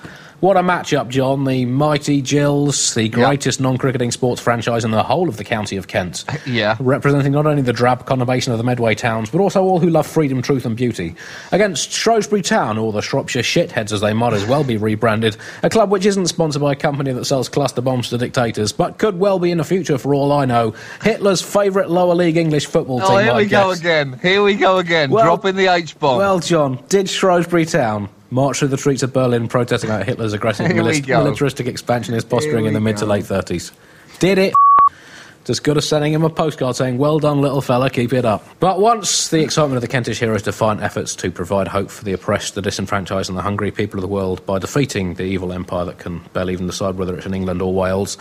What 0.44 0.58
a 0.58 0.60
matchup, 0.60 1.08
John. 1.08 1.44
The 1.44 1.64
mighty 1.64 2.20
Gills, 2.20 2.92
the 2.92 3.08
greatest 3.08 3.62
non 3.62 3.78
cricketing 3.78 4.10
sports 4.10 4.42
franchise 4.42 4.84
in 4.84 4.90
the 4.90 5.02
whole 5.02 5.30
of 5.30 5.38
the 5.38 5.42
county 5.42 5.78
of 5.78 5.88
Kent. 5.88 6.26
Yeah. 6.46 6.76
Representing 6.78 7.32
not 7.32 7.46
only 7.46 7.62
the 7.62 7.72
drab 7.72 8.04
conurbation 8.04 8.52
of 8.52 8.58
the 8.58 8.64
Medway 8.64 8.94
towns, 8.94 9.30
but 9.30 9.40
also 9.40 9.62
all 9.62 9.80
who 9.80 9.88
love 9.88 10.06
freedom, 10.06 10.42
truth, 10.42 10.66
and 10.66 10.76
beauty. 10.76 11.14
Against 11.52 11.90
Shrewsbury 11.90 12.42
Town, 12.42 12.76
or 12.76 12.92
the 12.92 13.00
Shropshire 13.00 13.40
Shitheads 13.42 13.92
as 13.92 14.02
they 14.02 14.12
might 14.12 14.34
as 14.34 14.44
well 14.44 14.62
be 14.62 14.76
rebranded, 14.76 15.38
a 15.62 15.70
club 15.70 15.90
which 15.90 16.04
isn't 16.04 16.26
sponsored 16.26 16.60
by 16.60 16.72
a 16.72 16.76
company 16.76 17.12
that 17.12 17.24
sells 17.24 17.48
cluster 17.48 17.80
bombs 17.80 18.10
to 18.10 18.18
dictators, 18.18 18.72
but 18.72 18.98
could 18.98 19.18
well 19.18 19.38
be 19.38 19.50
in 19.50 19.56
the 19.56 19.64
future 19.64 19.96
for 19.96 20.14
all 20.14 20.32
I 20.32 20.44
know. 20.44 20.74
Hitler's 21.02 21.40
favourite 21.40 21.88
lower 21.88 22.14
league 22.14 22.36
English 22.36 22.66
football 22.66 23.00
oh, 23.02 23.06
team. 23.06 23.16
Oh, 23.16 23.18
here 23.20 23.32
I 23.32 23.36
we 23.36 23.46
go 23.46 23.70
again. 23.70 24.18
Here 24.20 24.42
we 24.42 24.54
go 24.54 24.76
again. 24.76 25.10
Well- 25.10 25.24
Dropping 25.24 25.56
the 25.56 25.68
H 25.68 25.98
bomb. 25.98 26.18
Well, 26.18 26.40
John, 26.40 26.84
did 26.90 27.08
Shrewsbury 27.08 27.64
Town 27.64 28.10
march 28.34 28.58
through 28.58 28.68
the 28.68 28.76
streets 28.78 29.02
of 29.02 29.12
Berlin 29.12 29.48
protesting 29.48 29.88
about 29.90 30.04
Hitler's 30.06 30.32
aggressive 30.32 30.66
Here 30.70 30.82
we 30.82 30.90
milis- 30.90 31.06
go. 31.06 31.22
militaristic 31.22 31.66
expansionist 31.66 32.28
posturing 32.28 32.66
in 32.66 32.74
the 32.74 32.80
mid 32.80 32.96
to 32.98 33.06
late 33.06 33.24
30s? 33.24 33.70
Did 34.18 34.38
it? 34.38 34.54
Just 35.44 35.62
good 35.62 35.76
as 35.76 35.86
sending 35.86 36.14
him 36.14 36.22
a 36.24 36.30
postcard 36.30 36.74
saying, 36.74 36.96
Well 36.96 37.18
done, 37.18 37.40
little 37.42 37.60
fella, 37.60 37.90
keep 37.90 38.14
it 38.14 38.24
up. 38.24 38.42
But 38.60 38.80
once 38.80 39.28
the 39.28 39.42
excitement 39.42 39.76
of 39.76 39.82
the 39.82 39.88
Kentish 39.88 40.18
heroes' 40.18 40.40
defiant 40.42 40.80
efforts 40.82 41.14
to 41.16 41.30
provide 41.30 41.68
hope 41.68 41.90
for 41.90 42.02
the 42.02 42.14
oppressed, 42.14 42.54
the 42.54 42.62
disenfranchised, 42.62 43.28
and 43.28 43.36
the 43.36 43.42
hungry 43.42 43.70
people 43.70 43.98
of 43.98 44.02
the 44.02 44.08
world 44.08 44.44
by 44.46 44.58
defeating 44.58 45.14
the 45.14 45.24
evil 45.24 45.52
empire 45.52 45.84
that 45.84 45.98
can 45.98 46.20
barely 46.32 46.54
even 46.54 46.66
decide 46.66 46.96
whether 46.96 47.14
it's 47.14 47.26
in 47.26 47.34
England 47.34 47.60
or 47.60 47.74
Wales, 47.74 48.16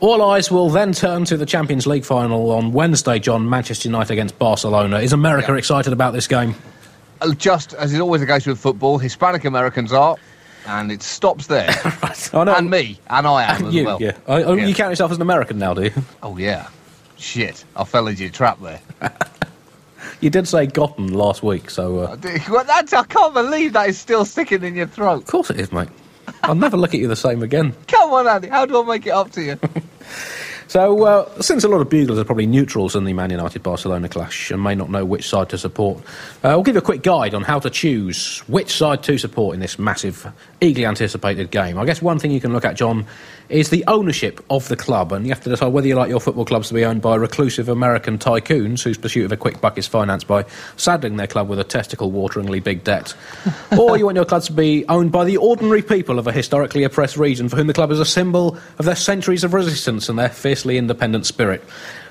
all 0.00 0.22
eyes 0.22 0.50
will 0.50 0.70
then 0.70 0.92
turn 0.92 1.26
to 1.26 1.36
the 1.36 1.44
Champions 1.46 1.86
League 1.86 2.04
final 2.04 2.50
on 2.52 2.72
Wednesday, 2.72 3.18
John, 3.18 3.48
Manchester 3.50 3.88
United 3.88 4.12
against 4.14 4.38
Barcelona. 4.38 5.00
Is 5.00 5.12
America 5.12 5.52
Yeah. 5.52 5.58
excited 5.58 5.92
about 5.92 6.14
this 6.14 6.26
game? 6.26 6.54
Uh, 7.24 7.34
just 7.34 7.74
as 7.74 7.92
is 7.92 8.00
always 8.00 8.20
the 8.20 8.26
case 8.26 8.46
with 8.46 8.58
football, 8.58 8.98
Hispanic 8.98 9.44
Americans 9.44 9.92
are, 9.92 10.16
and 10.66 10.90
it 10.92 11.02
stops 11.02 11.46
there. 11.46 11.68
I 12.32 12.44
know. 12.44 12.54
and 12.54 12.70
me, 12.70 12.98
and 13.08 13.26
I 13.26 13.44
am 13.44 13.66
as 13.66 13.74
you, 13.74 13.84
well. 13.84 14.00
yeah. 14.00 14.16
I, 14.26 14.42
oh, 14.42 14.54
Yeah. 14.54 14.66
You 14.66 14.74
count 14.74 14.90
yourself 14.90 15.10
as 15.10 15.18
an 15.18 15.22
American 15.22 15.58
now, 15.58 15.74
do 15.74 15.84
you? 15.84 15.92
Oh 16.22 16.36
yeah. 16.36 16.68
Shit, 17.16 17.64
I 17.76 17.84
fell 17.84 18.06
into 18.08 18.22
your 18.22 18.32
trap 18.32 18.60
there. 18.60 18.80
You 20.20 20.30
did 20.30 20.46
say 20.48 20.66
gotten 20.66 21.12
last 21.12 21.42
week, 21.42 21.68
so 21.68 21.98
uh, 21.98 22.16
Well, 22.48 22.64
that's, 22.64 22.92
I 22.92 23.02
can't 23.04 23.34
believe 23.34 23.72
that 23.74 23.88
is 23.88 23.98
still 23.98 24.24
sticking 24.24 24.62
in 24.62 24.74
your 24.74 24.86
throat. 24.86 25.22
of 25.22 25.26
course 25.26 25.50
it 25.50 25.58
is, 25.60 25.72
mate. 25.72 25.88
I'll 26.42 26.54
never 26.54 26.76
look 26.76 26.94
at 26.94 27.00
you 27.00 27.08
the 27.08 27.16
same 27.16 27.42
again. 27.42 27.74
Come 27.88 28.10
on, 28.12 28.26
Andy. 28.26 28.48
How 28.48 28.64
do 28.64 28.82
I 28.82 28.86
make 28.86 29.06
it 29.06 29.10
up 29.10 29.32
to 29.32 29.42
you? 29.42 29.58
So, 30.66 31.04
uh, 31.04 31.42
since 31.42 31.62
a 31.64 31.68
lot 31.68 31.80
of 31.80 31.90
buglers 31.90 32.18
are 32.18 32.24
probably 32.24 32.46
neutrals 32.46 32.96
in 32.96 33.04
the 33.04 33.12
Man 33.12 33.30
United 33.30 33.62
Barcelona 33.62 34.08
clash 34.08 34.50
and 34.50 34.62
may 34.62 34.74
not 34.74 34.90
know 34.90 35.04
which 35.04 35.28
side 35.28 35.48
to 35.50 35.58
support, 35.58 36.02
uh, 36.42 36.48
I'll 36.48 36.62
give 36.62 36.74
you 36.74 36.80
a 36.80 36.84
quick 36.84 37.02
guide 37.02 37.34
on 37.34 37.42
how 37.42 37.58
to 37.60 37.70
choose 37.70 38.38
which 38.48 38.72
side 38.74 39.02
to 39.04 39.18
support 39.18 39.54
in 39.54 39.60
this 39.60 39.78
massive, 39.78 40.26
eagerly 40.60 40.86
anticipated 40.86 41.50
game. 41.50 41.78
I 41.78 41.84
guess 41.84 42.00
one 42.00 42.18
thing 42.18 42.30
you 42.30 42.40
can 42.40 42.52
look 42.52 42.64
at, 42.64 42.76
John, 42.76 43.06
is 43.48 43.70
the 43.70 43.84
ownership 43.86 44.44
of 44.50 44.68
the 44.68 44.76
club, 44.76 45.12
and 45.12 45.26
you 45.26 45.32
have 45.32 45.42
to 45.42 45.50
decide 45.50 45.72
whether 45.72 45.86
you 45.86 45.94
like 45.94 46.08
your 46.08 46.20
football 46.20 46.44
clubs 46.44 46.68
to 46.68 46.74
be 46.74 46.84
owned 46.84 47.02
by 47.02 47.14
reclusive 47.14 47.68
American 47.68 48.18
tycoons 48.18 48.82
whose 48.82 48.96
pursuit 48.96 49.24
of 49.24 49.32
a 49.32 49.36
quick 49.36 49.60
buck 49.60 49.76
is 49.76 49.86
financed 49.86 50.26
by 50.26 50.44
saddling 50.76 51.16
their 51.16 51.26
club 51.26 51.48
with 51.48 51.58
a 51.58 51.64
testicle 51.64 52.10
wateringly 52.10 52.62
big 52.62 52.84
debt, 52.84 53.14
or 53.78 53.96
you 53.98 54.06
want 54.06 54.16
your 54.16 54.24
clubs 54.24 54.46
to 54.46 54.52
be 54.52 54.84
owned 54.88 55.12
by 55.12 55.24
the 55.24 55.36
ordinary 55.36 55.82
people 55.82 56.18
of 56.18 56.26
a 56.26 56.32
historically 56.32 56.84
oppressed 56.84 57.16
region 57.16 57.48
for 57.48 57.56
whom 57.56 57.66
the 57.66 57.74
club 57.74 57.90
is 57.90 58.00
a 58.00 58.04
symbol 58.04 58.56
of 58.78 58.84
their 58.84 58.96
centuries 58.96 59.44
of 59.44 59.52
resistance 59.54 60.08
and 60.08 60.18
their 60.18 60.28
fiercely 60.28 60.78
independent 60.78 61.26
spirit. 61.26 61.62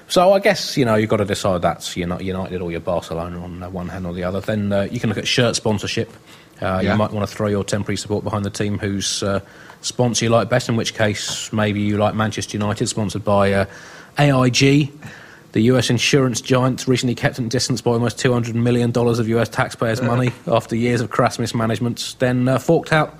So 0.08 0.34
I 0.34 0.40
guess 0.40 0.78
you 0.78 0.86
know 0.86 0.96
you've 0.96 1.10
got 1.10 1.18
to 1.18 1.26
decide 1.26 1.62
that's 1.62 1.96
you're 1.98 2.08
Man 2.08 2.20
United 2.20 2.62
or 2.62 2.72
you're 2.72 2.82
Barcelona 2.82 3.42
on 3.42 3.74
one 3.74 3.88
hand 3.88 4.06
or 4.06 4.14
the 4.14 4.24
other. 4.24 4.42
Then 4.42 4.72
uh, 4.72 4.88
you 4.92 5.00
can 5.00 5.10
look 5.10 5.18
at 5.18 5.28
shirt 5.28 5.56
sponsorship. 5.56 6.12
Uh, 6.62 6.80
Yeah. 6.84 6.92
You 6.92 6.98
might 6.98 7.12
want 7.12 7.28
to 7.28 7.36
throw 7.36 7.48
your 7.48 7.64
temporary 7.64 7.98
support 7.98 8.24
behind 8.24 8.46
the 8.46 8.50
team 8.50 8.78
whose 8.78 9.24
uh, 9.24 9.40
sponsor 9.84 10.26
you 10.26 10.30
like 10.32 10.50
best. 10.50 10.68
In 10.70 10.76
which 10.76 10.94
case, 10.96 11.54
maybe 11.54 11.80
you 11.82 11.98
like 11.98 12.16
Manchester 12.16 12.58
United, 12.58 12.88
sponsored 12.88 13.24
by 13.24 13.54
uh, 13.54 13.66
AIG. 14.18 14.92
The 15.52 15.62
US 15.74 15.92
insurance 15.92 16.42
giant 16.42 16.88
recently 16.88 17.14
kept 17.14 17.38
in 17.38 17.48
distance 17.48 17.80
by 17.82 17.92
almost 17.92 18.18
$200 18.18 18.56
million 18.56 18.92
of 18.98 19.28
US 19.30 19.50
taxpayers' 19.50 20.02
money 20.02 20.32
after 20.48 20.76
years 20.76 21.00
of 21.00 21.12
crass 21.12 21.38
mismanagement, 21.38 22.16
then 22.18 22.48
uh, 22.48 22.58
forked 22.58 22.92
out, 22.92 23.14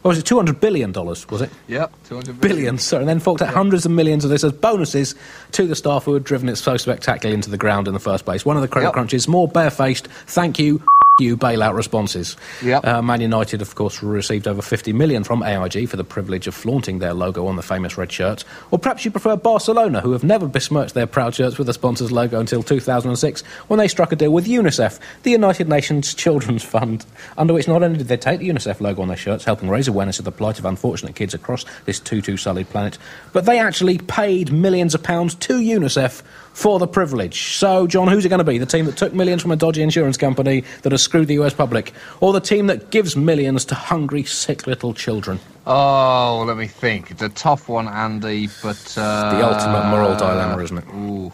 what 0.00 0.08
was 0.10 0.18
it, 0.18 0.24
$200 0.24 0.60
billion, 0.60 0.92
was 0.94 1.42
it? 1.42 1.50
Yep, 1.68 1.92
200 2.08 2.40
billions, 2.40 2.82
sorry, 2.82 3.02
and 3.02 3.08
then 3.08 3.20
forked 3.20 3.42
out 3.42 3.52
hundreds 3.52 3.84
of 3.84 3.92
millions 3.92 4.24
of 4.24 4.30
this 4.30 4.44
as 4.44 4.52
bonuses 4.52 5.14
to 5.52 5.66
the 5.66 5.76
staff 5.76 6.04
who 6.04 6.14
had 6.14 6.24
driven 6.24 6.48
it 6.48 6.56
so 6.56 6.78
spectacularly 6.78 7.34
into 7.34 7.50
the 7.50 7.58
ground 7.58 7.86
in 7.86 7.92
the 7.92 8.00
first 8.00 8.24
place. 8.24 8.46
One 8.46 8.56
of 8.56 8.62
the 8.62 8.68
credit 8.68 8.86
Yep. 8.86 8.94
crunches, 8.94 9.28
more 9.28 9.46
barefaced, 9.46 10.06
thank 10.26 10.58
you, 10.58 10.80
you 11.20 11.36
bailout 11.36 11.76
responses. 11.76 12.36
Yep. 12.60 12.84
Uh, 12.84 13.00
Man 13.00 13.20
United, 13.20 13.62
of 13.62 13.76
course, 13.76 14.02
received 14.02 14.48
over 14.48 14.60
50 14.60 14.92
million 14.92 15.22
from 15.22 15.44
AIG 15.44 15.88
for 15.88 15.96
the 15.96 16.02
privilege 16.02 16.48
of 16.48 16.56
flaunting 16.56 16.98
their 16.98 17.14
logo 17.14 17.46
on 17.46 17.54
the 17.54 17.62
famous 17.62 17.96
red 17.96 18.10
shirts. 18.10 18.44
Or 18.72 18.80
perhaps 18.80 19.04
you 19.04 19.12
prefer 19.12 19.36
Barcelona, 19.36 20.00
who 20.00 20.10
have 20.10 20.24
never 20.24 20.48
besmirched 20.48 20.94
their 20.94 21.06
proud 21.06 21.36
shirts 21.36 21.56
with 21.56 21.68
the 21.68 21.72
sponsor's 21.72 22.10
logo 22.10 22.40
until 22.40 22.64
2006, 22.64 23.42
when 23.68 23.78
they 23.78 23.86
struck 23.86 24.10
a 24.10 24.16
deal 24.16 24.32
with 24.32 24.48
UNICEF, 24.48 24.98
the 25.22 25.30
United 25.30 25.68
Nations 25.68 26.14
Children's 26.16 26.64
Fund, 26.64 27.06
under 27.38 27.54
which 27.54 27.68
not 27.68 27.84
only 27.84 27.98
did 27.98 28.08
they 28.08 28.16
take 28.16 28.40
the 28.40 28.48
UNICEF 28.48 28.80
logo 28.80 29.00
on 29.00 29.06
their 29.06 29.16
shirts, 29.16 29.44
helping 29.44 29.68
raise 29.68 29.86
awareness 29.86 30.18
of 30.18 30.24
the 30.24 30.32
plight 30.32 30.58
of 30.58 30.64
unfortunate 30.64 31.14
kids 31.14 31.32
across 31.32 31.64
this 31.84 32.00
too-too 32.00 32.36
sullied 32.36 32.68
planet, 32.70 32.98
but 33.32 33.44
they 33.44 33.60
actually 33.60 33.98
paid 33.98 34.52
millions 34.52 34.96
of 34.96 35.02
pounds 35.04 35.36
to 35.36 35.60
UNICEF 35.60 36.22
for 36.54 36.78
the 36.78 36.86
privilege. 36.86 37.56
So, 37.56 37.86
John, 37.86 38.08
who's 38.08 38.24
it 38.24 38.30
going 38.30 38.38
to 38.38 38.44
be? 38.44 38.56
The 38.56 38.64
team 38.64 38.86
that 38.86 38.96
took 38.96 39.12
millions 39.12 39.42
from 39.42 39.50
a 39.50 39.56
dodgy 39.56 39.82
insurance 39.82 40.16
company 40.16 40.64
that 40.82 40.92
has 40.92 41.02
screwed 41.02 41.28
the 41.28 41.34
US 41.40 41.52
public, 41.52 41.92
or 42.20 42.32
the 42.32 42.40
team 42.40 42.68
that 42.68 42.90
gives 42.90 43.16
millions 43.16 43.64
to 43.66 43.74
hungry, 43.74 44.22
sick 44.24 44.66
little 44.66 44.94
children? 44.94 45.40
Oh, 45.66 46.44
let 46.46 46.56
me 46.56 46.66
think. 46.66 47.10
It's 47.10 47.22
a 47.22 47.28
tough 47.28 47.68
one, 47.68 47.88
Andy, 47.88 48.48
but. 48.62 48.94
Uh, 48.96 49.36
The 49.36 49.46
ultimate 49.46 49.90
moral 49.90 50.16
dilemma, 50.16 50.62
isn't 50.62 50.78
it? 50.78 50.84
Ooh. 50.94 51.32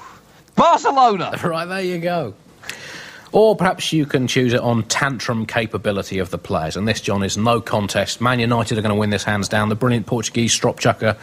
Barcelona! 0.57 1.33
Right, 1.45 1.67
there 1.67 1.83
you 1.83 1.99
go. 1.99 2.35
Or 3.33 3.55
perhaps 3.55 3.93
you 3.93 4.07
can 4.07 4.27
choose 4.27 4.53
it 4.53 4.61
on 4.61 4.83
tantrum 4.85 5.47
capability 5.47 6.19
of 6.19 6.31
the 6.31 6.39
players. 6.39 6.77
And 6.77 6.89
this, 6.89 7.01
John, 7.01 7.23
is 7.23 7.37
no 7.37 7.61
contest. 7.61 8.21
Man 8.21 8.41
United 8.41 8.77
are 8.77 8.83
going 8.83 8.95
to 8.95 8.99
win 8.99 9.11
this 9.11 9.23
hands 9.23 9.49
down. 9.49 9.69
The 9.69 9.77
brilliant 9.77 10.07
Portuguese 10.07 10.53
strop 10.53 10.81
chucker, 10.81 11.17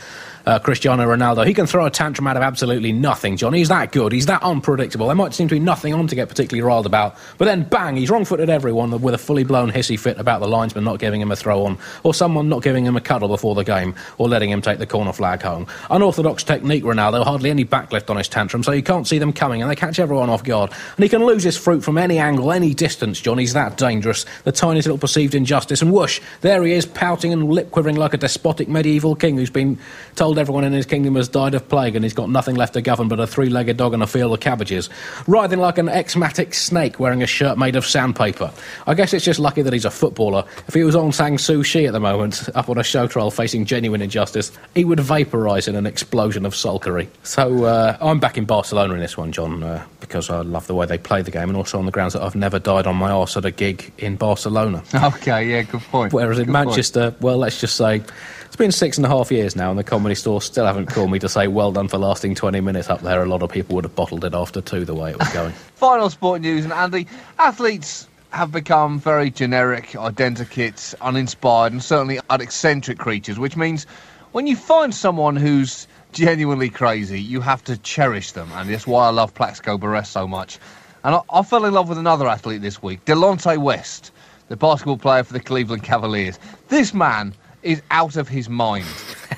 uh, 0.47 0.59
Cristiano 0.59 1.03
Ronaldo, 1.05 1.45
he 1.45 1.53
can 1.53 1.67
throw 1.67 1.85
a 1.85 1.91
tantrum 1.91 2.25
out 2.25 2.37
of 2.37 2.41
absolutely 2.41 2.93
nothing, 2.93 3.35
John. 3.35 3.51
He's 3.51 3.67
that 3.67 3.91
good. 3.91 4.13
He's 4.13 4.27
that 4.27 4.41
unpredictable. 4.41 5.07
There 5.07 5.15
might 5.15 5.33
seem 5.33 5.49
to 5.49 5.55
be 5.55 5.59
nothing 5.59 5.93
on 5.93 6.07
to 6.07 6.15
get 6.15 6.29
particularly 6.29 6.65
riled 6.65 6.85
about. 6.85 7.17
But 7.37 7.45
then, 7.45 7.63
bang, 7.63 7.97
he's 7.97 8.09
wrong 8.09 8.23
footed 8.23 8.49
everyone 8.49 9.01
with 9.01 9.13
a 9.13 9.17
fully 9.17 9.43
blown 9.43 9.71
hissy 9.71 9.99
fit 9.99 10.17
about 10.17 10.39
the 10.39 10.47
linesman 10.47 10.85
not 10.85 10.99
giving 10.99 11.19
him 11.19 11.33
a 11.33 11.35
throw 11.35 11.65
on, 11.65 11.77
or 12.03 12.13
someone 12.13 12.47
not 12.47 12.63
giving 12.63 12.85
him 12.85 12.95
a 12.95 13.01
cuddle 13.01 13.27
before 13.27 13.55
the 13.55 13.65
game, 13.65 13.93
or 14.17 14.29
letting 14.29 14.49
him 14.49 14.61
take 14.61 14.79
the 14.79 14.87
corner 14.87 15.11
flag 15.11 15.41
home. 15.41 15.67
Unorthodox 15.89 16.45
technique, 16.45 16.85
Ronaldo, 16.85 17.25
hardly 17.25 17.49
any 17.49 17.65
backlift 17.65 18.09
on 18.09 18.15
his 18.15 18.29
tantrum, 18.29 18.63
so 18.63 18.71
you 18.71 18.83
can't 18.83 19.05
see 19.05 19.19
them 19.19 19.33
coming, 19.33 19.61
and 19.61 19.69
they 19.69 19.75
catch 19.75 19.99
everyone 19.99 20.29
off 20.29 20.45
guard. 20.45 20.71
And 20.95 21.03
he 21.03 21.09
can 21.09 21.25
lose 21.25 21.43
his 21.43 21.57
fruit 21.57 21.83
from 21.83 21.97
any 21.97 22.19
angle, 22.19 22.53
any 22.53 22.73
distance, 22.73 23.19
John. 23.19 23.37
He's 23.37 23.53
that 23.53 23.75
dangerous. 23.75 24.25
The 24.45 24.53
tiniest 24.53 24.87
little 24.87 24.97
perceived 24.97 25.35
injustice, 25.35 25.81
and 25.81 25.91
whoosh, 25.91 26.21
there 26.39 26.63
he 26.63 26.71
is, 26.71 26.85
pouting 26.85 27.33
and 27.33 27.49
lip 27.49 27.69
quivering 27.71 27.97
like 27.97 28.13
a 28.13 28.17
despotic 28.17 28.69
medieval 28.69 29.13
king 29.13 29.35
who's 29.35 29.49
been 29.49 29.77
told 30.15 30.36
everyone 30.39 30.63
in 30.63 30.73
his 30.73 30.85
kingdom 30.85 31.15
has 31.15 31.27
died 31.27 31.53
of 31.53 31.67
plague 31.69 31.95
and 31.95 32.03
he's 32.03 32.13
got 32.13 32.29
nothing 32.29 32.55
left 32.55 32.73
to 32.73 32.81
govern 32.81 33.07
but 33.07 33.19
a 33.19 33.27
three 33.27 33.49
legged 33.49 33.77
dog 33.77 33.93
and 33.93 34.03
a 34.03 34.07
field 34.07 34.33
of 34.33 34.39
cabbages. 34.39 34.89
Writhing 35.27 35.59
like 35.59 35.77
an 35.77 35.89
exmatic 35.89 36.53
snake 36.53 36.99
wearing 36.99 37.23
a 37.23 37.27
shirt 37.27 37.57
made 37.57 37.75
of 37.75 37.85
sandpaper. 37.85 38.51
I 38.85 38.93
guess 38.93 39.13
it's 39.13 39.25
just 39.25 39.39
lucky 39.39 39.61
that 39.61 39.73
he's 39.73 39.85
a 39.85 39.91
footballer. 39.91 40.45
If 40.67 40.73
he 40.73 40.83
was 40.83 40.95
Aung 40.95 41.13
San 41.13 41.33
Suu 41.33 41.65
Kyi 41.65 41.87
at 41.87 41.93
the 41.93 41.99
moment, 41.99 42.49
up 42.55 42.69
on 42.69 42.77
a 42.77 42.83
show 42.83 43.07
trial 43.07 43.31
facing 43.31 43.65
genuine 43.65 44.01
injustice, 44.01 44.51
he 44.75 44.85
would 44.85 44.99
vaporise 44.99 45.67
in 45.67 45.75
an 45.75 45.85
explosion 45.85 46.45
of 46.45 46.53
sulkery. 46.53 47.07
So 47.23 47.65
uh, 47.65 47.97
I'm 48.01 48.19
back 48.19 48.37
in 48.37 48.45
Barcelona 48.45 48.93
in 48.93 48.99
this 48.99 49.17
one, 49.17 49.31
John, 49.31 49.63
uh, 49.63 49.85
because 49.99 50.29
I 50.29 50.41
love 50.41 50.67
the 50.67 50.75
way 50.75 50.85
they 50.85 50.97
play 50.97 51.21
the 51.21 51.31
game 51.31 51.49
and 51.49 51.57
also 51.57 51.79
on 51.79 51.85
the 51.85 51.91
grounds 51.91 52.13
that 52.13 52.21
I've 52.21 52.35
never 52.35 52.59
died 52.59 52.87
on 52.87 52.95
my 52.95 53.11
arse 53.11 53.37
at 53.37 53.45
a 53.45 53.51
gig 53.51 53.91
in 53.97 54.15
Barcelona. 54.15 54.83
Okay, 55.07 55.49
yeah, 55.49 55.61
good 55.61 55.81
point. 55.81 56.11
Whereas 56.11 56.37
in 56.37 56.45
Good 56.45 56.53
point. 56.53 56.67
Manchester, 56.67 57.15
well, 57.21 57.37
let's 57.37 57.61
just 57.61 57.75
say 57.77 58.03
it's 58.47 58.55
been 58.55 58.71
six 58.71 58.97
and 58.97 59.05
a 59.05 59.09
half 59.09 59.29
years 59.29 59.55
now, 59.55 59.69
and 59.69 59.77
the 59.77 59.83
comedy 59.83 60.15
store 60.15 60.41
still 60.41 60.65
haven't 60.65 60.87
called 60.87 61.11
me 61.11 61.19
to 61.19 61.27
say 61.27 61.47
well 61.47 61.71
done 61.73 61.89
for 61.89 61.97
lasting 61.97 62.33
20 62.33 62.61
minutes 62.61 62.89
up 62.89 63.01
there. 63.01 63.21
A 63.21 63.25
lot 63.25 63.43
of 63.43 63.51
people 63.51 63.75
would 63.75 63.83
have 63.83 63.93
bottled 63.93 64.23
it 64.23 64.33
after 64.33 64.61
two, 64.61 64.85
the 64.85 64.95
way 64.95 65.11
it 65.11 65.19
was 65.19 65.29
going. 65.29 65.51
Final 65.75 66.09
sport 66.09 66.41
news, 66.41 66.63
and 66.63 66.71
Andy, 66.71 67.07
athletes 67.37 68.07
have 68.31 68.51
become 68.51 68.99
very 68.99 69.29
generic, 69.29 69.89
identikit, 69.89 70.95
uninspired, 71.01 71.73
and 71.73 71.83
certainly 71.83 72.19
uneccentric 72.29 72.97
creatures, 72.97 73.37
which 73.37 73.57
means 73.57 73.85
when 74.31 74.47
you 74.47 74.55
find 74.55 74.95
someone 74.95 75.35
who's 75.35 75.85
genuinely 76.13 76.69
crazy, 76.69 77.21
you 77.21 77.41
have 77.41 77.63
to 77.65 77.77
cherish 77.77 78.31
them, 78.31 78.49
and 78.53 78.69
that's 78.69 78.87
why 78.87 79.07
I 79.07 79.09
love 79.09 79.33
Plaxico 79.33 79.77
Burress 79.77 80.09
so 80.09 80.25
much. 80.25 80.57
And 81.03 81.15
I, 81.15 81.21
I 81.31 81.43
fell 81.43 81.65
in 81.65 81.73
love 81.73 81.89
with 81.89 81.97
another 81.97 82.27
athlete 82.27 82.61
this 82.61 82.81
week, 82.81 83.03
Delonte 83.05 83.57
West, 83.57 84.11
the 84.47 84.55
basketball 84.55 84.97
player 84.97 85.23
for 85.23 85.33
the 85.33 85.39
Cleveland 85.41 85.83
Cavaliers. 85.83 86.39
This 86.69 86.93
man 86.93 87.33
is 87.67 87.81
out 87.91 88.15
of 88.15 88.29
his 88.29 88.47
mind. 88.47 88.85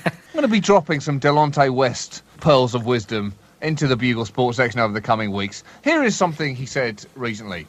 I'm 0.06 0.12
going 0.34 0.44
to 0.44 0.48
be 0.48 0.60
dropping 0.60 1.00
some 1.00 1.20
Delonte 1.20 1.74
West 1.74 2.22
pearls 2.40 2.76
of 2.76 2.86
wisdom 2.86 3.34
into 3.60 3.88
the 3.88 3.96
Bugle 3.96 4.24
Sports 4.24 4.58
section 4.58 4.80
over 4.80 4.94
the 4.94 5.02
coming 5.02 5.32
weeks. 5.32 5.64
Here 5.84 6.04
is 6.04 6.16
something 6.16 6.56
he 6.56 6.68
said 6.68 7.04
recently. 7.16 7.66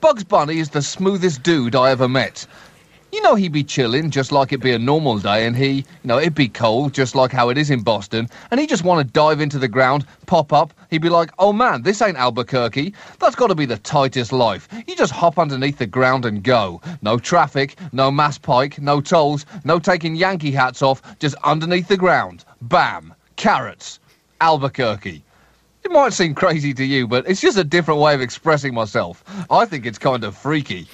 Bugs 0.00 0.22
Bunny 0.22 0.60
is 0.60 0.70
the 0.70 0.80
smoothest 0.80 1.42
dude 1.42 1.74
I 1.74 1.90
ever 1.90 2.08
met. 2.08 2.46
You 3.12 3.20
know, 3.20 3.34
he'd 3.34 3.52
be 3.52 3.62
chilling 3.62 4.10
just 4.10 4.32
like 4.32 4.52
it'd 4.52 4.62
be 4.62 4.72
a 4.72 4.78
normal 4.78 5.18
day, 5.18 5.46
and 5.46 5.54
he, 5.54 5.70
you 5.70 5.84
know, 6.04 6.18
it'd 6.18 6.34
be 6.34 6.48
cold 6.48 6.94
just 6.94 7.14
like 7.14 7.30
how 7.30 7.50
it 7.50 7.58
is 7.58 7.68
in 7.68 7.82
Boston, 7.82 8.26
and 8.50 8.58
he 8.58 8.66
just 8.66 8.84
want 8.84 9.06
to 9.06 9.12
dive 9.12 9.38
into 9.42 9.58
the 9.58 9.68
ground, 9.68 10.06
pop 10.24 10.50
up. 10.50 10.72
He'd 10.88 11.02
be 11.02 11.10
like, 11.10 11.30
oh 11.38 11.52
man, 11.52 11.82
this 11.82 12.00
ain't 12.00 12.16
Albuquerque. 12.16 12.94
That's 13.18 13.36
got 13.36 13.48
to 13.48 13.54
be 13.54 13.66
the 13.66 13.76
tightest 13.76 14.32
life. 14.32 14.66
You 14.86 14.96
just 14.96 15.12
hop 15.12 15.38
underneath 15.38 15.76
the 15.76 15.86
ground 15.86 16.24
and 16.24 16.42
go. 16.42 16.80
No 17.02 17.18
traffic, 17.18 17.76
no 17.92 18.10
mass 18.10 18.38
pike, 18.38 18.80
no 18.80 19.02
tolls, 19.02 19.44
no 19.62 19.78
taking 19.78 20.16
Yankee 20.16 20.50
hats 20.50 20.80
off, 20.80 21.02
just 21.18 21.34
underneath 21.44 21.88
the 21.88 21.98
ground. 21.98 22.46
Bam. 22.62 23.12
Carrots. 23.36 24.00
Albuquerque. 24.40 25.22
It 25.84 25.90
might 25.90 26.14
seem 26.14 26.34
crazy 26.34 26.72
to 26.72 26.84
you, 26.84 27.06
but 27.06 27.28
it's 27.28 27.42
just 27.42 27.58
a 27.58 27.64
different 27.64 28.00
way 28.00 28.14
of 28.14 28.22
expressing 28.22 28.72
myself. 28.72 29.22
I 29.50 29.66
think 29.66 29.84
it's 29.84 29.98
kind 29.98 30.24
of 30.24 30.34
freaky. 30.34 30.88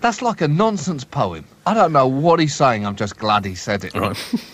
That's 0.00 0.22
like 0.22 0.40
a 0.40 0.48
nonsense 0.48 1.04
poem. 1.04 1.44
I 1.66 1.74
don't 1.74 1.92
know 1.92 2.06
what 2.06 2.40
he's 2.40 2.54
saying, 2.54 2.86
I'm 2.86 2.96
just 2.96 3.18
glad 3.18 3.44
he 3.44 3.54
said 3.54 3.84
it. 3.84 3.94
right. 3.94 4.34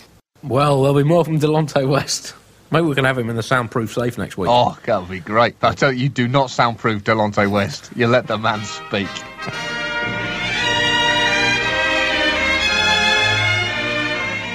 Well, 0.43 0.83
there'll 0.83 0.95
be 0.95 1.03
more 1.03 1.25
from 1.25 1.39
Delonte 1.39 1.89
West. 1.89 2.35
Maybe 2.69 2.85
we 2.85 2.93
can 2.93 3.05
have 3.05 3.17
him 3.17 3.27
in 3.29 3.35
the 3.35 3.43
soundproof 3.43 3.91
safe 3.91 4.19
next 4.19 4.37
week. 4.37 4.49
Oh, 4.51 4.77
that 4.85 4.99
would 4.99 5.09
be 5.09 5.19
great. 5.19 5.55
I 5.63 5.73
tell 5.73 5.91
you, 5.91 6.03
you 6.03 6.09
do 6.09 6.27
not 6.27 6.51
soundproof 6.51 7.03
Delonte 7.03 7.49
West. 7.49 7.89
You 7.95 8.05
let 8.05 8.27
the 8.27 8.37
man 8.37 8.63
speak. 8.63 9.07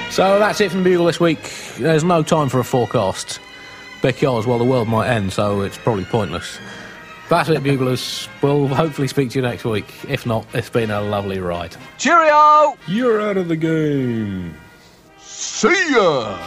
So 0.09 0.37
that's 0.37 0.61
it 0.61 0.69
from 0.69 0.83
the 0.83 0.89
Bugle 0.91 1.07
this 1.07 1.19
week. 1.19 1.41
There's 1.79 2.03
no 2.03 2.21
time 2.21 2.47
for 2.47 2.59
a 2.59 2.63
forecast 2.63 3.39
because, 4.03 4.45
well, 4.45 4.59
the 4.59 4.63
world 4.63 4.87
might 4.87 5.09
end, 5.09 5.33
so 5.33 5.61
it's 5.61 5.77
probably 5.77 6.05
pointless. 6.05 6.59
That's 7.33 7.49
it, 7.49 7.63
Buglers. 7.63 8.29
We'll 8.43 8.67
hopefully 8.67 9.07
speak 9.07 9.31
to 9.31 9.39
you 9.39 9.41
next 9.41 9.65
week. 9.65 9.91
If 10.07 10.27
not, 10.27 10.45
it's 10.53 10.69
been 10.69 10.91
a 10.91 11.01
lovely 11.01 11.39
ride. 11.39 11.75
Cheerio! 11.97 12.77
You're 12.85 13.21
out 13.21 13.37
of 13.37 13.47
the 13.47 13.55
game. 13.55 14.53
See 15.17 15.95
ya! 15.95 16.37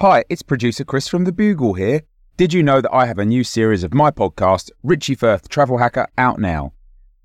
Hi, 0.00 0.22
it's 0.28 0.42
producer 0.42 0.84
Chris 0.84 1.08
from 1.08 1.24
The 1.24 1.32
Bugle 1.32 1.74
here. 1.74 2.02
Did 2.36 2.52
you 2.52 2.62
know 2.62 2.80
that 2.80 2.94
I 2.94 3.06
have 3.06 3.18
a 3.18 3.24
new 3.24 3.42
series 3.42 3.82
of 3.82 3.94
my 3.94 4.12
podcast, 4.12 4.70
Richie 4.84 5.16
Firth 5.16 5.48
Travel 5.48 5.78
Hacker, 5.78 6.06
out 6.16 6.38
now? 6.38 6.72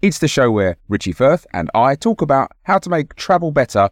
It's 0.01 0.18
the 0.18 0.28
show 0.28 0.49
where 0.49 0.78
Richie 0.89 1.12
Firth 1.12 1.45
and 1.53 1.70
I 1.76 1.93
talk 1.93 2.24
about 2.24 2.51
how 2.64 2.80
to 2.80 2.89
make 2.89 3.14
travel 3.14 3.51
better 3.51 3.91